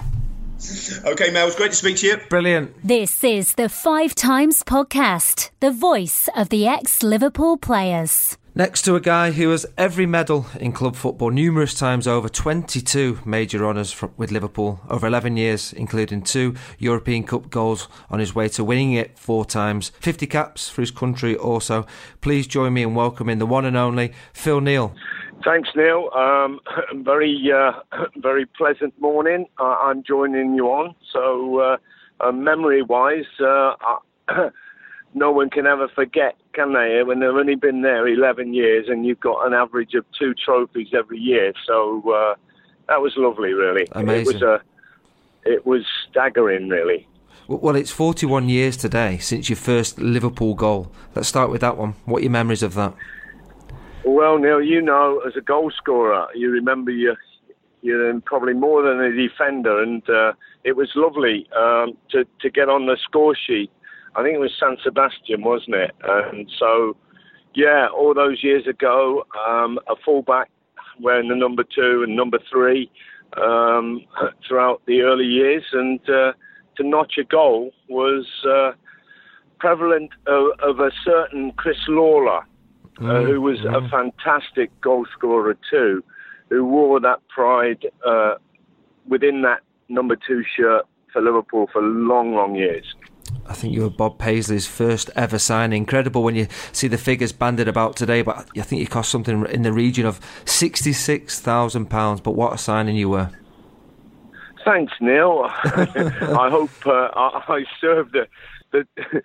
Okay, 1.05 1.31
Mel, 1.31 1.47
it's 1.47 1.57
great 1.57 1.71
to 1.71 1.77
speak 1.77 1.99
to 1.99 2.07
you. 2.07 2.17
Brilliant. 2.31 2.75
This 2.83 3.23
is 3.23 3.55
the 3.55 3.69
Five 3.69 4.15
Times 4.15 4.63
Podcast, 4.63 5.51
the 5.61 5.71
voice 5.71 6.29
of 6.35 6.49
the 6.49 6.67
ex 6.67 7.03
Liverpool 7.03 7.57
players. 7.57 8.39
Next 8.57 8.87
to 8.87 8.95
a 8.95 9.01
guy 9.01 9.33
who 9.33 9.51
has 9.51 9.67
every 9.77 10.07
medal 10.07 10.47
in 10.59 10.73
club 10.73 10.97
football 10.97 11.29
numerous 11.29 11.75
times 11.75 12.09
over, 12.09 12.27
22 12.27 13.19
major 13.27 13.67
honours 13.67 13.95
with 14.17 14.31
Liverpool 14.31 14.81
over 14.89 15.07
11 15.07 15.37
years, 15.37 15.75
including 15.75 16.23
two 16.23 16.55
European 16.79 17.25
Cup 17.25 17.51
goals 17.51 17.87
on 18.09 18.19
his 18.19 18.35
way 18.35 18.49
to 18.49 18.65
winning 18.65 18.95
it 18.95 19.19
four 19.19 19.45
times, 19.45 19.93
50 20.01 20.27
caps 20.27 20.71
for 20.71 20.81
his 20.81 20.91
country 20.91 21.37
also. 21.37 21.85
Please 22.23 22.47
join 22.47 22.73
me 22.73 22.83
in 22.83 22.95
welcoming 22.95 23.37
the 23.37 23.45
one 23.45 23.67
and 23.67 23.77
only 23.77 24.15
Phil 24.33 24.63
Neal. 24.63 24.95
Thanks, 25.45 25.69
Neil. 25.77 26.09
Um, 26.15 26.61
very, 27.05 27.39
uh, 27.55 27.73
very 28.17 28.47
pleasant 28.47 28.99
morning. 28.99 29.45
Uh, 29.61 29.77
I'm 29.83 30.03
joining 30.03 30.55
you 30.55 30.69
on. 30.69 30.95
So, 31.13 31.61
uh, 31.61 31.77
uh 32.21 32.33
memory-wise, 32.33 33.27
uh, 33.39 33.75
no 35.15 35.31
one 35.31 35.51
can 35.51 35.67
ever 35.67 35.89
forget, 35.89 36.37
can 36.53 36.75
they? 36.75 37.03
When 37.03 37.21
they've 37.21 37.29
only 37.31 37.55
been 37.55 37.83
there 37.83 38.07
11 38.07 38.55
years 38.55 38.87
and 38.89 39.07
you've 39.07 39.21
got 39.21 39.47
an 39.47 39.55
average 39.55 39.95
of 39.95 40.05
two 40.19 40.35
trophies 40.35 40.89
every 40.97 41.19
year. 41.19 41.53
So 41.67 42.03
uh, 42.11 42.35
that 42.89 43.01
was 43.01 43.15
lovely, 43.17 43.53
really. 43.53 43.87
Amazing. 43.93 44.21
It 44.21 44.27
was, 44.27 44.43
a, 44.43 44.63
it 45.45 45.67
was 45.67 45.85
staggering, 46.09 46.69
really. 46.69 47.09
Well, 47.49 47.77
it's 47.77 47.93
41 47.93 48.49
years 48.49 48.77
today 48.77 49.19
since 49.19 49.49
your 49.49 49.57
first 49.57 49.99
Liverpool 50.01 50.55
goal. 50.55 50.91
Let's 51.15 51.29
start 51.29 51.51
with 51.51 51.61
that 51.61 51.77
one. 51.77 51.95
What 52.05 52.19
are 52.19 52.23
your 52.23 52.33
memories 52.33 52.63
of 52.63 52.75
that? 52.75 52.93
Well, 54.05 54.39
Neil, 54.39 54.61
you 54.61 54.83
know, 54.83 55.23
as 55.27 55.35
a 55.37 55.41
goal 55.41 55.71
scorer, 55.71 56.27
you 56.35 56.51
remember 56.51 56.91
you're, 56.91 57.17
you're 57.83 58.21
probably 58.21 58.53
more 58.53 58.83
than 58.83 59.01
a 59.01 59.13
defender, 59.13 59.83
and 59.83 60.09
uh, 60.11 60.33
it 60.65 60.77
was 60.77 60.91
lovely 60.95 61.49
um, 61.57 61.97
to, 62.11 62.25
to 62.41 62.51
get 62.51 62.69
on 62.69 62.87
the 62.87 62.97
score 63.03 63.37
sheet 63.37 63.71
I 64.17 64.23
think 64.23 64.35
it 64.35 64.41
was 64.41 64.53
San 64.59 64.77
Sebastian, 64.83 65.43
wasn't 65.43 65.77
it? 65.77 65.95
And 66.03 66.51
so, 66.59 66.97
yeah, 67.55 67.89
all 67.95 68.15
those 68.15 68.43
years 68.43 68.67
ago, 68.67 69.27
um, 69.47 69.79
a 69.89 69.95
fullback 70.05 70.51
wearing 71.01 71.29
the 71.29 71.37
number 71.37 71.63
two 71.63 72.03
and 72.03 72.17
number 72.17 72.39
three 72.51 72.91
um, 73.37 74.03
throughout 74.49 74.83
the 74.87 75.03
early 75.03 75.27
years, 75.27 75.65
and 75.73 76.01
uh, 76.09 76.33
to 76.77 76.83
notch 76.83 77.15
a 77.19 77.25
goal 77.25 77.73
was 77.89 78.27
uh, 78.49 78.73
prevalent 79.59 80.11
of, 80.27 80.47
of, 80.61 80.81
a 80.81 80.91
certain 81.05 81.53
Chris 81.53 81.77
Lawler, 81.89 82.39
uh, 82.39 83.03
mm, 83.03 83.27
who 83.27 83.41
was 83.41 83.59
a 83.65 83.87
fantastic 83.89 84.71
goal 84.81 85.07
scorer 85.13 85.57
too, 85.71 86.03
who 86.49 86.65
wore 86.65 87.01
that 87.01 87.27
pride 87.29 87.87
uh, 88.07 88.35
within 89.07 89.43
that 89.43 89.61
number 89.89 90.17
two 90.17 90.43
shirt 90.57 90.87
for 91.13 91.21
Liverpool 91.21 91.69
for 91.73 91.83
long, 91.83 92.35
long 92.35 92.55
years. 92.55 92.85
I 93.49 93.55
think 93.55 93.75
you 93.75 93.83
were 93.83 93.91
Bob 93.91 94.19
Paisley's 94.19 94.67
first 94.67 95.11
ever 95.17 95.39
signing. 95.39 95.83
Incredible 95.83 96.23
when 96.23 96.35
you 96.35 96.49
see 96.73 96.89
the 96.89 96.99
figures 96.99 97.33
banded 97.33 97.69
about 97.69 97.97
today, 97.97 98.23
but 98.23 98.49
I 98.57 98.63
think 98.63 98.81
you 98.81 98.87
cost 98.87 99.11
something 99.11 99.47
in 99.47 99.63
the 99.63 99.73
region 99.73 100.07
of 100.07 100.21
£66,000. 100.45 102.23
But 102.23 102.33
what 102.33 102.55
a 102.55 102.59
signing 102.59 102.97
you 102.97 103.11
were. 103.11 103.31
Thanks, 104.65 104.93
Neil. 105.01 105.45
I 105.65 106.49
hope 106.51 106.71
uh, 106.87 107.11
I 107.15 107.65
served 107.81 108.13
the, 108.13 108.27
the, 108.73 108.87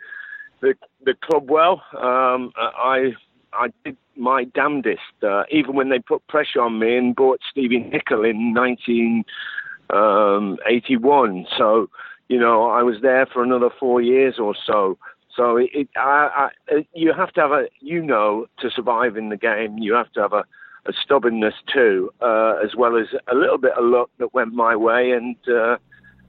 the, 0.62 0.76
the 1.04 1.16
club 1.22 1.50
well. 1.50 1.82
Um, 1.98 2.52
I 2.58 3.14
I 3.54 3.68
did 3.84 3.98
my 4.16 4.46
damnedest, 4.46 5.02
uh, 5.24 5.44
even 5.52 5.76
when 5.76 5.90
they 5.90 6.00
put 6.00 6.26
pressure 6.28 6.62
on 6.62 6.80
me 6.80 6.96
and 6.98 7.14
bought 7.16 7.42
Stevie 7.50 7.80
Nicol 7.80 8.24
in 8.24 8.54
1981. 8.54 11.30
Um, 11.30 11.46
so, 11.58 11.90
you 12.32 12.40
know, 12.40 12.70
I 12.70 12.82
was 12.82 13.02
there 13.02 13.26
for 13.26 13.44
another 13.44 13.70
four 13.78 14.02
years 14.02 14.40
or 14.40 14.56
so. 14.66 14.98
So 15.36 15.58
it, 15.58 15.70
it 15.74 15.90
I, 15.98 16.50
I, 16.70 16.88
you 16.94 17.12
have 17.12 17.34
to 17.34 17.42
have 17.42 17.52
a, 17.52 17.68
you 17.82 18.02
know, 18.02 18.48
to 18.60 18.70
survive 18.72 19.18
in 19.18 19.28
the 19.28 19.36
game, 19.36 19.78
you 19.80 19.94
have 19.94 20.12
to 20.14 20.22
have 20.22 20.32
a, 20.32 20.46
a 20.86 20.94
stubbornness 21.04 21.56
too, 21.74 22.10
uh, 22.22 22.54
as 22.64 22.74
well 22.74 22.96
as 22.96 23.08
a 23.28 23.36
little 23.36 23.58
bit 23.58 23.74
of 23.74 23.84
luck 23.84 24.10
that 24.20 24.34
went 24.34 24.54
my 24.54 24.78
way. 24.78 25.12
And 25.12 25.36
uh, 25.46 25.76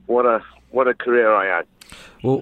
what 0.07 0.25
a 0.25 0.41
what 0.71 0.89
a 0.89 0.93
career 0.93 1.33
I 1.33 1.55
had. 1.55 1.65
Well, 2.21 2.41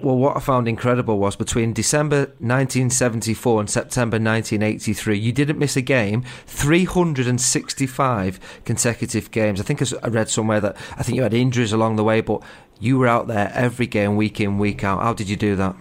Well, 0.00 0.16
what 0.16 0.36
I 0.36 0.40
found 0.40 0.68
incredible 0.68 1.18
was 1.18 1.34
between 1.34 1.72
December 1.72 2.18
1974 2.38 3.60
and 3.60 3.68
September 3.68 4.14
1983, 4.14 5.18
you 5.18 5.32
didn't 5.32 5.58
miss 5.58 5.76
a 5.76 5.82
game, 5.82 6.22
365 6.46 8.62
consecutive 8.64 9.32
games. 9.32 9.60
I 9.60 9.64
think 9.64 9.82
I 9.82 10.06
read 10.06 10.28
somewhere 10.28 10.60
that 10.60 10.76
I 10.96 11.02
think 11.02 11.16
you 11.16 11.24
had 11.24 11.34
injuries 11.34 11.72
along 11.72 11.96
the 11.96 12.04
way, 12.04 12.20
but 12.20 12.44
you 12.78 12.96
were 12.96 13.08
out 13.08 13.26
there 13.26 13.50
every 13.54 13.88
game, 13.88 14.14
week 14.14 14.40
in, 14.40 14.58
week 14.58 14.84
out. 14.84 15.02
How 15.02 15.14
did 15.14 15.28
you 15.28 15.34
do 15.34 15.56
that? 15.56 15.74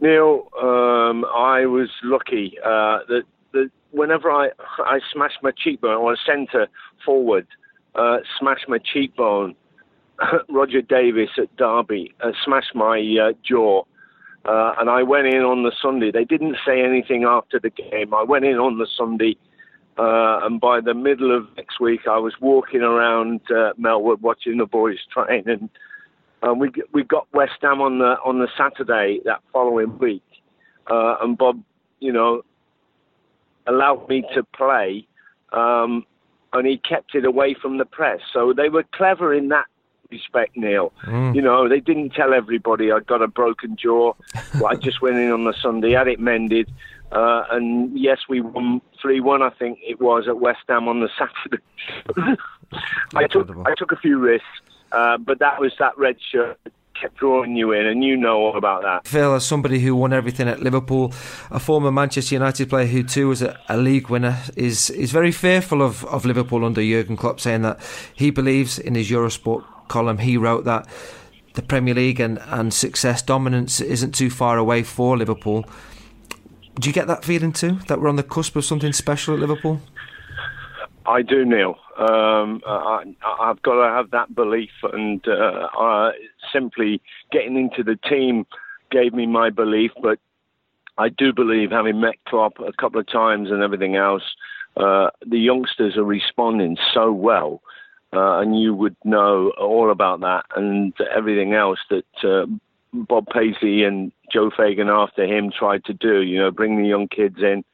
Neil, 0.00 0.46
um, 0.62 1.24
I 1.24 1.66
was 1.66 1.88
lucky 2.04 2.56
uh, 2.64 3.00
that, 3.08 3.24
that 3.52 3.68
whenever 3.90 4.30
I 4.30 4.50
I 4.78 5.00
smashed 5.12 5.38
my 5.42 5.50
cheekbone 5.50 5.96
or 5.96 6.12
a 6.12 6.16
centre 6.24 6.68
forward, 7.04 7.48
uh, 7.96 8.18
smashed 8.38 8.68
my 8.68 8.78
cheekbone, 8.78 9.56
Roger 10.48 10.82
Davies 10.82 11.30
at 11.38 11.54
Derby 11.56 12.14
uh, 12.20 12.32
smashed 12.44 12.74
my 12.74 12.98
uh, 13.20 13.32
jaw. 13.42 13.84
Uh, 14.44 14.72
and 14.78 14.88
I 14.88 15.02
went 15.02 15.26
in 15.26 15.42
on 15.42 15.64
the 15.64 15.72
Sunday. 15.82 16.10
They 16.10 16.24
didn't 16.24 16.56
say 16.66 16.82
anything 16.82 17.24
after 17.24 17.60
the 17.60 17.68
game. 17.68 18.14
I 18.14 18.22
went 18.22 18.46
in 18.46 18.56
on 18.56 18.78
the 18.78 18.86
Sunday 18.96 19.36
uh, 20.00 20.40
and 20.44 20.58
by 20.60 20.80
the 20.80 20.94
middle 20.94 21.36
of 21.36 21.46
next 21.58 21.78
week, 21.78 22.00
I 22.10 22.18
was 22.18 22.32
walking 22.40 22.80
around 22.80 23.40
uh, 23.50 23.74
Melwood 23.78 24.20
watching 24.22 24.56
the 24.56 24.64
boys 24.64 24.96
train, 25.12 25.44
and 26.42 26.60
we 26.60 26.70
we 26.92 27.02
got 27.02 27.26
West 27.34 27.58
Ham 27.60 27.82
on 27.82 27.98
the 27.98 28.16
on 28.24 28.38
the 28.38 28.48
Saturday 28.56 29.20
that 29.26 29.42
following 29.52 29.98
week, 29.98 30.24
uh, 30.90 31.16
and 31.20 31.36
Bob, 31.36 31.62
you 31.98 32.12
know, 32.12 32.40
allowed 33.66 34.08
me 34.08 34.24
to 34.34 34.42
play, 34.56 35.06
um, 35.52 36.06
and 36.54 36.66
he 36.66 36.78
kept 36.78 37.14
it 37.14 37.26
away 37.26 37.54
from 37.60 37.76
the 37.76 37.84
press. 37.84 38.20
So 38.32 38.54
they 38.56 38.70
were 38.70 38.84
clever 38.94 39.34
in 39.34 39.48
that 39.48 39.66
respect, 40.10 40.56
Neil. 40.56 40.92
Mm. 41.04 41.34
You 41.34 41.42
know, 41.42 41.68
they 41.68 41.80
didn't 41.80 42.10
tell 42.10 42.32
everybody 42.34 42.90
I'd 42.92 43.06
got 43.06 43.22
a 43.22 43.28
broken 43.28 43.76
jaw. 43.76 44.14
well, 44.54 44.66
I 44.66 44.74
just 44.74 45.00
went 45.02 45.16
in 45.16 45.30
on 45.30 45.44
the 45.44 45.54
Sunday, 45.60 45.92
had 45.92 46.08
it 46.08 46.20
mended, 46.20 46.72
uh, 47.12 47.44
and 47.50 47.98
yes, 47.98 48.20
we 48.28 48.40
won 48.40 48.80
three 49.00 49.20
one. 49.20 49.42
I 49.42 49.50
think 49.50 49.78
it 49.82 50.00
was 50.00 50.28
at 50.28 50.40
West 50.40 50.60
Ham 50.68 50.88
on 50.88 51.00
the 51.00 51.08
Saturday. 51.18 51.62
I 53.14 53.26
took 53.26 53.50
I 53.66 53.74
took 53.76 53.92
a 53.92 53.96
few 53.96 54.18
risks, 54.18 54.46
uh, 54.92 55.18
but 55.18 55.38
that 55.40 55.60
was 55.60 55.72
that 55.78 55.96
red 55.98 56.16
shirt 56.20 56.58
kept 57.00 57.16
drawing 57.16 57.56
you 57.56 57.72
in, 57.72 57.86
and 57.86 58.04
you 58.04 58.16
know 58.16 58.38
all 58.38 58.56
about 58.56 58.82
that. 58.82 59.06
Phil, 59.08 59.34
as 59.34 59.46
somebody 59.46 59.80
who 59.80 59.96
won 59.96 60.12
everything 60.12 60.48
at 60.48 60.60
Liverpool, 60.60 61.12
a 61.50 61.58
former 61.58 61.90
Manchester 61.90 62.34
United 62.34 62.68
player 62.68 62.86
who 62.86 63.02
too 63.02 63.28
was 63.28 63.42
a, 63.42 63.58
a, 63.68 63.76
league 63.76 64.08
winner, 64.08 64.38
is 64.56 64.90
is 64.90 65.10
very 65.10 65.32
fearful 65.32 65.82
of, 65.82 66.04
of 66.06 66.24
Liverpool 66.24 66.64
under 66.64 66.82
Jurgen 66.82 67.16
Klopp, 67.16 67.40
saying 67.40 67.62
that 67.62 67.80
he 68.14 68.30
believes 68.30 68.78
in 68.78 68.94
his 68.94 69.10
Eurosport 69.10 69.64
column 69.90 70.18
he 70.18 70.38
wrote 70.38 70.64
that 70.64 70.86
the 71.54 71.62
Premier 71.62 71.94
League 71.94 72.20
and, 72.20 72.38
and 72.46 72.72
success 72.72 73.20
dominance 73.20 73.80
isn't 73.80 74.14
too 74.14 74.30
far 74.30 74.56
away 74.56 74.82
for 74.82 75.18
Liverpool. 75.18 75.66
Do 76.78 76.88
you 76.88 76.94
get 76.94 77.08
that 77.08 77.24
feeling 77.24 77.52
too? 77.52 77.80
That 77.88 78.00
we're 78.00 78.08
on 78.08 78.16
the 78.16 78.22
cusp 78.22 78.56
of 78.56 78.64
something 78.64 78.92
special 78.92 79.34
at 79.34 79.40
Liverpool? 79.40 79.80
I 81.06 81.22
do, 81.22 81.44
Neil. 81.44 81.76
Um, 81.98 82.62
I, 82.66 83.04
have 83.40 83.60
got 83.62 83.74
to 83.74 83.90
have 83.90 84.10
that 84.12 84.34
belief, 84.34 84.70
and 84.84 85.26
uh, 85.26 86.10
simply 86.52 87.02
getting 87.32 87.56
into 87.56 87.82
the 87.82 87.96
team 88.08 88.46
gave 88.90 89.12
me 89.12 89.26
my 89.26 89.50
belief. 89.50 89.90
But 90.00 90.18
I 90.96 91.08
do 91.08 91.32
believe, 91.32 91.70
having 91.72 92.00
met 92.00 92.14
Klopp 92.26 92.60
a 92.60 92.72
couple 92.72 93.00
of 93.00 93.06
times 93.06 93.50
and 93.50 93.62
everything 93.62 93.96
else, 93.96 94.22
uh, 94.76 95.10
the 95.26 95.38
youngsters 95.38 95.96
are 95.96 96.04
responding 96.04 96.76
so 96.94 97.12
well, 97.12 97.60
uh, 98.12 98.38
and 98.38 98.60
you 98.60 98.74
would 98.74 98.96
know 99.04 99.52
all 99.58 99.90
about 99.90 100.20
that 100.20 100.44
and 100.56 100.92
everything 101.14 101.54
else 101.54 101.78
that 101.90 102.04
uh, 102.24 102.46
Bob 102.92 103.26
Paisley 103.32 103.84
and 103.84 104.12
Joe 104.32 104.50
Fagan 104.56 104.88
after 104.88 105.24
him 105.24 105.50
tried 105.56 105.84
to 105.84 105.94
do. 105.94 106.22
You 106.22 106.38
know, 106.38 106.50
bring 106.50 106.80
the 106.80 106.88
young 106.88 107.08
kids 107.08 107.38
in, 107.38 107.64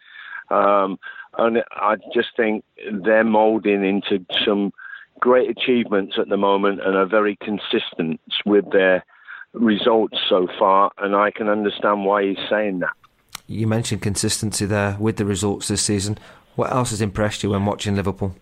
um, 0.51 0.99
and 1.39 1.63
I 1.71 1.97
just 2.15 2.29
think 2.37 2.65
they're 2.93 3.25
moulding 3.25 3.85
into 3.85 4.25
some 4.45 4.73
great 5.21 5.51
achievements 5.51 6.17
at 6.19 6.29
the 6.29 6.37
moment 6.37 6.81
and 6.85 6.97
are 6.97 7.07
very 7.07 7.37
consistent 7.37 8.21
with 8.45 8.71
their 8.73 9.05
results 9.55 10.19
so 10.29 10.47
far. 10.59 10.91
And 10.99 11.17
I 11.17 11.31
can 11.31 11.49
understand 11.49 12.05
why 12.05 12.25
he's 12.25 12.49
saying 12.51 12.81
that. 12.81 12.93
You 13.47 13.67
mentioned 13.67 14.03
consistency 14.03 14.67
there 14.67 14.97
with 14.99 15.17
the 15.17 15.25
results 15.25 15.69
this 15.69 15.83
season. 15.83 16.19
What 16.57 16.73
else 16.73 16.91
has 16.91 17.01
impressed 17.01 17.43
you 17.43 17.51
when 17.51 17.65
watching 17.65 17.95
Liverpool? 17.95 18.35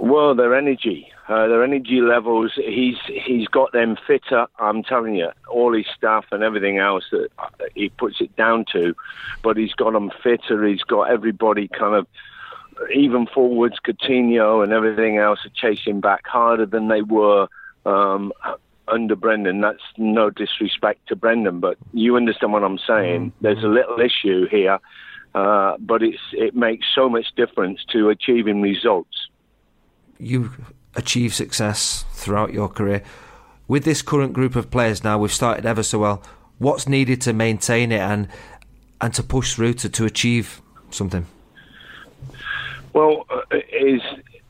Well, 0.00 0.34
their 0.34 0.54
energy, 0.54 1.10
uh, 1.28 1.48
their 1.48 1.64
energy 1.64 2.00
levels. 2.00 2.52
He's 2.54 2.98
he's 3.06 3.48
got 3.48 3.72
them 3.72 3.96
fitter. 4.06 4.46
I'm 4.58 4.82
telling 4.84 5.16
you, 5.16 5.30
all 5.48 5.72
his 5.74 5.86
staff 5.96 6.26
and 6.30 6.42
everything 6.42 6.78
else 6.78 7.04
that 7.10 7.28
uh, 7.38 7.48
he 7.74 7.88
puts 7.88 8.20
it 8.20 8.34
down 8.36 8.64
to, 8.72 8.94
but 9.42 9.56
he's 9.56 9.72
got 9.74 9.92
them 9.92 10.10
fitter. 10.22 10.64
He's 10.64 10.82
got 10.82 11.10
everybody 11.10 11.66
kind 11.66 11.94
of 11.94 12.06
even 12.94 13.26
forwards, 13.26 13.76
Coutinho 13.84 14.62
and 14.62 14.72
everything 14.72 15.18
else 15.18 15.40
are 15.44 15.50
chasing 15.54 16.00
back 16.00 16.26
harder 16.26 16.66
than 16.66 16.86
they 16.88 17.02
were 17.02 17.48
um, 17.84 18.32
under 18.86 19.16
Brendan. 19.16 19.60
That's 19.60 19.82
no 19.96 20.30
disrespect 20.30 21.08
to 21.08 21.16
Brendan, 21.16 21.58
but 21.58 21.76
you 21.92 22.16
understand 22.16 22.52
what 22.52 22.62
I'm 22.62 22.78
saying. 22.78 23.32
Mm-hmm. 23.32 23.44
There's 23.44 23.64
a 23.64 23.68
little 23.68 23.98
issue 23.98 24.46
here, 24.48 24.78
uh, 25.34 25.76
but 25.80 26.04
it's 26.04 26.22
it 26.32 26.54
makes 26.54 26.86
so 26.94 27.08
much 27.08 27.34
difference 27.36 27.80
to 27.92 28.10
achieving 28.10 28.62
results 28.62 29.28
you 30.18 30.50
achieve 30.94 31.34
success 31.34 32.04
throughout 32.12 32.52
your 32.52 32.68
career. 32.68 33.02
With 33.66 33.84
this 33.84 34.02
current 34.02 34.32
group 34.32 34.56
of 34.56 34.70
players 34.70 35.04
now, 35.04 35.18
we've 35.18 35.32
started 35.32 35.66
ever 35.66 35.82
so 35.82 35.98
well. 35.98 36.22
What's 36.58 36.88
needed 36.88 37.20
to 37.22 37.32
maintain 37.32 37.92
it 37.92 38.00
and 38.00 38.28
and 39.00 39.14
to 39.14 39.22
push 39.22 39.54
through 39.54 39.74
to, 39.74 39.88
to 39.88 40.04
achieve 40.04 40.60
something? 40.90 41.26
Well, 42.92 43.26
uh, 43.30 43.56
is 43.72 44.02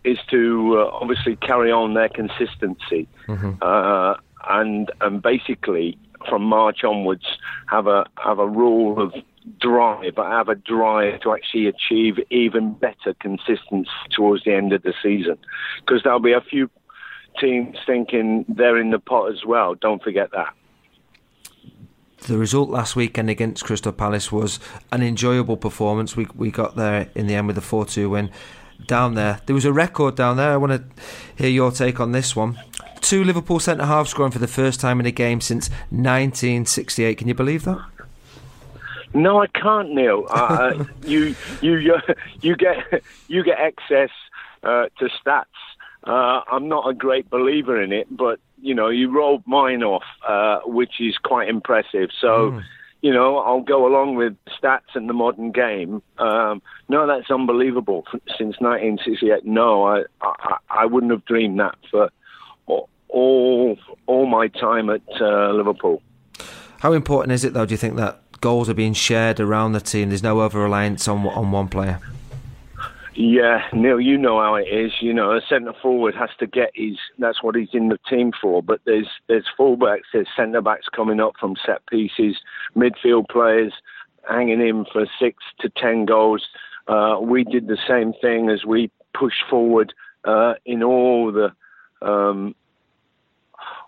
is 0.05 0.19
to 0.31 0.79
uh, 0.79 0.91
obviously 0.93 1.37
carry 1.37 1.71
on 1.71 1.95
their 1.95 2.09
consistency 2.09 3.07
mm-hmm. 3.27 3.53
uh, 3.61 4.15
and 4.49 4.91
and 5.01 5.21
basically 5.21 5.99
from 6.29 6.43
March 6.43 6.85
onwards 6.85 7.27
have 7.67 7.87
a 7.87 8.07
have 8.17 8.39
a 8.39 8.47
rule 8.47 9.01
of 9.01 9.13
drive. 9.61 10.19
I 10.19 10.31
have 10.31 10.49
a 10.49 10.55
drive 10.55 11.21
to 11.23 11.33
actually 11.33 11.67
achieve 11.67 12.19
even 12.31 12.75
better 12.75 13.15
consistency 13.21 13.91
towards 14.11 14.45
the 14.45 14.55
end 14.55 14.73
of 14.73 14.83
the 14.83 14.95
season, 15.03 15.39
because 15.81 16.03
there'll 16.03 16.21
be 16.21 16.33
a 16.33 16.41
few 16.41 16.71
teams 17.41 17.77
thinking 17.87 18.45
they're 18.49 18.79
in 18.79 18.91
the 18.91 18.99
pot 18.99 19.33
as 19.33 19.45
well. 19.47 19.75
Don't 19.75 20.03
forget 20.03 20.31
that. 20.33 20.53
the 22.27 22.37
result 22.39 22.69
last 22.69 22.97
weekend 22.97 23.31
against 23.31 23.65
Crystal 23.65 23.93
Palace 23.93 24.33
was 24.33 24.59
an 24.93 25.03
enjoyable 25.03 25.57
performance. 25.57 26.17
We 26.17 26.27
we 26.35 26.51
got 26.51 26.77
there 26.77 27.09
in 27.15 27.27
the 27.27 27.35
end 27.35 27.47
with 27.47 27.59
a 27.59 27.63
four 27.63 27.87
two 27.87 28.11
win 28.11 28.31
down 28.87 29.15
there. 29.15 29.41
There 29.47 29.55
was 29.55 29.65
a 29.65 29.73
record 29.73 30.15
down 30.17 30.37
there. 30.37 30.53
I 30.53 30.57
want 30.57 30.73
to 30.73 31.03
hear 31.37 31.51
your 31.51 31.71
take 31.71 32.01
on 32.01 32.13
this 32.13 32.37
one. 32.37 32.59
Two 33.01 33.25
Liverpool 33.25 33.61
centre 33.61 33.87
halves 33.87 34.11
scoring 34.11 34.33
for 34.33 34.39
the 34.39 34.49
first 34.49 34.81
time 34.81 35.01
in 35.01 35.07
a 35.07 35.11
game 35.11 35.41
since 35.41 35.69
1968. 35.91 37.19
Can 37.19 37.29
you 37.29 37.35
believe 37.35 37.65
that? 37.65 37.79
No, 39.15 39.41
I 39.41 39.47
can't, 39.47 39.95
Neil. 39.95 40.27
Uh, 40.29 40.85
you 41.05 41.35
you 41.61 41.99
you 42.41 42.57
get 42.57 43.03
you 43.29 43.43
get 43.43 43.59
access 43.59 44.11
uh, 44.63 44.87
to 44.99 45.09
stats. 45.09 45.45
Uh, 46.05 46.43
I'm 46.51 46.69
not 46.69 46.89
a 46.89 46.95
great 46.95 47.29
believer 47.29 47.81
in 47.83 47.93
it, 47.93 48.07
but 48.11 48.41
you 48.61 48.75
know 48.75 48.89
you 48.89 49.11
rolled 49.11 49.43
mine 49.47 49.83
off, 49.83 50.05
uh, 50.27 50.61
which 50.65 51.01
is 51.01 51.17
quite 51.19 51.49
impressive. 51.49 52.11
So. 52.21 52.53
Mm 52.53 52.65
you 53.01 53.13
know, 53.13 53.39
I'll 53.39 53.61
go 53.61 53.87
along 53.87 54.17
with 54.17 54.37
stats 54.61 54.95
and 54.95 55.09
the 55.09 55.13
modern 55.13 55.53
game. 55.53 56.03
Um, 56.19 56.61
no, 56.89 57.07
that's 57.07 57.31
unbelievable. 57.31 58.05
Since 58.37 58.57
1968, 58.59 59.45
no, 59.45 59.85
I, 59.85 60.03
I, 60.21 60.57
I 60.69 60.87
wouldn't 60.87 61.13
have 61.13 61.25
dreamed 61.25 61.61
that 61.61 61.77
for 61.91 62.11
all 62.67 63.79
all 64.07 64.27
my 64.27 64.49
time 64.49 64.91
at 64.91 65.03
uh, 65.21 65.51
Liverpool. 65.53 66.03
How 66.81 66.93
important 66.93 67.33
is 67.33 67.45
it, 67.45 67.55
though? 67.55 67.67
Do 67.67 67.73
you 67.73 67.79
think 67.79 67.97
that 67.97 68.23
goals 68.41 68.69
are 68.69 68.75
being 68.75 68.95
shared 68.95 69.41
around 69.41 69.73
the 69.73 69.81
team? 69.81 70.09
There's 70.11 70.23
no 70.23 70.41
over 70.41 70.61
reliance 70.61 71.09
on 71.09 71.27
on 71.27 71.51
one 71.51 71.69
player. 71.69 72.01
Yeah, 73.21 73.63
Neil, 73.73 74.01
you 74.01 74.17
know 74.17 74.41
how 74.41 74.55
it 74.55 74.69
is. 74.69 74.93
You 75.01 75.13
know, 75.13 75.33
a 75.33 75.41
centre 75.49 75.73
forward 75.83 76.15
has 76.15 76.31
to 76.39 76.47
get 76.47 76.71
his. 76.75 76.97
That's 77.19 77.43
what 77.43 77.57
he's 77.57 77.71
in 77.73 77.89
the 77.89 77.99
team 78.09 78.31
for. 78.41 78.63
But 78.63 78.81
there's 78.85 79.09
there's 79.27 79.47
fullbacks, 79.59 80.05
there's 80.13 80.29
centre 80.37 80.61
backs 80.61 80.87
coming 80.95 81.19
up 81.19 81.33
from 81.41 81.57
set 81.67 81.85
pieces, 81.87 82.37
midfield 82.77 83.29
players 83.29 83.73
hanging 84.29 84.61
in 84.61 84.85
for 84.93 85.07
six 85.19 85.43
to 85.61 85.69
ten 85.71 86.05
goals. 86.05 86.47
Uh, 86.87 87.19
we 87.21 87.43
did 87.43 87.67
the 87.67 87.79
same 87.89 88.13
thing 88.21 88.51
as 88.51 88.65
we 88.65 88.89
pushed 89.15 89.43
forward 89.51 89.93
uh, 90.25 90.55
in 90.65 90.85
all 90.85 91.33
the 91.33 91.53
um, 92.07 92.55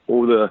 all 0.09 0.27
the 0.27 0.51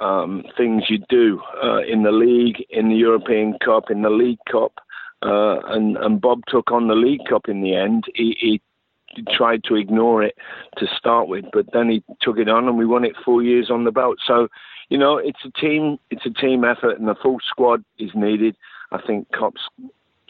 um, 0.00 0.44
things 0.56 0.84
you 0.88 0.98
do 1.08 1.40
uh, 1.62 1.82
in 1.82 2.02
the 2.02 2.12
league, 2.12 2.64
in 2.70 2.88
the 2.88 2.96
European 2.96 3.58
Cup, 3.64 3.90
in 3.90 4.02
the 4.02 4.10
League 4.10 4.38
Cup. 4.50 4.72
Uh, 5.20 5.58
and, 5.66 5.96
and 5.96 6.20
Bob 6.20 6.42
took 6.46 6.70
on 6.70 6.86
the 6.86 6.94
League 6.94 7.24
Cup 7.28 7.48
in 7.48 7.60
the 7.60 7.74
end. 7.74 8.04
He, 8.14 8.36
he, 8.40 8.62
tried 9.36 9.64
to 9.64 9.74
ignore 9.74 10.22
it 10.22 10.36
to 10.76 10.86
start 10.96 11.26
with, 11.28 11.44
but 11.52 11.66
then 11.72 11.88
he 11.88 12.04
took 12.20 12.38
it 12.38 12.48
on, 12.48 12.68
and 12.68 12.78
we 12.78 12.86
won 12.86 13.04
it 13.04 13.16
four 13.24 13.42
years 13.42 13.70
on 13.70 13.84
the 13.84 13.90
belt. 13.90 14.18
So, 14.24 14.48
you 14.90 14.98
know, 14.98 15.16
it's 15.16 15.40
a 15.44 15.50
team, 15.60 15.98
it's 16.10 16.26
a 16.26 16.30
team 16.30 16.62
effort, 16.62 16.98
and 16.98 17.08
the 17.08 17.16
full 17.20 17.38
squad 17.48 17.82
is 17.98 18.10
needed. 18.14 18.56
I 18.92 19.00
think 19.04 19.26
Klopp's, 19.32 19.68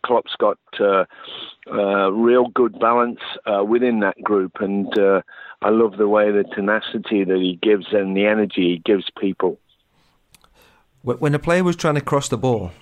Klopp's 0.05 0.35
got 0.39 0.59
uh, 0.81 1.05
uh, 1.71 2.11
real 2.13 2.49
good 2.49 2.79
balance 2.79 3.21
uh, 3.47 3.65
within 3.65 4.01
that 4.01 4.23
group, 4.23 4.61
and 4.61 4.97
uh, 4.99 5.23
I 5.63 5.71
love 5.71 5.97
the 5.97 6.09
way 6.09 6.31
the 6.31 6.45
tenacity 6.45 7.25
that 7.25 7.37
he 7.37 7.59
gives 7.63 7.87
and 7.93 8.17
the 8.17 8.27
energy 8.27 8.75
he 8.75 8.83
gives 8.85 9.11
people. 9.21 9.59
When 11.03 11.35
a 11.35 11.39
player 11.39 11.65
was 11.65 11.77
trying 11.77 11.95
to 11.95 12.01
cross 12.01 12.29
the 12.29 12.37
ball, 12.37 12.73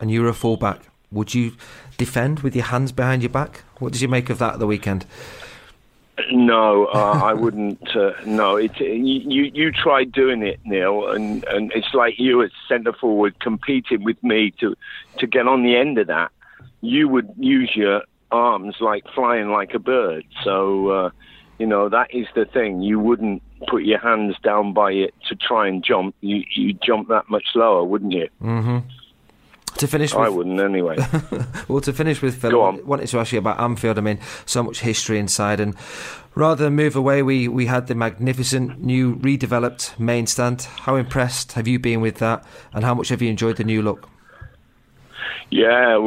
and 0.00 0.10
you 0.10 0.22
were 0.22 0.28
a 0.28 0.34
fullback, 0.34 0.80
would 1.10 1.34
you 1.34 1.52
defend 1.96 2.40
with 2.40 2.54
your 2.54 2.64
hands 2.66 2.92
behind 2.92 3.22
your 3.22 3.30
back? 3.30 3.62
What 3.78 3.92
did 3.92 4.02
you 4.02 4.08
make 4.08 4.30
of 4.30 4.38
that 4.38 4.54
at 4.54 4.58
the 4.58 4.66
weekend? 4.66 5.06
No, 6.30 6.86
uh, 6.86 7.20
I 7.24 7.32
wouldn't. 7.32 7.96
Uh, 7.96 8.12
no, 8.24 8.56
it, 8.56 8.78
you 8.80 9.50
you 9.52 9.72
tried 9.72 10.12
doing 10.12 10.42
it, 10.42 10.60
Neil, 10.64 11.10
and, 11.10 11.44
and 11.44 11.72
it's 11.74 11.92
like 11.92 12.14
you 12.18 12.42
as 12.42 12.50
centre 12.68 12.92
forward 12.92 13.40
competing 13.40 14.04
with 14.04 14.22
me 14.22 14.52
to 14.60 14.76
to 15.18 15.26
get 15.26 15.48
on 15.48 15.64
the 15.64 15.76
end 15.76 15.98
of 15.98 16.06
that. 16.06 16.30
You 16.84 17.08
would 17.08 17.30
use 17.38 17.72
your 17.74 18.02
arms 18.30 18.76
like 18.80 19.04
flying 19.14 19.48
like 19.50 19.74
a 19.74 19.78
bird. 19.78 20.24
So 20.42 20.88
uh, 20.88 21.10
you 21.58 21.66
know 21.66 21.88
that 21.88 22.14
is 22.14 22.26
the 22.34 22.44
thing. 22.44 22.82
You 22.82 22.98
wouldn't 22.98 23.42
put 23.68 23.84
your 23.84 23.98
hands 23.98 24.36
down 24.42 24.72
by 24.72 24.92
it 24.92 25.14
to 25.28 25.36
try 25.36 25.68
and 25.68 25.84
jump. 25.84 26.14
You 26.20 26.44
you 26.54 26.74
jump 26.74 27.08
that 27.08 27.28
much 27.30 27.46
lower, 27.54 27.84
wouldn't 27.84 28.12
you? 28.12 28.28
Mm-hmm. 28.42 28.78
To 29.78 29.88
finish, 29.88 30.14
with, 30.14 30.22
I 30.22 30.28
wouldn't 30.28 30.60
anyway. 30.60 30.96
well, 31.68 31.80
to 31.80 31.92
finish 31.92 32.22
with 32.22 32.40
Phil, 32.40 32.62
I 32.62 32.70
wanted 32.82 33.08
to 33.08 33.18
ask 33.18 33.32
you 33.32 33.40
about 33.40 33.58
Anfield. 33.58 33.98
I 33.98 34.02
mean, 34.02 34.20
so 34.46 34.62
much 34.62 34.80
history 34.80 35.18
inside, 35.18 35.58
and 35.58 35.74
rather 36.36 36.64
than 36.64 36.74
move 36.74 36.94
away, 36.94 37.22
we 37.22 37.48
we 37.48 37.66
had 37.66 37.88
the 37.88 37.96
magnificent 37.96 38.80
new 38.80 39.16
redeveloped 39.16 39.98
main 39.98 40.28
stand. 40.28 40.62
How 40.62 40.94
impressed 40.94 41.52
have 41.52 41.66
you 41.66 41.80
been 41.80 42.00
with 42.00 42.18
that, 42.18 42.44
and 42.72 42.84
how 42.84 42.94
much 42.94 43.08
have 43.08 43.20
you 43.20 43.28
enjoyed 43.28 43.56
the 43.56 43.64
new 43.64 43.82
look? 43.82 44.08
Yeah, 45.50 45.98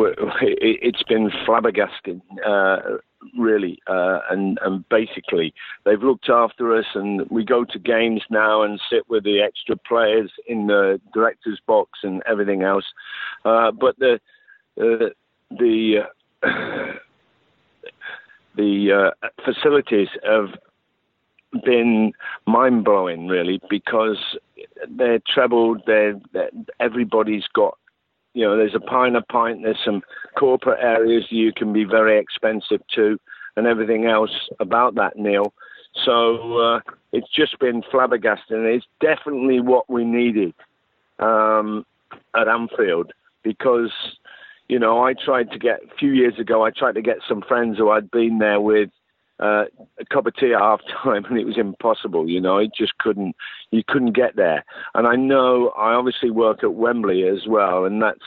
it's 0.42 1.04
been 1.04 1.30
flabbergasting. 1.46 2.22
Uh, 2.46 2.98
really. 3.38 3.80
Uh, 3.88 4.20
and 4.30 4.60
and 4.64 4.88
basically, 4.90 5.54
they've 5.86 6.02
looked 6.02 6.30
after 6.30 6.76
us, 6.76 6.86
and 6.94 7.30
we 7.30 7.44
go 7.44 7.64
to 7.66 7.80
games 7.80 8.22
now 8.30 8.62
and 8.62 8.80
sit 8.90 9.10
with 9.10 9.24
the 9.24 9.42
extra 9.42 9.76
players 9.76 10.32
in 10.48 10.68
the 10.68 11.00
director's 11.14 11.60
box 11.66 12.00
and 12.04 12.22
everything 12.28 12.64
else. 12.64 12.86
Uh, 13.46 13.72
but 13.72 13.98
the 14.00 14.20
uh, 14.80 15.10
the 15.52 16.04
the 18.56 19.12
uh, 19.24 19.28
facilities 19.44 20.10
have 20.24 20.50
been 21.64 22.12
mind 22.46 22.84
blowing, 22.84 23.28
really, 23.28 23.62
because 23.70 24.38
they're 24.90 25.22
trebled. 25.34 25.82
They're, 25.86 26.20
they're 26.34 26.52
everybody's 26.80 27.48
got 27.54 27.78
you 28.38 28.44
know, 28.44 28.56
there's 28.56 28.76
a 28.76 28.80
pint 28.80 29.16
a 29.16 29.24
pint. 29.24 29.64
There's 29.64 29.80
some 29.84 30.04
corporate 30.38 30.78
areas 30.80 31.26
you 31.32 31.52
can 31.52 31.74
be 31.74 31.86
very 31.86 32.20
expensive 32.20 32.82
to, 32.94 33.20
and 33.56 33.66
everything 33.66 34.06
else 34.06 34.30
about 34.60 34.94
that, 34.94 35.18
Neil. 35.18 35.54
So 36.06 36.60
uh, 36.60 36.80
it's 37.12 37.34
just 37.34 37.58
been 37.58 37.82
flabbergasting. 37.82 38.76
It's 38.76 38.86
definitely 39.02 39.60
what 39.60 39.90
we 39.90 40.06
needed 40.06 40.54
um, 41.18 41.84
at 42.36 42.48
Anfield 42.48 43.12
because, 43.42 43.92
you 44.68 44.78
know, 44.78 45.04
I 45.04 45.14
tried 45.14 45.50
to 45.50 45.58
get 45.58 45.80
a 45.92 45.96
few 45.98 46.12
years 46.12 46.38
ago. 46.38 46.64
I 46.64 46.70
tried 46.70 46.94
to 46.94 47.02
get 47.02 47.18
some 47.28 47.42
friends 47.42 47.80
who 47.80 47.90
I'd 47.90 48.12
been 48.12 48.38
there 48.38 48.62
with 48.62 48.92
uh, 49.40 49.66
a 50.00 50.06
cup 50.12 50.26
of 50.26 50.36
tea 50.36 50.54
at 50.54 50.60
half 50.60 50.82
time, 51.04 51.26
and 51.30 51.38
it 51.38 51.46
was 51.46 51.58
impossible. 51.58 52.30
You 52.30 52.42
know, 52.42 52.58
it 52.58 52.72
just 52.78 52.98
couldn't. 52.98 53.36
You 53.72 53.84
couldn't 53.88 54.14
get 54.14 54.36
there. 54.36 54.66
And 54.94 55.08
I 55.08 55.16
know 55.16 55.70
I 55.70 55.94
obviously 55.94 56.32
work 56.32 56.64
at 56.64 56.74
Wembley 56.74 57.28
as 57.28 57.48
well, 57.48 57.86
and 57.86 58.02
that's 58.02 58.26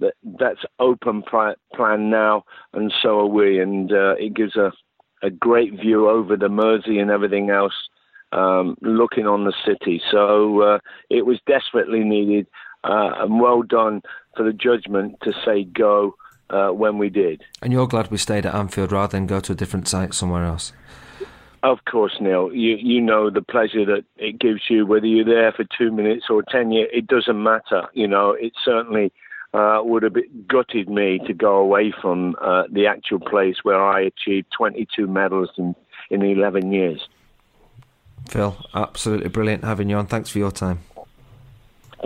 that 0.00 0.14
that's 0.38 0.64
open 0.78 1.22
plan 1.22 2.10
now, 2.10 2.44
and 2.72 2.92
so 3.02 3.20
are 3.20 3.26
we. 3.26 3.60
And 3.60 3.92
uh, 3.92 4.14
it 4.18 4.34
gives 4.34 4.56
a 4.56 4.72
a 5.22 5.30
great 5.30 5.72
view 5.72 6.08
over 6.08 6.36
the 6.36 6.50
Mersey 6.50 6.98
and 6.98 7.10
everything 7.10 7.48
else, 7.48 7.72
um, 8.32 8.76
looking 8.82 9.26
on 9.26 9.44
the 9.44 9.54
city. 9.66 10.02
So 10.10 10.60
uh, 10.60 10.78
it 11.08 11.24
was 11.24 11.38
desperately 11.46 12.00
needed, 12.00 12.46
uh, 12.84 13.10
and 13.20 13.40
well 13.40 13.62
done 13.62 14.02
for 14.36 14.44
the 14.44 14.52
judgment 14.52 15.16
to 15.22 15.32
say 15.44 15.64
go 15.64 16.14
uh, 16.50 16.70
when 16.70 16.98
we 16.98 17.10
did. 17.10 17.44
And 17.62 17.72
you're 17.72 17.88
glad 17.88 18.10
we 18.10 18.18
stayed 18.18 18.46
at 18.46 18.54
Anfield 18.54 18.92
rather 18.92 19.12
than 19.12 19.26
go 19.26 19.40
to 19.40 19.52
a 19.52 19.54
different 19.54 19.88
site 19.88 20.14
somewhere 20.14 20.44
else? 20.44 20.72
Of 21.62 21.78
course, 21.86 22.16
Neil. 22.20 22.52
You 22.52 22.76
you 22.76 23.00
know 23.00 23.30
the 23.30 23.40
pleasure 23.40 23.86
that 23.86 24.04
it 24.18 24.38
gives 24.38 24.62
you, 24.68 24.84
whether 24.84 25.06
you're 25.06 25.24
there 25.24 25.50
for 25.50 25.64
two 25.78 25.90
minutes 25.90 26.26
or 26.28 26.42
ten 26.42 26.70
years. 26.70 26.90
It 26.92 27.06
doesn't 27.06 27.42
matter. 27.42 27.88
You 27.94 28.06
know, 28.06 28.32
it 28.32 28.52
certainly 28.62 29.12
uh, 29.54 29.80
would 29.82 30.02
have 30.02 30.16
gutted 30.46 30.90
me 30.90 31.20
to 31.26 31.32
go 31.32 31.56
away 31.56 31.94
from 32.02 32.36
uh, 32.42 32.64
the 32.70 32.86
actual 32.86 33.18
place 33.18 33.58
where 33.62 33.82
I 33.82 34.00
achieved 34.00 34.48
22 34.56 35.06
medals 35.06 35.50
in 35.56 35.74
in 36.10 36.22
11 36.22 36.70
years. 36.70 37.08
Phil, 38.28 38.56
absolutely 38.74 39.28
brilliant 39.28 39.64
having 39.64 39.88
you 39.88 39.96
on. 39.96 40.06
Thanks 40.06 40.28
for 40.28 40.38
your 40.38 40.50
time. 40.50 40.80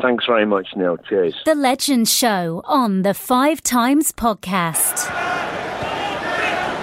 Thanks 0.01 0.27
very 0.27 0.47
much, 0.47 0.69
Neil. 0.77 0.97
Cheers. 0.97 1.35
The 1.45 1.55
Legends 1.55 2.13
Show 2.13 2.63
on 2.67 3.03
the 3.03 3.15
Five 3.15 3.63
Times 3.63 4.13
Podcast. 4.13 5.09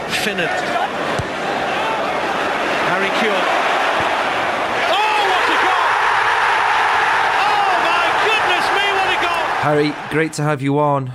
Finnant. 0.10 0.50
Harry 2.90 3.08
Kewell. 3.20 3.46
Oh, 4.92 5.20
what 5.32 5.48
a 5.48 5.58
goal! 5.64 5.88
Oh, 7.40 7.76
my 7.86 8.08
goodness 8.26 8.66
me, 8.76 8.86
what 8.98 9.10
a 9.10 9.20
goal! 9.22 9.46
Harry, 9.64 9.94
great 10.10 10.34
to 10.34 10.44
have 10.44 10.62
you 10.62 10.78
on. 10.80 11.12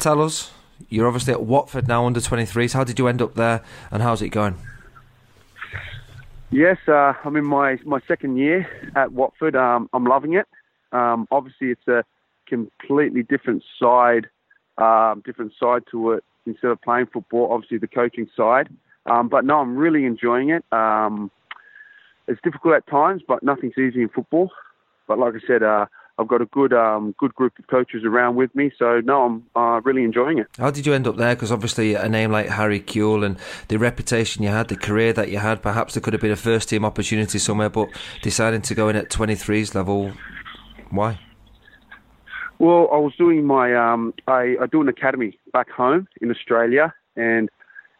Tell 0.00 0.20
us, 0.22 0.50
you're 0.88 1.06
obviously 1.06 1.32
at 1.32 1.42
Watford 1.42 1.86
now, 1.86 2.06
under 2.06 2.20
23s. 2.20 2.72
How 2.72 2.82
did 2.82 2.98
you 2.98 3.06
end 3.06 3.22
up 3.22 3.34
there, 3.34 3.62
and 3.92 4.02
how's 4.02 4.20
it 4.20 4.30
going? 4.30 4.56
Yes, 6.50 6.78
uh, 6.88 7.12
I'm 7.24 7.36
in 7.36 7.44
my, 7.44 7.78
my 7.84 8.00
second 8.08 8.36
year 8.36 8.68
at 8.96 9.12
Watford. 9.12 9.54
Um, 9.54 9.88
I'm 9.92 10.04
loving 10.04 10.34
it. 10.34 10.46
Um, 10.96 11.28
obviously, 11.30 11.68
it's 11.68 11.88
a 11.88 12.04
completely 12.48 13.22
different 13.22 13.62
side, 13.80 14.28
um, 14.78 15.22
different 15.24 15.52
side 15.60 15.82
to 15.90 16.12
it 16.12 16.24
instead 16.46 16.70
of 16.70 16.80
playing 16.80 17.06
football. 17.12 17.52
Obviously, 17.52 17.78
the 17.78 17.88
coaching 17.88 18.28
side. 18.36 18.68
Um, 19.04 19.28
but 19.28 19.44
no, 19.44 19.58
I'm 19.58 19.76
really 19.76 20.04
enjoying 20.04 20.50
it. 20.50 20.64
Um, 20.72 21.30
it's 22.26 22.40
difficult 22.42 22.74
at 22.74 22.86
times, 22.88 23.22
but 23.26 23.42
nothing's 23.42 23.78
easy 23.78 24.02
in 24.02 24.08
football. 24.08 24.50
But 25.06 25.18
like 25.18 25.34
I 25.34 25.46
said, 25.46 25.62
uh, 25.62 25.86
I've 26.18 26.28
got 26.28 26.40
a 26.40 26.46
good 26.46 26.72
um, 26.72 27.14
good 27.18 27.34
group 27.34 27.58
of 27.58 27.66
coaches 27.66 28.02
around 28.04 28.36
with 28.36 28.54
me. 28.54 28.72
So 28.78 29.00
no, 29.00 29.22
I'm 29.24 29.44
uh, 29.54 29.80
really 29.82 30.02
enjoying 30.02 30.38
it. 30.38 30.46
How 30.58 30.70
did 30.70 30.86
you 30.86 30.94
end 30.94 31.06
up 31.06 31.16
there? 31.16 31.34
Because 31.34 31.52
obviously 31.52 31.94
a 31.94 32.08
name 32.08 32.32
like 32.32 32.48
Harry 32.48 32.80
Kewell 32.80 33.24
and 33.24 33.38
the 33.68 33.76
reputation 33.76 34.42
you 34.42 34.48
had, 34.48 34.68
the 34.68 34.76
career 34.76 35.12
that 35.12 35.30
you 35.30 35.38
had, 35.38 35.62
perhaps 35.62 35.94
there 35.94 36.00
could 36.00 36.14
have 36.14 36.22
been 36.22 36.32
a 36.32 36.36
first 36.36 36.70
team 36.70 36.84
opportunity 36.84 37.38
somewhere, 37.38 37.68
but 37.68 37.88
deciding 38.22 38.62
to 38.62 38.74
go 38.74 38.88
in 38.88 38.96
at 38.96 39.10
23s 39.10 39.74
level, 39.74 40.12
why? 40.90 41.18
Well, 42.58 42.88
I 42.92 42.96
was 42.96 43.12
doing 43.18 43.44
my 43.44 43.74
um, 43.74 44.14
I, 44.26 44.56
I 44.60 44.66
do 44.70 44.80
an 44.80 44.88
academy 44.88 45.38
back 45.52 45.70
home 45.70 46.08
in 46.20 46.30
Australia, 46.30 46.94
and 47.16 47.50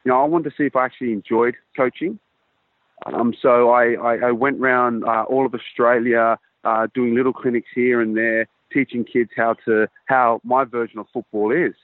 you 0.04 0.10
know 0.10 0.22
I 0.22 0.24
wanted 0.24 0.50
to 0.50 0.56
see 0.56 0.64
if 0.64 0.76
I 0.76 0.84
actually 0.86 1.12
enjoyed 1.12 1.56
coaching. 1.76 2.18
Um, 3.04 3.34
so 3.40 3.70
I, 3.70 3.92
I, 3.92 4.28
I 4.28 4.32
went 4.32 4.58
around 4.60 5.04
uh, 5.04 5.24
all 5.24 5.44
of 5.44 5.54
Australia, 5.54 6.38
uh, 6.64 6.86
doing 6.94 7.14
little 7.14 7.34
clinics 7.34 7.68
here 7.74 8.00
and 8.00 8.16
there, 8.16 8.48
teaching 8.72 9.04
kids 9.04 9.30
how 9.36 9.54
to 9.66 9.88
how 10.06 10.40
my 10.42 10.64
version 10.64 10.98
of 10.98 11.06
football 11.12 11.50
is. 11.52 11.74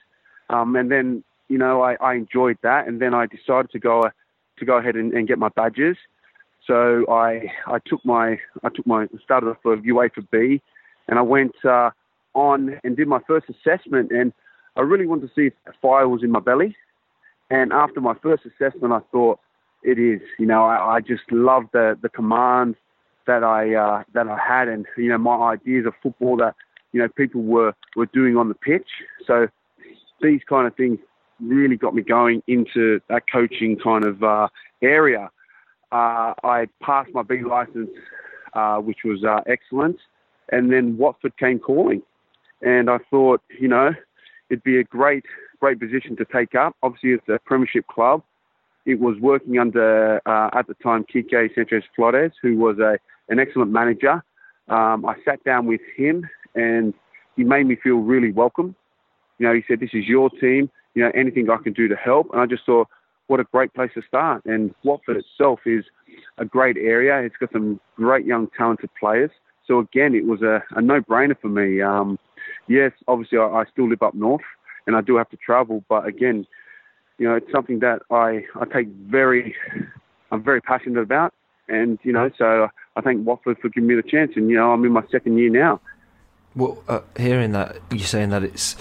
Um, 0.49 0.75
and 0.75 0.91
then 0.91 1.23
you 1.49 1.59
know 1.59 1.81
I, 1.81 1.93
I 1.95 2.15
enjoyed 2.15 2.57
that, 2.63 2.87
and 2.87 2.99
then 2.99 3.13
I 3.13 3.27
decided 3.27 3.69
to 3.71 3.79
go 3.79 4.09
to 4.57 4.65
go 4.65 4.77
ahead 4.77 4.95
and, 4.95 5.13
and 5.13 5.27
get 5.27 5.37
my 5.37 5.49
badges. 5.49 5.97
So 6.65 7.05
I 7.09 7.51
I 7.67 7.77
took 7.85 8.03
my 8.03 8.39
I 8.63 8.69
took 8.69 8.87
my 8.87 9.07
started 9.23 9.49
off 9.49 9.57
for 9.61 9.77
UEFA 9.77 10.27
B, 10.31 10.61
and 11.07 11.19
I 11.19 11.21
went 11.21 11.55
uh, 11.65 11.91
on 12.33 12.79
and 12.83 12.95
did 12.97 13.07
my 13.07 13.19
first 13.27 13.47
assessment, 13.49 14.11
and 14.11 14.33
I 14.75 14.81
really 14.81 15.05
wanted 15.05 15.27
to 15.27 15.33
see 15.35 15.47
if 15.47 15.75
fire 15.81 16.07
was 16.07 16.23
in 16.23 16.31
my 16.31 16.39
belly. 16.39 16.75
And 17.49 17.71
after 17.71 18.01
my 18.01 18.15
first 18.21 18.43
assessment, 18.45 18.93
I 18.93 18.99
thought 19.11 19.39
it 19.83 19.99
is. 19.99 20.21
You 20.39 20.45
know, 20.45 20.63
I, 20.65 20.95
I 20.95 20.99
just 21.01 21.23
love 21.31 21.65
the 21.73 21.97
the 22.01 22.09
commands 22.09 22.77
that 23.27 23.43
I 23.43 23.75
uh, 23.75 24.03
that 24.13 24.27
I 24.27 24.37
had, 24.37 24.67
and 24.67 24.85
you 24.97 25.09
know 25.09 25.17
my 25.17 25.53
ideas 25.53 25.85
of 25.85 25.93
football 26.01 26.37
that 26.37 26.55
you 26.91 27.01
know 27.01 27.09
people 27.09 27.41
were 27.41 27.73
were 27.95 28.07
doing 28.07 28.37
on 28.37 28.49
the 28.49 28.55
pitch. 28.55 28.87
So 29.27 29.47
these 30.21 30.41
kind 30.47 30.67
of 30.67 30.75
things 30.75 30.99
really 31.39 31.75
got 31.75 31.93
me 31.93 32.01
going 32.01 32.41
into 32.47 32.99
that 33.09 33.23
coaching 33.31 33.77
kind 33.77 34.05
of 34.05 34.23
uh, 34.23 34.47
area. 34.81 35.29
Uh, 35.91 36.33
I 36.43 36.67
passed 36.81 37.11
my 37.13 37.21
B 37.21 37.41
license, 37.43 37.89
uh, 38.53 38.77
which 38.77 38.99
was 39.03 39.23
uh, 39.23 39.41
excellent, 39.45 39.97
and 40.51 40.71
then 40.71 40.97
Watford 40.97 41.37
came 41.37 41.59
calling, 41.59 42.01
and 42.61 42.89
I 42.89 42.97
thought, 43.09 43.41
you 43.59 43.67
know, 43.67 43.91
it'd 44.49 44.63
be 44.63 44.79
a 44.79 44.83
great 44.83 45.25
great 45.59 45.79
position 45.79 46.15
to 46.17 46.25
take 46.25 46.55
up. 46.55 46.75
Obviously, 46.83 47.11
it's 47.11 47.29
a 47.29 47.39
Premiership 47.45 47.87
club. 47.87 48.21
It 48.85 48.99
was 48.99 49.15
working 49.21 49.57
under, 49.59 50.21
uh, 50.25 50.49
at 50.53 50.67
the 50.67 50.73
time, 50.83 51.05
Quique 51.09 51.53
Sanchez 51.55 51.83
Flores, 51.95 52.33
who 52.41 52.57
was 52.57 52.79
a, 52.79 52.97
an 53.29 53.39
excellent 53.39 53.71
manager. 53.71 54.21
Um, 54.67 55.05
I 55.05 55.15
sat 55.23 55.41
down 55.45 55.65
with 55.65 55.79
him 55.95 56.27
and 56.53 56.93
he 57.37 57.45
made 57.45 57.65
me 57.65 57.77
feel 57.81 57.95
really 57.95 58.33
welcome. 58.33 58.75
You 59.39 59.47
know, 59.47 59.53
he 59.53 59.63
said, 59.67 59.79
This 59.79 59.91
is 59.93 60.05
your 60.05 60.29
team. 60.29 60.69
You 60.95 61.03
know, 61.03 61.11
anything 61.15 61.49
I 61.49 61.57
can 61.63 61.71
do 61.71 61.87
to 61.87 61.95
help. 61.95 62.27
And 62.33 62.41
I 62.41 62.45
just 62.45 62.65
thought, 62.65 62.87
what 63.27 63.39
a 63.39 63.45
great 63.45 63.73
place 63.73 63.91
to 63.95 64.01
start. 64.07 64.43
And 64.45 64.75
Watford 64.83 65.17
itself 65.17 65.61
is 65.65 65.85
a 66.37 66.45
great 66.45 66.77
area. 66.77 67.19
It's 67.21 67.35
got 67.39 67.51
some 67.51 67.79
great 67.95 68.25
young, 68.25 68.49
talented 68.57 68.89
players. 68.99 69.31
So 69.67 69.79
again, 69.79 70.13
it 70.15 70.25
was 70.25 70.41
a, 70.41 70.63
a 70.75 70.81
no-brainer 70.81 71.39
for 71.39 71.49
me. 71.49 71.81
Um, 71.81 72.19
yes, 72.67 72.91
obviously 73.07 73.37
I, 73.37 73.45
I 73.45 73.63
still 73.71 73.89
live 73.89 74.01
up 74.01 74.13
north 74.13 74.41
and 74.87 74.95
I 74.95 75.01
do 75.01 75.15
have 75.15 75.29
to 75.29 75.37
travel, 75.37 75.83
but 75.87 76.05
again, 76.05 76.45
you 77.17 77.27
know, 77.27 77.35
it's 77.35 77.51
something 77.51 77.79
that 77.79 78.01
I, 78.11 78.43
I 78.59 78.65
take 78.65 78.87
very, 78.87 79.55
I'm 80.31 80.43
very 80.43 80.61
passionate 80.61 81.01
about. 81.01 81.33
And, 81.69 81.97
you 82.03 82.11
know, 82.11 82.29
so 82.37 82.67
I 82.95 83.01
thank 83.01 83.25
Watford 83.25 83.57
for 83.61 83.69
giving 83.69 83.87
me 83.87 83.95
the 83.95 84.03
chance. 84.03 84.31
And, 84.35 84.49
you 84.49 84.57
know, 84.57 84.71
I'm 84.71 84.83
in 84.83 84.91
my 84.91 85.03
second 85.11 85.37
year 85.37 85.49
now. 85.49 85.79
Well, 86.55 86.83
uh, 86.87 86.99
hearing 87.17 87.51
that 87.53 87.77
you're 87.89 88.01
saying 88.01 88.29
that 88.29 88.43
it's 88.43 88.75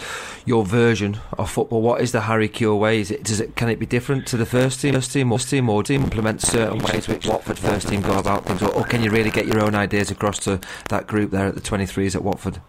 your 0.45 0.65
version 0.65 1.19
of 1.39 1.51
football. 1.51 1.81
What 1.81 2.03
is 2.03 2.13
the 2.13 2.23
Harry 2.23 2.49
Kewell 2.49 2.79
way? 2.79 3.01
Is 3.01 3.11
it 3.11 3.23
does 3.23 3.41
it 3.41 3.57
can 3.57 3.71
it 3.71 3.79
be 3.79 3.87
different 3.87 4.27
to 4.27 4.37
the 4.37 4.45
first 4.45 4.81
team, 4.81 4.93
first 4.93 5.13
team, 5.13 5.33
or 5.33 5.39
team, 5.39 5.71
or 5.71 5.83
do 5.83 5.95
you 5.95 6.01
implement 6.01 6.43
certain 6.43 6.79
ways 6.81 7.09
which 7.09 7.27
Watford 7.27 7.59
first 7.59 7.89
team 7.89 8.03
go 8.03 8.19
about 8.19 8.45
things, 8.45 8.63
or, 8.63 8.75
or 8.75 8.85
can 8.85 9.03
you 9.03 9.11
really 9.11 9.31
get 9.31 9.47
your 9.47 9.61
own 9.61 9.75
ideas 9.75 10.11
across 10.11 10.39
to 10.41 10.61
that 10.91 11.07
group 11.07 11.31
there 11.31 11.47
at 11.47 11.55
the 11.55 11.63
23s 11.63 12.15
at 12.15 12.23
Watford? 12.23 12.61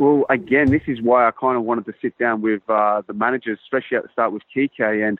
Well, 0.00 0.24
again, 0.30 0.70
this 0.70 0.80
is 0.86 1.02
why 1.02 1.28
I 1.28 1.30
kind 1.30 1.58
of 1.58 1.64
wanted 1.64 1.84
to 1.84 1.92
sit 2.00 2.16
down 2.16 2.40
with 2.40 2.62
uh, 2.70 3.02
the 3.06 3.12
managers, 3.12 3.58
especially 3.62 3.98
at 3.98 4.04
the 4.04 4.08
start 4.10 4.32
with 4.32 4.42
Quique. 4.50 4.80
And, 4.80 5.18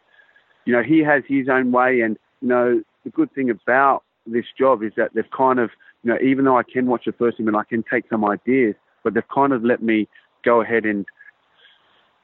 you 0.64 0.73
know, 0.73 0.83
he 0.83 1.01
has 1.01 1.23
his 1.29 1.51
own 1.51 1.70
way. 1.70 2.01
And, 2.01 2.18
you 2.40 2.49
know, 2.49 2.83
the 3.05 3.11
good 3.11 3.31
thing 3.35 3.51
about 3.51 4.05
this 4.27 4.46
job 4.59 4.83
is 4.83 4.92
that 4.96 5.12
they've 5.12 5.31
kind 5.37 5.59
of, 5.59 5.68
you 6.02 6.12
know, 6.12 6.18
even 6.22 6.44
though 6.44 6.56
I 6.56 6.62
can 6.62 6.86
watch 6.86 7.04
the 7.06 7.12
first 7.12 7.36
team 7.36 7.48
and 7.48 7.56
I 7.56 7.64
can 7.64 7.84
take 7.90 8.04
some 8.08 8.24
ideas, 8.24 8.74
but 9.02 9.14
they've 9.14 9.28
kind 9.28 9.52
of 9.52 9.64
let 9.64 9.82
me 9.82 10.08
go 10.44 10.60
ahead 10.60 10.84
and 10.84 11.06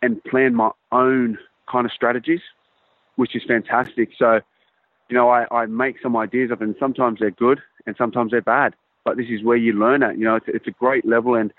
and 0.03 0.23
plan 0.25 0.55
my 0.55 0.71
own 0.93 1.39
kind 1.71 1.87
of 1.87 1.93
strategies, 1.93 2.41
which 3.17 3.35
is 3.35 3.43
fantastic. 3.47 4.11
So, 4.19 4.41
you 5.09 5.17
know, 5.17 5.31
I, 5.31 5.47
I 5.51 5.67
make 5.67 5.97
some 6.03 6.17
ideas 6.17 6.51
up, 6.51 6.61
and 6.61 6.75
sometimes 6.79 7.19
they're 7.21 7.31
good 7.31 7.61
and 7.87 7.97
sometimes 7.97 8.31
they're 8.31 8.43
bad. 8.43 8.75
But 9.05 9.17
this 9.17 9.27
is 9.31 9.43
where 9.43 9.57
you 9.57 9.73
learn 9.73 10.03
it. 10.03 10.19
You 10.19 10.25
know, 10.25 10.37
it's, 10.37 10.47
it's 10.49 10.67
a 10.67 10.73
great 10.73 11.07
level, 11.07 11.35
and 11.35 11.53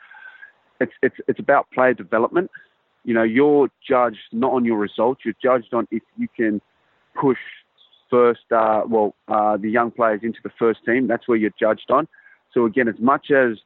it's 0.80 0.94
it's 1.02 1.16
it's 1.28 1.40
about 1.40 1.70
player 1.72 1.94
development. 1.94 2.52
You 3.04 3.14
know, 3.14 3.24
you're 3.24 3.70
judged 3.88 4.20
not 4.32 4.54
on 4.54 4.66
your 4.66 4.78
results. 4.78 5.22
You're 5.24 5.36
judged 5.42 5.74
on 5.74 5.88
if 5.92 6.04
you 6.18 6.28
can 6.36 6.62
push 7.20 7.38
first, 8.10 8.52
uh, 8.52 8.82
well, 8.88 9.16
uh, 9.28 9.58
the 9.58 9.70
young 9.70 9.92
players 9.92 10.22
into 10.24 10.40
the 10.44 10.52
first 10.58 10.80
team. 10.86 11.08
That's 11.08 11.28
where 11.28 11.38
you're 11.38 11.52
judged 11.60 11.90
on. 11.90 12.08
So 12.54 12.66
again, 12.66 12.88
as 12.88 13.00
much 13.00 13.32
as 13.32 13.58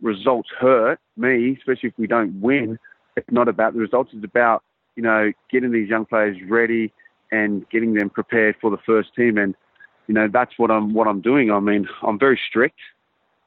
results 0.00 0.48
hurt 0.58 0.98
me, 1.16 1.56
especially 1.58 1.90
if 1.90 1.94
we 1.98 2.06
don't 2.06 2.40
win, 2.40 2.78
it's 3.16 3.30
not 3.30 3.48
about 3.48 3.74
the 3.74 3.80
results. 3.80 4.10
It's 4.14 4.24
about 4.24 4.62
you 4.96 5.02
know 5.02 5.32
getting 5.50 5.72
these 5.72 5.88
young 5.88 6.04
players 6.04 6.36
ready 6.48 6.92
and 7.32 7.68
getting 7.70 7.94
them 7.94 8.10
prepared 8.10 8.56
for 8.60 8.70
the 8.70 8.78
first 8.86 9.14
team. 9.14 9.38
And 9.38 9.54
you 10.06 10.14
know 10.14 10.28
that's 10.32 10.52
what 10.56 10.70
I'm 10.70 10.94
what 10.94 11.08
I'm 11.08 11.20
doing. 11.20 11.50
I 11.50 11.60
mean, 11.60 11.88
I'm 12.02 12.18
very 12.18 12.38
strict. 12.48 12.78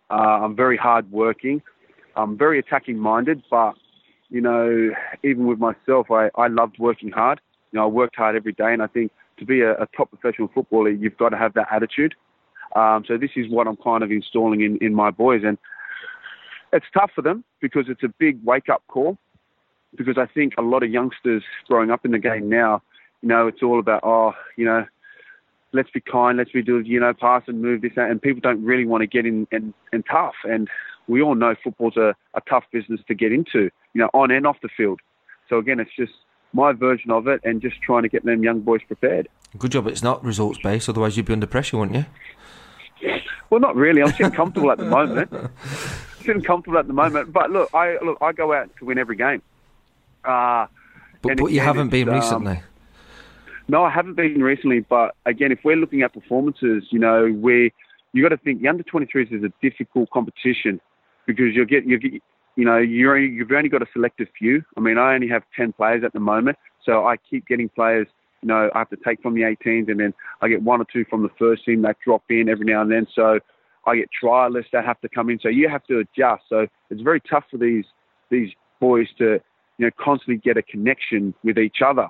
Uh, 0.09 0.41
I'm 0.43 0.55
very 0.55 0.77
hard 0.77 1.11
working. 1.11 1.61
I'm 2.15 2.37
very 2.37 2.59
attacking 2.59 2.99
minded, 2.99 3.41
but 3.49 3.73
you 4.29 4.41
know, 4.41 4.91
even 5.23 5.45
with 5.45 5.59
myself, 5.59 6.11
I, 6.11 6.29
I 6.35 6.47
loved 6.47 6.77
working 6.79 7.11
hard. 7.11 7.39
You 7.71 7.79
know, 7.79 7.85
I 7.85 7.87
worked 7.87 8.15
hard 8.15 8.35
every 8.35 8.53
day, 8.53 8.73
and 8.73 8.81
I 8.81 8.87
think 8.87 9.11
to 9.37 9.45
be 9.45 9.61
a, 9.61 9.73
a 9.73 9.87
top 9.95 10.09
professional 10.09 10.49
footballer, 10.53 10.89
you've 10.89 11.17
got 11.17 11.29
to 11.29 11.37
have 11.37 11.53
that 11.53 11.67
attitude. 11.71 12.15
Um, 12.75 13.03
so 13.07 13.17
this 13.17 13.31
is 13.35 13.49
what 13.49 13.67
I'm 13.67 13.77
kind 13.77 14.03
of 14.03 14.11
installing 14.11 14.61
in, 14.61 14.77
in 14.81 14.93
my 14.93 15.11
boys, 15.11 15.41
and 15.45 15.57
it's 16.71 16.85
tough 16.93 17.11
for 17.13 17.21
them 17.21 17.43
because 17.61 17.85
it's 17.87 18.03
a 18.03 18.09
big 18.19 18.39
wake 18.43 18.69
up 18.69 18.83
call. 18.87 19.17
Because 19.95 20.17
I 20.17 20.25
think 20.25 20.53
a 20.57 20.63
lot 20.63 20.81
of 20.81 20.89
youngsters 20.89 21.43
growing 21.67 21.91
up 21.91 22.03
in 22.03 22.11
the 22.11 22.19
game 22.19 22.49
now, 22.49 22.81
you 23.21 23.29
know, 23.29 23.45
it's 23.45 23.61
all 23.61 23.79
about 23.79 24.01
oh, 24.03 24.33
you 24.57 24.65
know, 24.65 24.85
let's 25.71 25.91
be 25.91 26.01
kind, 26.01 26.37
let's 26.37 26.51
be 26.51 26.63
do 26.63 26.79
you 26.79 26.99
know, 26.99 27.13
pass 27.13 27.43
and 27.47 27.61
move 27.61 27.81
this, 27.81 27.97
out 27.97 28.09
and 28.09 28.19
people 28.19 28.41
don't 28.41 28.63
really 28.63 28.85
want 28.85 29.01
to 29.01 29.07
get 29.07 29.25
in 29.25 29.47
and, 29.51 29.73
and 29.91 30.03
tough. 30.09 30.33
And 30.45 30.67
we 31.07 31.21
all 31.21 31.35
know 31.35 31.53
football's 31.63 31.97
a, 31.97 32.15
a 32.33 32.41
tough 32.49 32.63
business 32.71 33.01
to 33.07 33.13
get 33.13 33.31
into, 33.31 33.69
you 33.93 34.01
know, 34.01 34.09
on 34.13 34.31
and 34.31 34.47
off 34.47 34.57
the 34.63 34.69
field. 34.75 34.99
So 35.49 35.57
again, 35.57 35.79
it's 35.79 35.95
just 35.95 36.13
my 36.53 36.71
version 36.71 37.11
of 37.11 37.27
it 37.27 37.41
and 37.43 37.61
just 37.61 37.81
trying 37.81 38.03
to 38.03 38.09
get 38.09 38.23
them 38.23 38.43
young 38.43 38.61
boys 38.61 38.81
prepared. 38.87 39.27
Good 39.57 39.71
job 39.71 39.87
it's 39.87 40.03
not 40.03 40.23
results 40.23 40.59
based, 40.63 40.89
otherwise 40.89 41.17
you'd 41.17 41.25
be 41.25 41.33
under 41.33 41.47
pressure, 41.47 41.77
wouldn't 41.77 41.97
you? 41.97 42.05
Well, 43.49 43.59
not 43.59 43.75
really. 43.75 44.01
I'm 44.01 44.11
sitting 44.11 44.31
comfortable 44.31 44.71
at 44.71 44.79
the 44.79 44.85
moment. 44.85 45.31
sitting 46.21 46.41
comfortable 46.41 46.79
at 46.79 46.87
the 46.87 46.93
moment. 46.93 47.31
But 47.31 47.51
look, 47.51 47.69
I 47.73 47.97
look, 48.03 48.17
I 48.21 48.31
go 48.31 48.53
out 48.53 48.69
to 48.79 48.85
win 48.85 48.97
every 48.97 49.15
game. 49.15 49.41
Uh, 50.23 50.65
but, 51.21 51.37
but 51.37 51.51
you 51.51 51.59
haven't 51.59 51.89
been 51.89 52.09
um, 52.09 52.15
recently. 52.15 52.61
No, 53.67 53.83
I 53.83 53.91
haven't 53.91 54.15
been 54.15 54.41
recently. 54.41 54.79
But 54.79 55.15
again, 55.25 55.51
if 55.51 55.59
we're 55.63 55.75
looking 55.75 56.01
at 56.01 56.13
performances, 56.13 56.85
you 56.89 56.99
know, 56.99 57.31
we 57.31 57.73
you 58.13 58.23
got 58.23 58.29
to 58.29 58.37
think 58.37 58.61
the 58.61 58.67
under 58.67 58.83
23s 58.83 59.31
is 59.31 59.43
a 59.43 59.51
difficult 59.61 60.09
competition 60.11 60.79
because 61.25 61.53
you'll 61.53 61.65
get 61.65 61.85
you 61.85 61.99
get 61.99 62.21
you 62.55 62.65
know 62.65 62.77
you're 62.77 63.17
you've 63.17 63.51
only 63.51 63.69
got 63.69 63.81
a 63.81 63.87
selected 63.93 64.27
few. 64.37 64.63
I 64.77 64.79
mean, 64.79 64.97
I 64.97 65.13
only 65.15 65.27
have 65.29 65.43
10 65.55 65.73
players 65.73 66.03
at 66.03 66.13
the 66.13 66.19
moment, 66.19 66.57
so 66.85 67.05
I 67.05 67.17
keep 67.17 67.47
getting 67.47 67.69
players. 67.69 68.07
You 68.41 68.47
know, 68.47 68.69
I 68.75 68.79
have 68.79 68.89
to 68.89 68.97
take 68.97 69.21
from 69.21 69.35
the 69.35 69.41
18s, 69.41 69.89
and 69.89 69.99
then 69.99 70.13
I 70.41 70.49
get 70.49 70.61
one 70.61 70.81
or 70.81 70.85
two 70.91 71.05
from 71.09 71.23
the 71.23 71.29
first 71.39 71.63
team 71.65 71.81
that 71.83 71.97
drop 72.03 72.23
in 72.29 72.49
every 72.49 72.65
now 72.65 72.81
and 72.81 72.91
then. 72.91 73.07
So 73.15 73.39
I 73.85 73.95
get 73.95 74.09
trialists 74.21 74.71
that 74.73 74.85
have 74.85 74.99
to 75.01 75.09
come 75.09 75.29
in. 75.29 75.39
So 75.39 75.49
you 75.49 75.69
have 75.69 75.83
to 75.85 75.99
adjust. 75.99 76.43
So 76.49 76.67
it's 76.89 77.01
very 77.01 77.21
tough 77.21 77.45
for 77.49 77.57
these 77.57 77.85
these 78.29 78.49
boys 78.79 79.07
to 79.17 79.39
you 79.77 79.85
know 79.85 79.91
constantly 79.99 80.37
get 80.37 80.57
a 80.57 80.61
connection 80.61 81.33
with 81.43 81.57
each 81.57 81.77
other. 81.85 82.07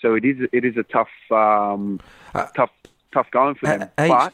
So 0.00 0.14
it 0.14 0.24
is 0.24 0.36
it 0.52 0.64
is 0.64 0.76
a 0.76 0.82
tough 0.82 1.08
um, 1.30 2.00
uh, 2.34 2.46
tough 2.56 2.70
tough 3.12 3.30
going 3.30 3.54
for 3.54 3.66
them. 3.66 3.90
Uh, 3.96 4.08
but 4.08 4.32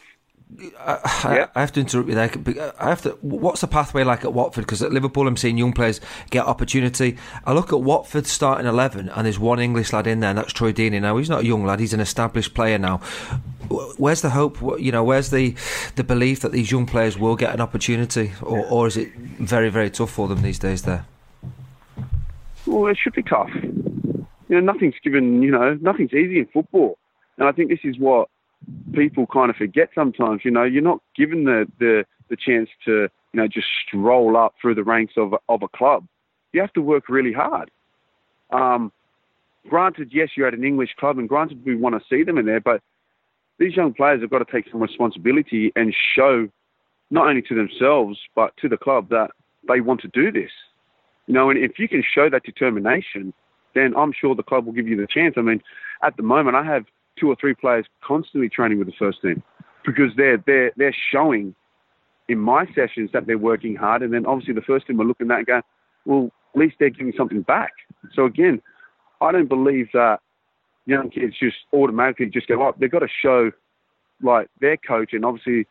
I, 0.78 1.34
yeah. 1.34 1.46
I, 1.54 1.60
have 1.60 1.72
to 1.72 1.80
interrupt 1.80 2.08
you 2.08 2.14
there. 2.14 2.74
I 2.78 2.88
have 2.88 3.02
to. 3.02 3.10
What's 3.20 3.60
the 3.60 3.66
pathway 3.66 4.04
like 4.04 4.24
at 4.24 4.32
Watford? 4.32 4.64
Because 4.64 4.82
at 4.82 4.92
Liverpool, 4.92 5.26
I'm 5.26 5.36
seeing 5.36 5.56
young 5.56 5.72
players 5.72 6.00
get 6.30 6.44
opportunity. 6.44 7.16
I 7.46 7.52
look 7.52 7.72
at 7.72 7.80
Watford 7.80 8.26
starting 8.26 8.66
eleven, 8.66 9.08
and 9.10 9.26
there's 9.26 9.38
one 9.38 9.60
English 9.60 9.92
lad 9.92 10.06
in 10.06 10.20
there, 10.20 10.30
and 10.30 10.38
that's 10.38 10.52
Troy 10.52 10.72
Deeney. 10.72 11.00
Now 11.00 11.16
he's 11.16 11.30
not 11.30 11.42
a 11.42 11.46
young 11.46 11.64
lad; 11.64 11.80
he's 11.80 11.94
an 11.94 12.00
established 12.00 12.54
player 12.54 12.78
now. 12.78 12.98
Where's 13.96 14.22
the 14.22 14.30
hope? 14.30 14.60
You 14.80 14.92
know, 14.92 15.04
where's 15.04 15.30
the 15.30 15.54
the 15.96 16.04
belief 16.04 16.40
that 16.40 16.52
these 16.52 16.70
young 16.70 16.86
players 16.86 17.16
will 17.16 17.36
get 17.36 17.54
an 17.54 17.60
opportunity, 17.60 18.32
or, 18.42 18.66
or 18.66 18.86
is 18.86 18.96
it 18.96 19.14
very 19.14 19.70
very 19.70 19.90
tough 19.90 20.10
for 20.10 20.26
them 20.26 20.42
these 20.42 20.58
days? 20.58 20.82
There. 20.82 21.04
Well, 22.66 22.90
it 22.90 22.98
should 23.00 23.14
be 23.14 23.22
tough. 23.22 23.50
You 23.54 24.26
know, 24.48 24.60
nothing's 24.60 24.96
given. 25.02 25.42
You 25.42 25.52
know, 25.52 25.78
nothing's 25.80 26.12
easy 26.12 26.40
in 26.40 26.46
football, 26.46 26.98
and 27.38 27.48
I 27.48 27.52
think 27.52 27.70
this 27.70 27.80
is 27.84 27.98
what 27.98 28.28
people 28.92 29.26
kind 29.26 29.50
of 29.50 29.56
forget 29.56 29.90
sometimes. 29.94 30.42
You 30.44 30.50
know, 30.50 30.64
you're 30.64 30.82
not 30.82 31.00
given 31.16 31.44
the 31.44 31.66
the, 31.78 32.04
the 32.28 32.36
chance 32.36 32.68
to 32.84 33.08
you 33.32 33.40
know 33.40 33.46
just 33.46 33.68
stroll 33.86 34.36
up 34.36 34.54
through 34.60 34.74
the 34.74 34.84
ranks 34.84 35.14
of 35.16 35.34
of 35.48 35.62
a 35.62 35.68
club. 35.68 36.06
You 36.52 36.60
have 36.60 36.72
to 36.74 36.82
work 36.82 37.08
really 37.08 37.32
hard. 37.32 37.70
Um, 38.50 38.92
granted, 39.68 40.10
yes, 40.12 40.30
you're 40.36 40.48
at 40.48 40.54
an 40.54 40.64
English 40.64 40.94
club, 40.98 41.18
and 41.18 41.28
granted, 41.28 41.64
we 41.64 41.76
want 41.76 41.94
to 41.94 42.08
see 42.08 42.24
them 42.24 42.38
in 42.38 42.46
there, 42.46 42.60
but 42.60 42.82
these 43.58 43.76
young 43.76 43.92
players 43.92 44.20
have 44.22 44.30
got 44.30 44.38
to 44.38 44.50
take 44.50 44.70
some 44.70 44.80
responsibility 44.80 45.70
and 45.76 45.94
show 46.14 46.48
not 47.10 47.28
only 47.28 47.42
to 47.42 47.54
themselves 47.54 48.18
but 48.34 48.56
to 48.56 48.68
the 48.68 48.76
club 48.76 49.08
that 49.10 49.30
they 49.68 49.80
want 49.80 50.00
to 50.00 50.08
do 50.08 50.32
this. 50.32 50.50
You 51.26 51.34
know, 51.34 51.50
and 51.50 51.62
if 51.62 51.78
you 51.78 51.86
can 51.86 52.02
show 52.02 52.30
that 52.30 52.42
determination, 52.42 53.32
then 53.74 53.94
I'm 53.96 54.12
sure 54.18 54.34
the 54.34 54.42
club 54.42 54.66
will 54.66 54.72
give 54.72 54.88
you 54.88 54.96
the 54.96 55.06
chance. 55.06 55.34
I 55.36 55.42
mean, 55.42 55.62
at 56.02 56.16
the 56.16 56.22
moment, 56.22 56.56
I 56.56 56.64
have 56.64 56.86
two 57.20 57.28
or 57.28 57.36
three 57.38 57.54
players 57.54 57.84
constantly 58.02 58.48
training 58.48 58.78
with 58.78 58.88
the 58.88 58.94
first 58.98 59.20
team 59.20 59.42
because 59.84 60.10
they're 60.16 60.42
they're 60.46 60.72
they're 60.76 60.96
showing 61.12 61.54
in 62.28 62.38
my 62.38 62.64
sessions 62.74 63.10
that 63.12 63.26
they're 63.26 63.38
working 63.38 63.74
hard, 63.74 64.02
and 64.02 64.12
then 64.12 64.24
obviously 64.24 64.54
the 64.54 64.62
first 64.62 64.86
team 64.86 65.00
are 65.00 65.04
looking 65.04 65.26
at 65.26 65.28
that 65.28 65.38
and 65.38 65.46
going, 65.46 65.62
well, 66.04 66.30
at 66.54 66.60
least 66.60 66.76
they're 66.78 66.90
giving 66.90 67.12
something 67.16 67.42
back. 67.42 67.72
So 68.14 68.24
again, 68.24 68.62
I 69.20 69.32
don't 69.32 69.48
believe 69.48 69.88
that 69.94 70.20
young 70.86 71.10
kids 71.10 71.34
just 71.38 71.56
automatically 71.72 72.26
just 72.26 72.46
go 72.46 72.66
up. 72.66 72.78
They've 72.78 72.90
got 72.90 73.00
to 73.00 73.08
show, 73.22 73.50
like 74.22 74.48
their 74.60 74.76
coach 74.76 75.12
and 75.12 75.24
obviously 75.24 75.66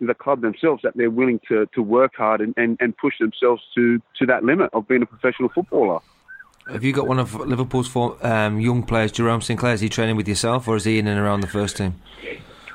the 0.00 0.14
club 0.14 0.42
themselves, 0.42 0.82
that 0.82 0.96
they're 0.96 1.10
willing 1.10 1.40
to, 1.48 1.66
to 1.74 1.82
work 1.82 2.12
hard 2.16 2.40
and, 2.40 2.52
and, 2.56 2.76
and 2.80 2.96
push 2.96 3.14
themselves 3.18 3.62
to, 3.74 4.00
to 4.18 4.26
that 4.26 4.44
limit 4.44 4.68
of 4.72 4.86
being 4.88 5.02
a 5.02 5.06
professional 5.06 5.48
footballer. 5.48 6.00
Have 6.70 6.84
you 6.84 6.92
got 6.92 7.08
one 7.08 7.18
of 7.18 7.34
Liverpool's 7.34 7.88
four, 7.88 8.24
um, 8.24 8.60
young 8.60 8.84
players, 8.84 9.10
Jerome 9.10 9.40
Sinclair? 9.40 9.74
Is 9.74 9.80
he 9.80 9.88
training 9.88 10.16
with 10.16 10.28
yourself, 10.28 10.68
or 10.68 10.76
is 10.76 10.84
he 10.84 10.98
in 10.98 11.08
and 11.08 11.18
around 11.18 11.40
the 11.40 11.48
first 11.48 11.76
team? 11.76 12.00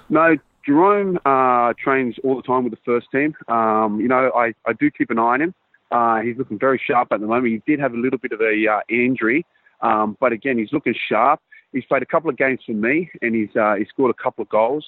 No, 0.10 0.36
Jerome 0.66 1.18
uh, 1.26 1.74
trains 1.82 2.16
all 2.24 2.36
the 2.36 2.42
time 2.42 2.64
with 2.66 2.74
the 2.74 2.80
first 2.84 3.08
team. 3.12 3.34
Um, 3.48 4.02
you 4.02 4.10
know, 4.10 4.32
I, 4.36 4.54
I 4.66 4.74
do 4.74 4.92
keep 4.92 5.10
an 5.10 5.20
eye 5.20 5.22
on 5.22 5.42
him. 5.42 5.54
Uh, 5.90 6.20
he's 6.20 6.38
looking 6.38 6.60
very 6.60 6.82
sharp 6.86 7.10
at 7.12 7.22
the 7.22 7.28
moment. 7.28 7.48
He 7.48 7.62
did 7.66 7.80
have 7.80 7.94
a 7.94 7.98
little 7.98 8.20
bit 8.20 8.34
of 8.34 8.42
a 8.42 8.68
uh, 8.70 8.80
injury, 8.90 9.46
um, 9.82 10.18
but 10.20 10.34
again, 10.34 10.58
he's 10.58 10.74
looking 10.74 10.94
sharp. 11.08 11.40
He's 11.72 11.86
played 11.86 12.02
a 12.02 12.06
couple 12.06 12.30
of 12.30 12.38
games 12.38 12.60
for 12.66 12.74
me, 12.74 13.10
and 13.22 13.34
he's 13.34 13.56
uh, 13.56 13.76
he 13.76 13.86
scored 13.86 14.12
a 14.12 14.22
couple 14.22 14.42
of 14.42 14.50
goals. 14.50 14.86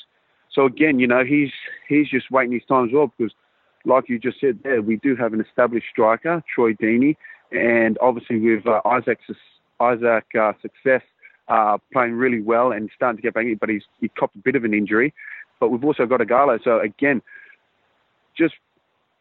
So 0.52 0.66
again, 0.66 1.00
you 1.00 1.08
know, 1.08 1.24
he's 1.24 1.52
he's 1.88 2.10
just 2.10 2.30
waiting 2.32 2.52
his 2.52 2.64
time 2.68 2.88
as 2.88 2.93
well 2.93 3.14
because, 3.18 3.34
like 3.86 4.10
you 4.10 4.20
just 4.20 4.41
said 4.41 4.60
there, 4.64 4.82
we 4.82 4.97
do 4.97 5.16
have 5.16 5.32
an 5.32 5.39
established 5.39 5.88
striker, 5.89 6.43
Troy 6.54 6.74
Deeney, 6.74 7.16
and 7.52 7.97
obviously 8.02 8.39
with 8.39 8.68
uh, 8.68 8.82
Isaac's 8.86 9.26
Isaac 9.80 10.26
uh, 10.39 10.54
Success 10.62 11.02
uh, 11.47 11.78
playing 11.91 12.14
really 12.14 12.41
well 12.41 12.72
and 12.72 12.89
starting 12.95 13.18
to 13.18 13.22
get 13.22 13.34
back 13.34 13.45
in, 13.45 13.56
but 13.56 13.70
he's 13.70 13.84
he 14.00 14.10
copped 14.10 14.36
a 14.36 14.39
bit 14.39 14.56
of 14.56 14.64
an 14.64 14.74
injury. 14.74 15.14
But 15.60 15.70
we've 15.70 15.84
also 15.84 16.06
got 16.06 16.20
Ighalo. 16.22 16.64
So 16.64 16.80
again, 16.80 17.22
just 18.38 18.54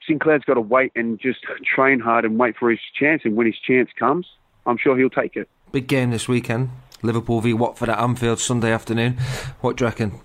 Sinclair's 0.07 0.43
got 0.45 0.55
to 0.55 0.61
wait 0.61 0.93
and 0.95 1.19
just 1.19 1.41
train 1.75 2.01
hard 2.01 2.25
and 2.25 2.39
wait 2.39 2.57
for 2.57 2.71
his 2.71 2.81
chance. 2.99 3.23
And 3.25 3.37
when 3.37 3.47
his 3.47 3.59
chance 3.59 3.91
comes, 3.99 4.27
I'm 4.67 4.79
sure 4.79 4.97
he'll 4.97 5.11
take 5.11 5.37
it. 5.37 5.49
Big 5.73 5.87
game 5.87 6.11
this 6.11 6.29
weekend. 6.29 6.71
Liverpool 7.03 7.41
v 7.41 7.55
Watford 7.55 7.89
at 7.89 7.99
Anfield 7.99 8.41
Sunday 8.41 8.73
afternoon. 8.73 9.19
What 9.61 9.77
do 9.77 9.85
you 9.85 9.89
reckon? 9.89 10.21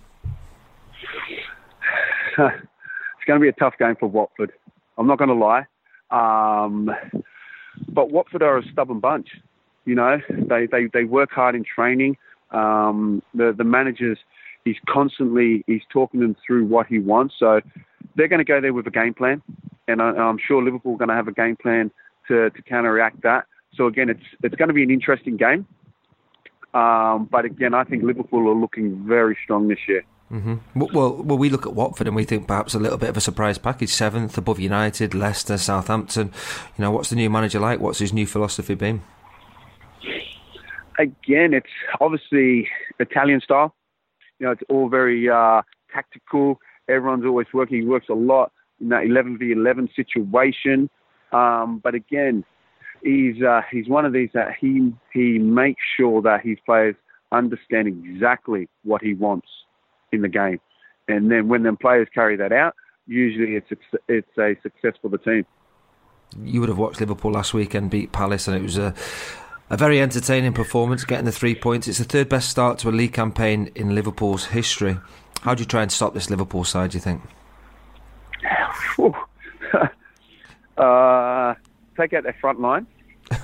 it's 2.38 3.26
going 3.28 3.39
to 3.39 3.43
be 3.43 3.49
a 3.49 3.54
tough 3.54 3.76
game 3.78 3.95
for 3.99 4.08
Watford. 4.08 4.51
I'm 4.97 5.06
not 5.06 5.20
going 5.20 5.30
to 5.30 5.36
lie. 5.36 5.66
Um, 6.10 6.89
but 7.90 8.12
Watford 8.12 8.42
are 8.42 8.58
a 8.58 8.64
stubborn 8.72 9.00
bunch. 9.00 9.30
You 9.86 9.96
know, 9.96 10.20
they, 10.30 10.68
they, 10.68 10.88
they 10.94 11.04
work 11.04 11.32
hard 11.32 11.56
in 11.56 11.64
training. 11.64 12.18
Um, 12.52 13.22
the 13.34 13.54
the 13.58 13.64
managers, 13.64 14.20
he's 14.64 14.78
constantly 14.88 15.64
he's 15.68 15.82
talking 15.92 16.20
them 16.20 16.36
through 16.46 16.66
what 16.66 16.88
he 16.88 17.00
wants. 17.00 17.36
So 17.40 17.62
they're 18.16 18.28
going 18.28 18.40
to 18.40 18.46
go 18.46 18.62
there 18.62 18.74
with 18.74 18.88
a 18.88 18.92
game 18.92 19.14
plan, 19.14 19.42
and 19.88 20.02
I, 20.02 20.30
am 20.30 20.38
sure 20.38 20.64
Liverpool 20.64 20.94
are 20.94 20.98
going 20.98 21.10
to 21.10 21.16
have 21.16 21.28
a 21.28 21.34
game 21.34 21.56
plan 21.56 21.92
to, 22.28 22.50
to 22.52 22.62
counteract 22.62 23.24
that. 23.24 23.46
So 23.76 23.88
again, 23.88 24.10
it's 24.10 24.24
it's 24.44 24.56
going 24.56 24.68
to 24.68 24.74
be 24.74 24.84
an 24.84 24.92
interesting 24.92 25.36
game. 25.36 25.66
Um, 26.74 27.28
but 27.32 27.46
again, 27.46 27.74
I 27.74 27.84
think 27.84 28.04
Liverpool 28.04 28.48
are 28.50 28.56
looking 28.56 29.06
very 29.08 29.38
strong 29.44 29.68
this 29.68 29.80
year. 29.88 30.04
Mm-hmm. 30.34 30.80
Well, 30.80 31.22
well, 31.22 31.38
we 31.38 31.52
look 31.52 31.68
at 31.68 31.76
Watford 31.76 32.08
and 32.08 32.16
we 32.16 32.24
think 32.24 32.48
perhaps 32.48 32.74
a 32.74 32.80
little 32.80 32.98
bit 32.98 33.10
of 33.10 33.18
a 33.18 33.22
surprise 33.22 33.60
package. 33.60 33.92
Seventh 33.92 34.36
above 34.36 34.60
United, 34.60 35.14
Leicester, 35.14 35.60
Southampton. 35.60 36.32
You 36.76 36.82
know, 36.82 36.90
what's 36.90 37.12
the 37.12 37.16
new 37.16 37.30
manager 37.30 37.60
like? 37.60 37.80
What's 37.80 38.00
his 38.00 38.12
new 38.12 38.26
philosophy 38.26 38.74
been? 38.74 39.04
Again, 40.98 41.54
it's 41.54 41.70
obviously 42.02 42.68
Italian 43.00 43.42
style. 43.42 43.76
You 44.40 44.48
know, 44.48 44.52
it's 44.54 44.64
all 44.70 44.90
very 44.90 45.30
uh, 45.30 45.62
tactical. 45.94 46.60
Everyone's 46.90 47.26
always 47.26 47.48
working. 47.54 47.82
He 47.82 47.86
works 47.86 48.10
a 48.10 48.16
lot 48.16 48.52
in 48.82 48.90
that 48.90 49.04
11 49.04 49.38
v 49.38 49.52
11 49.52 49.90
situation. 49.96 50.90
Um, 51.32 51.80
but 51.84 51.94
again, 51.94 52.44
he's 53.04 53.42
uh, 53.44 53.62
he's 53.72 53.88
one 53.88 54.04
of 54.04 54.14
these 54.14 54.30
that 54.34 54.56
he 54.60 54.94
he 55.14 55.38
makes 55.38 55.82
sure 55.96 56.24
that 56.24 56.42
his 56.44 56.58
players 56.66 56.96
understand 57.32 57.88
exactly 57.88 58.68
what 58.84 59.04
he 59.04 59.14
wants 59.14 59.48
in 60.14 60.22
the 60.22 60.30
game, 60.30 60.59
and 61.07 61.32
then 61.32 61.47
when 61.47 61.64
the 61.64 61.74
players 61.74 62.07
carry 62.14 62.36
that 62.38 62.51
out, 62.51 62.76
usually 63.07 63.55
it's 63.55 63.68
it's 64.07 64.38
a 64.38 64.55
success 64.61 64.93
for 65.01 65.09
the 65.09 65.18
team. 65.18 65.45
You 66.41 66.61
would 66.61 66.70
have 66.70 66.78
watched 66.78 66.99
Liverpool 66.99 67.32
last 67.32 67.53
week 67.53 67.74
and 67.74 67.89
beat 67.89 68.11
Palace, 68.11 68.47
and 68.47 68.57
it 68.57 68.61
was 68.61 68.78
a 68.78 68.93
a 69.70 69.78
very 69.78 69.99
entertaining 70.01 70.53
performance, 70.53 71.03
getting 71.03 71.26
the 71.26 71.32
three 71.32 71.55
points. 71.55 71.88
It's 71.88 71.97
the 71.97 72.03
third 72.03 72.30
best 72.30 72.49
start 72.49 72.80
to 72.80 72.89
a 72.89 72.91
league 72.91 73.14
campaign 73.14 73.72
in 73.76 73.95
Liverpool's 73.95 74.45
history. 74.45 74.97
How 75.41 75.55
do 75.55 75.61
you 75.61 75.66
try 75.66 75.82
and 75.82 75.91
stop 75.91 76.14
this 76.14 76.30
Liverpool 76.30 76.64
side? 76.64 76.91
Do 76.91 76.97
you 76.97 77.01
think? 77.01 77.22
uh, 80.78 81.55
take 81.97 82.14
out 82.14 82.24
their 82.24 82.38
front 82.39 82.59
line. 82.59 82.88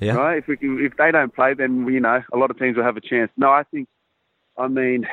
yeah. 0.00 0.12
Right. 0.14 0.38
If 0.38 0.46
we 0.46 0.56
can, 0.56 0.84
if 0.84 0.96
they 0.96 1.10
don't 1.10 1.34
play, 1.34 1.54
then 1.54 1.86
you 1.86 2.00
know 2.00 2.22
a 2.32 2.36
lot 2.36 2.50
of 2.50 2.58
teams 2.58 2.76
will 2.76 2.84
have 2.84 2.96
a 2.96 3.00
chance. 3.00 3.30
No, 3.36 3.50
I 3.50 3.64
think. 3.64 3.88
I 4.56 4.68
mean, 4.68 5.06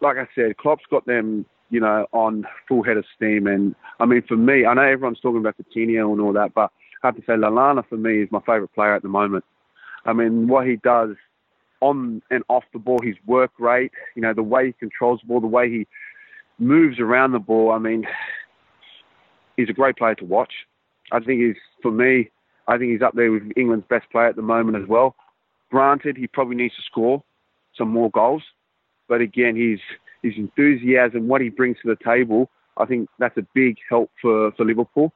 like 0.00 0.16
I 0.16 0.26
said, 0.34 0.56
Klopp's 0.56 0.84
got 0.90 1.06
them, 1.06 1.44
you 1.70 1.80
know, 1.80 2.06
on 2.12 2.46
full 2.66 2.82
head 2.82 2.96
of 2.96 3.04
steam. 3.14 3.46
And 3.46 3.74
I 4.00 4.06
mean, 4.06 4.22
for 4.26 4.36
me, 4.36 4.66
I 4.66 4.74
know 4.74 4.82
everyone's 4.82 5.20
talking 5.20 5.40
about 5.40 5.56
Coutinho 5.58 6.12
and 6.12 6.20
all 6.20 6.32
that, 6.32 6.54
but 6.54 6.70
I 7.02 7.08
have 7.08 7.16
to 7.16 7.22
say, 7.22 7.34
Lallana 7.34 7.86
for 7.88 7.96
me 7.96 8.22
is 8.22 8.28
my 8.30 8.40
favourite 8.40 8.74
player 8.74 8.94
at 8.94 9.02
the 9.02 9.08
moment. 9.08 9.44
I 10.04 10.12
mean, 10.12 10.48
what 10.48 10.66
he 10.66 10.76
does 10.76 11.16
on 11.80 12.22
and 12.30 12.42
off 12.48 12.64
the 12.72 12.78
ball, 12.78 12.98
his 13.02 13.16
work 13.26 13.52
rate, 13.58 13.92
you 14.16 14.22
know, 14.22 14.34
the 14.34 14.42
way 14.42 14.66
he 14.66 14.72
controls 14.72 15.20
the 15.20 15.28
ball, 15.28 15.40
the 15.40 15.46
way 15.46 15.70
he 15.70 15.86
moves 16.58 16.98
around 16.98 17.32
the 17.32 17.38
ball. 17.38 17.72
I 17.72 17.78
mean, 17.78 18.06
he's 19.56 19.68
a 19.68 19.72
great 19.72 19.96
player 19.96 20.14
to 20.16 20.24
watch. 20.24 20.52
I 21.12 21.20
think 21.20 21.40
he's, 21.40 21.56
for 21.82 21.90
me, 21.90 22.30
I 22.66 22.78
think 22.78 22.92
he's 22.92 23.02
up 23.02 23.14
there 23.14 23.30
with 23.30 23.44
England's 23.56 23.86
best 23.88 24.10
player 24.10 24.26
at 24.26 24.36
the 24.36 24.42
moment 24.42 24.82
as 24.82 24.88
well. 24.88 25.14
Granted, 25.70 26.16
he 26.16 26.26
probably 26.26 26.56
needs 26.56 26.74
to 26.76 26.82
score 26.82 27.22
some 27.76 27.88
more 27.88 28.10
goals, 28.10 28.42
but 29.08 29.20
again, 29.20 29.56
his 29.56 29.80
his 30.22 30.34
enthusiasm, 30.36 31.28
what 31.28 31.40
he 31.40 31.48
brings 31.48 31.76
to 31.82 31.88
the 31.88 31.96
table, 32.04 32.50
I 32.76 32.86
think 32.86 33.08
that's 33.18 33.36
a 33.36 33.46
big 33.54 33.76
help 33.88 34.10
for 34.20 34.52
for 34.52 34.64
Liverpool. 34.64 35.12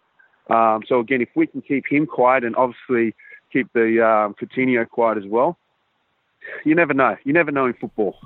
Um, 0.51 0.83
so 0.89 1.01
again, 1.01 1.21
if 1.21 1.29
we 1.37 1.47
can 1.47 1.63
keep 1.63 1.85
him 1.89 2.07
quiet 2.07 2.45
and 2.45 2.57
obviously 2.57 3.15
keep 3.53 3.73
the 3.73 4.05
um, 4.05 4.35
Coutinho 4.35 4.89
quiet 4.89 5.19
as 5.19 5.25
well, 5.27 5.57
you 6.65 6.75
never 6.75 6.95
know. 6.95 7.17
You 7.25 7.33
never 7.33 7.51
know 7.51 7.67
in 7.67 7.75
football. 7.75 8.17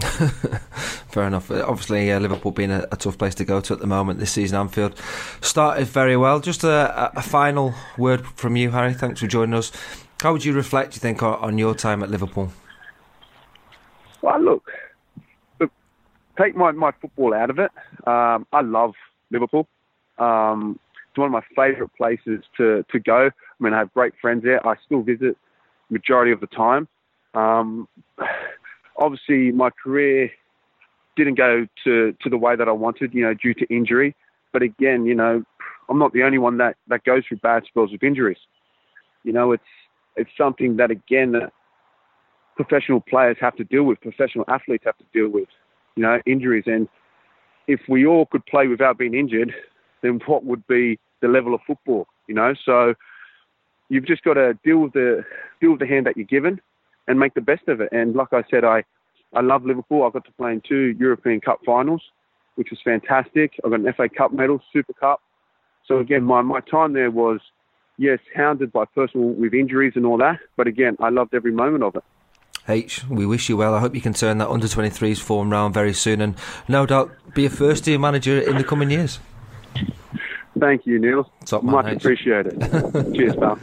Fair 0.00 1.24
enough. 1.24 1.50
Obviously, 1.50 2.10
uh, 2.10 2.20
Liverpool 2.20 2.52
being 2.52 2.70
a, 2.70 2.86
a, 2.90 2.96
tough 2.96 3.18
place 3.18 3.34
to 3.34 3.44
go 3.44 3.60
to 3.60 3.74
at 3.74 3.80
the 3.80 3.86
moment 3.86 4.18
this 4.18 4.32
season, 4.32 4.58
Anfield 4.58 4.96
started 5.40 5.86
very 5.86 6.16
well. 6.16 6.40
Just 6.40 6.64
a, 6.64 7.10
a, 7.18 7.20
final 7.20 7.74
word 7.98 8.24
from 8.26 8.56
you, 8.56 8.70
Harry. 8.70 8.94
Thanks 8.94 9.20
for 9.20 9.26
joining 9.26 9.54
us. 9.54 9.72
How 10.22 10.32
would 10.32 10.44
you 10.44 10.52
reflect, 10.52 10.92
do 10.92 10.96
you 10.96 11.00
think, 11.00 11.22
on 11.22 11.58
your 11.58 11.74
time 11.74 12.02
at 12.02 12.10
Liverpool? 12.10 12.52
Well, 14.22 14.40
look 14.40 14.70
take 16.40 16.56
my, 16.56 16.70
my 16.72 16.92
football 17.00 17.34
out 17.34 17.50
of 17.50 17.58
it. 17.58 17.70
Um, 18.06 18.46
I 18.52 18.62
love 18.62 18.92
Liverpool. 19.30 19.66
Um, 20.18 20.78
it's 21.08 21.18
one 21.18 21.26
of 21.26 21.32
my 21.32 21.42
favourite 21.56 21.90
places 21.96 22.44
to, 22.56 22.84
to 22.90 23.00
go. 23.00 23.26
I 23.26 23.62
mean, 23.62 23.74
I 23.74 23.78
have 23.78 23.92
great 23.92 24.12
friends 24.20 24.44
there. 24.44 24.64
I 24.66 24.74
still 24.84 25.02
visit 25.02 25.36
majority 25.90 26.32
of 26.32 26.40
the 26.40 26.46
time. 26.46 26.86
Um, 27.34 27.88
obviously, 28.96 29.52
my 29.52 29.70
career 29.70 30.30
didn't 31.16 31.34
go 31.36 31.66
to, 31.84 32.14
to 32.22 32.30
the 32.30 32.36
way 32.36 32.56
that 32.56 32.68
I 32.68 32.72
wanted, 32.72 33.12
you 33.12 33.22
know, 33.22 33.34
due 33.34 33.54
to 33.54 33.66
injury. 33.74 34.14
But 34.52 34.62
again, 34.62 35.04
you 35.04 35.14
know, 35.14 35.42
I'm 35.88 35.98
not 35.98 36.12
the 36.12 36.22
only 36.22 36.38
one 36.38 36.58
that, 36.58 36.76
that 36.88 37.04
goes 37.04 37.24
through 37.26 37.38
bad 37.38 37.64
spells 37.66 37.92
of 37.92 38.02
injuries. 38.02 38.38
You 39.24 39.32
know, 39.32 39.52
it's 39.52 39.62
it's 40.16 40.30
something 40.36 40.76
that 40.76 40.90
again, 40.90 41.34
professional 42.56 43.00
players 43.00 43.36
have 43.40 43.56
to 43.56 43.64
deal 43.64 43.84
with, 43.84 44.00
professional 44.00 44.44
athletes 44.48 44.84
have 44.86 44.98
to 44.98 45.04
deal 45.12 45.28
with, 45.28 45.48
you 45.96 46.02
know, 46.02 46.20
injuries. 46.26 46.64
And 46.66 46.88
if 47.66 47.80
we 47.88 48.06
all 48.06 48.26
could 48.26 48.44
play 48.46 48.66
without 48.66 48.98
being 48.98 49.14
injured, 49.14 49.54
then 50.02 50.20
what 50.26 50.44
would 50.44 50.66
be 50.66 50.98
the 51.20 51.28
level 51.28 51.54
of 51.54 51.60
football, 51.66 52.06
you 52.26 52.34
know? 52.34 52.54
So 52.64 52.94
you've 53.88 54.06
just 54.06 54.22
got 54.22 54.34
to 54.34 54.54
deal 54.64 54.78
with 54.78 54.92
the 54.92 55.24
deal 55.60 55.72
with 55.72 55.80
the 55.80 55.86
hand 55.86 56.06
that 56.06 56.16
you're 56.16 56.26
given 56.26 56.60
and 57.06 57.18
make 57.18 57.34
the 57.34 57.40
best 57.40 57.68
of 57.68 57.80
it. 57.80 57.90
And 57.92 58.14
like 58.14 58.32
I 58.32 58.42
said, 58.50 58.64
I 58.64 58.84
I 59.34 59.40
love 59.42 59.64
Liverpool. 59.64 60.04
I 60.04 60.10
got 60.10 60.24
to 60.24 60.32
play 60.32 60.52
in 60.52 60.62
two 60.66 60.94
European 60.98 61.40
Cup 61.40 61.60
finals, 61.64 62.02
which 62.56 62.70
was 62.70 62.80
fantastic. 62.84 63.52
I 63.64 63.68
got 63.68 63.80
an 63.80 63.92
FA 63.92 64.08
Cup 64.08 64.32
medal, 64.32 64.60
Super 64.72 64.92
Cup. 64.94 65.20
So 65.86 65.98
again, 65.98 66.22
my, 66.22 66.42
my 66.42 66.60
time 66.60 66.92
there 66.92 67.10
was, 67.10 67.40
yes, 67.96 68.18
hounded 68.34 68.72
by 68.72 68.84
personal 68.86 69.28
with 69.28 69.54
injuries 69.54 69.92
and 69.96 70.04
all 70.04 70.18
that. 70.18 70.38
But 70.56 70.66
again, 70.66 70.96
I 71.00 71.10
loved 71.10 71.34
every 71.34 71.52
moment 71.52 71.84
of 71.84 71.96
it. 71.96 72.04
H, 72.70 73.04
we 73.08 73.26
wish 73.26 73.48
you 73.48 73.56
well. 73.56 73.74
I 73.74 73.80
hope 73.80 73.94
you 73.94 74.00
can 74.00 74.14
turn 74.14 74.38
that 74.38 74.48
under 74.48 74.66
23s 74.66 75.18
form 75.20 75.50
round 75.50 75.74
very 75.74 75.92
soon 75.92 76.20
and 76.20 76.34
no 76.68 76.86
doubt 76.86 77.10
be 77.34 77.44
a 77.44 77.50
first 77.50 77.84
team 77.84 78.00
manager 78.00 78.38
in 78.40 78.56
the 78.56 78.64
coming 78.64 78.90
years. 78.90 79.18
Thank 80.58 80.86
you, 80.86 80.98
Neil. 80.98 81.30
Top 81.46 81.62
man, 81.62 81.72
Much 81.72 81.86
H. 81.86 81.96
appreciated. 81.96 82.60
Cheers, 83.14 83.36
pal. 83.36 83.56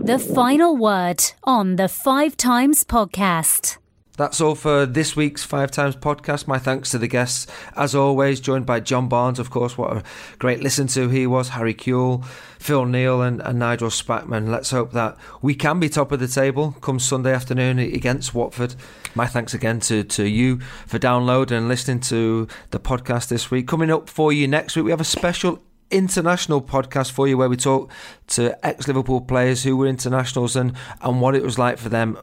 The 0.00 0.18
final 0.34 0.76
word 0.76 1.22
on 1.44 1.76
the 1.76 1.88
Five 1.88 2.36
Times 2.36 2.84
podcast. 2.84 3.78
That's 4.16 4.40
all 4.40 4.54
for 4.54 4.86
this 4.86 5.14
week's 5.14 5.44
Five 5.44 5.70
Times 5.70 5.94
podcast. 5.94 6.46
My 6.46 6.58
thanks 6.58 6.90
to 6.90 6.98
the 6.98 7.06
guests, 7.06 7.46
as 7.76 7.94
always, 7.94 8.40
joined 8.40 8.64
by 8.64 8.80
John 8.80 9.08
Barnes, 9.08 9.38
of 9.38 9.50
course. 9.50 9.76
What 9.76 9.94
a 9.94 10.02
great 10.38 10.62
listen 10.62 10.86
to 10.88 11.10
he 11.10 11.26
was, 11.26 11.50
Harry 11.50 11.74
Kewell, 11.74 12.24
Phil 12.58 12.86
Neal, 12.86 13.20
and, 13.20 13.42
and 13.42 13.58
Nigel 13.58 13.90
Spackman. 13.90 14.48
Let's 14.48 14.70
hope 14.70 14.92
that 14.92 15.18
we 15.42 15.54
can 15.54 15.80
be 15.80 15.90
top 15.90 16.12
of 16.12 16.20
the 16.20 16.28
table 16.28 16.74
come 16.80 16.98
Sunday 16.98 17.34
afternoon 17.34 17.78
against 17.78 18.34
Watford. 18.34 18.74
My 19.14 19.26
thanks 19.26 19.52
again 19.52 19.80
to, 19.80 20.02
to 20.02 20.26
you 20.26 20.60
for 20.86 20.98
downloading 20.98 21.58
and 21.58 21.68
listening 21.68 22.00
to 22.00 22.48
the 22.70 22.80
podcast 22.80 23.28
this 23.28 23.50
week. 23.50 23.68
Coming 23.68 23.90
up 23.90 24.08
for 24.08 24.32
you 24.32 24.48
next 24.48 24.76
week, 24.76 24.86
we 24.86 24.92
have 24.92 25.00
a 25.00 25.04
special 25.04 25.62
international 25.90 26.62
podcast 26.62 27.10
for 27.10 27.28
you 27.28 27.36
where 27.36 27.50
we 27.50 27.56
talk 27.56 27.92
to 28.28 28.66
ex 28.66 28.88
Liverpool 28.88 29.20
players 29.20 29.62
who 29.62 29.76
were 29.76 29.86
internationals 29.86 30.56
and, 30.56 30.72
and 31.02 31.20
what 31.20 31.34
it 31.34 31.42
was 31.42 31.58
like 31.58 31.76
for 31.76 31.90
them 31.90 32.18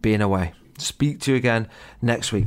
being 0.00 0.22
away. 0.22 0.54
Speak 0.78 1.20
to 1.20 1.32
you 1.32 1.36
again 1.36 1.68
next 2.02 2.32
week. 2.32 2.46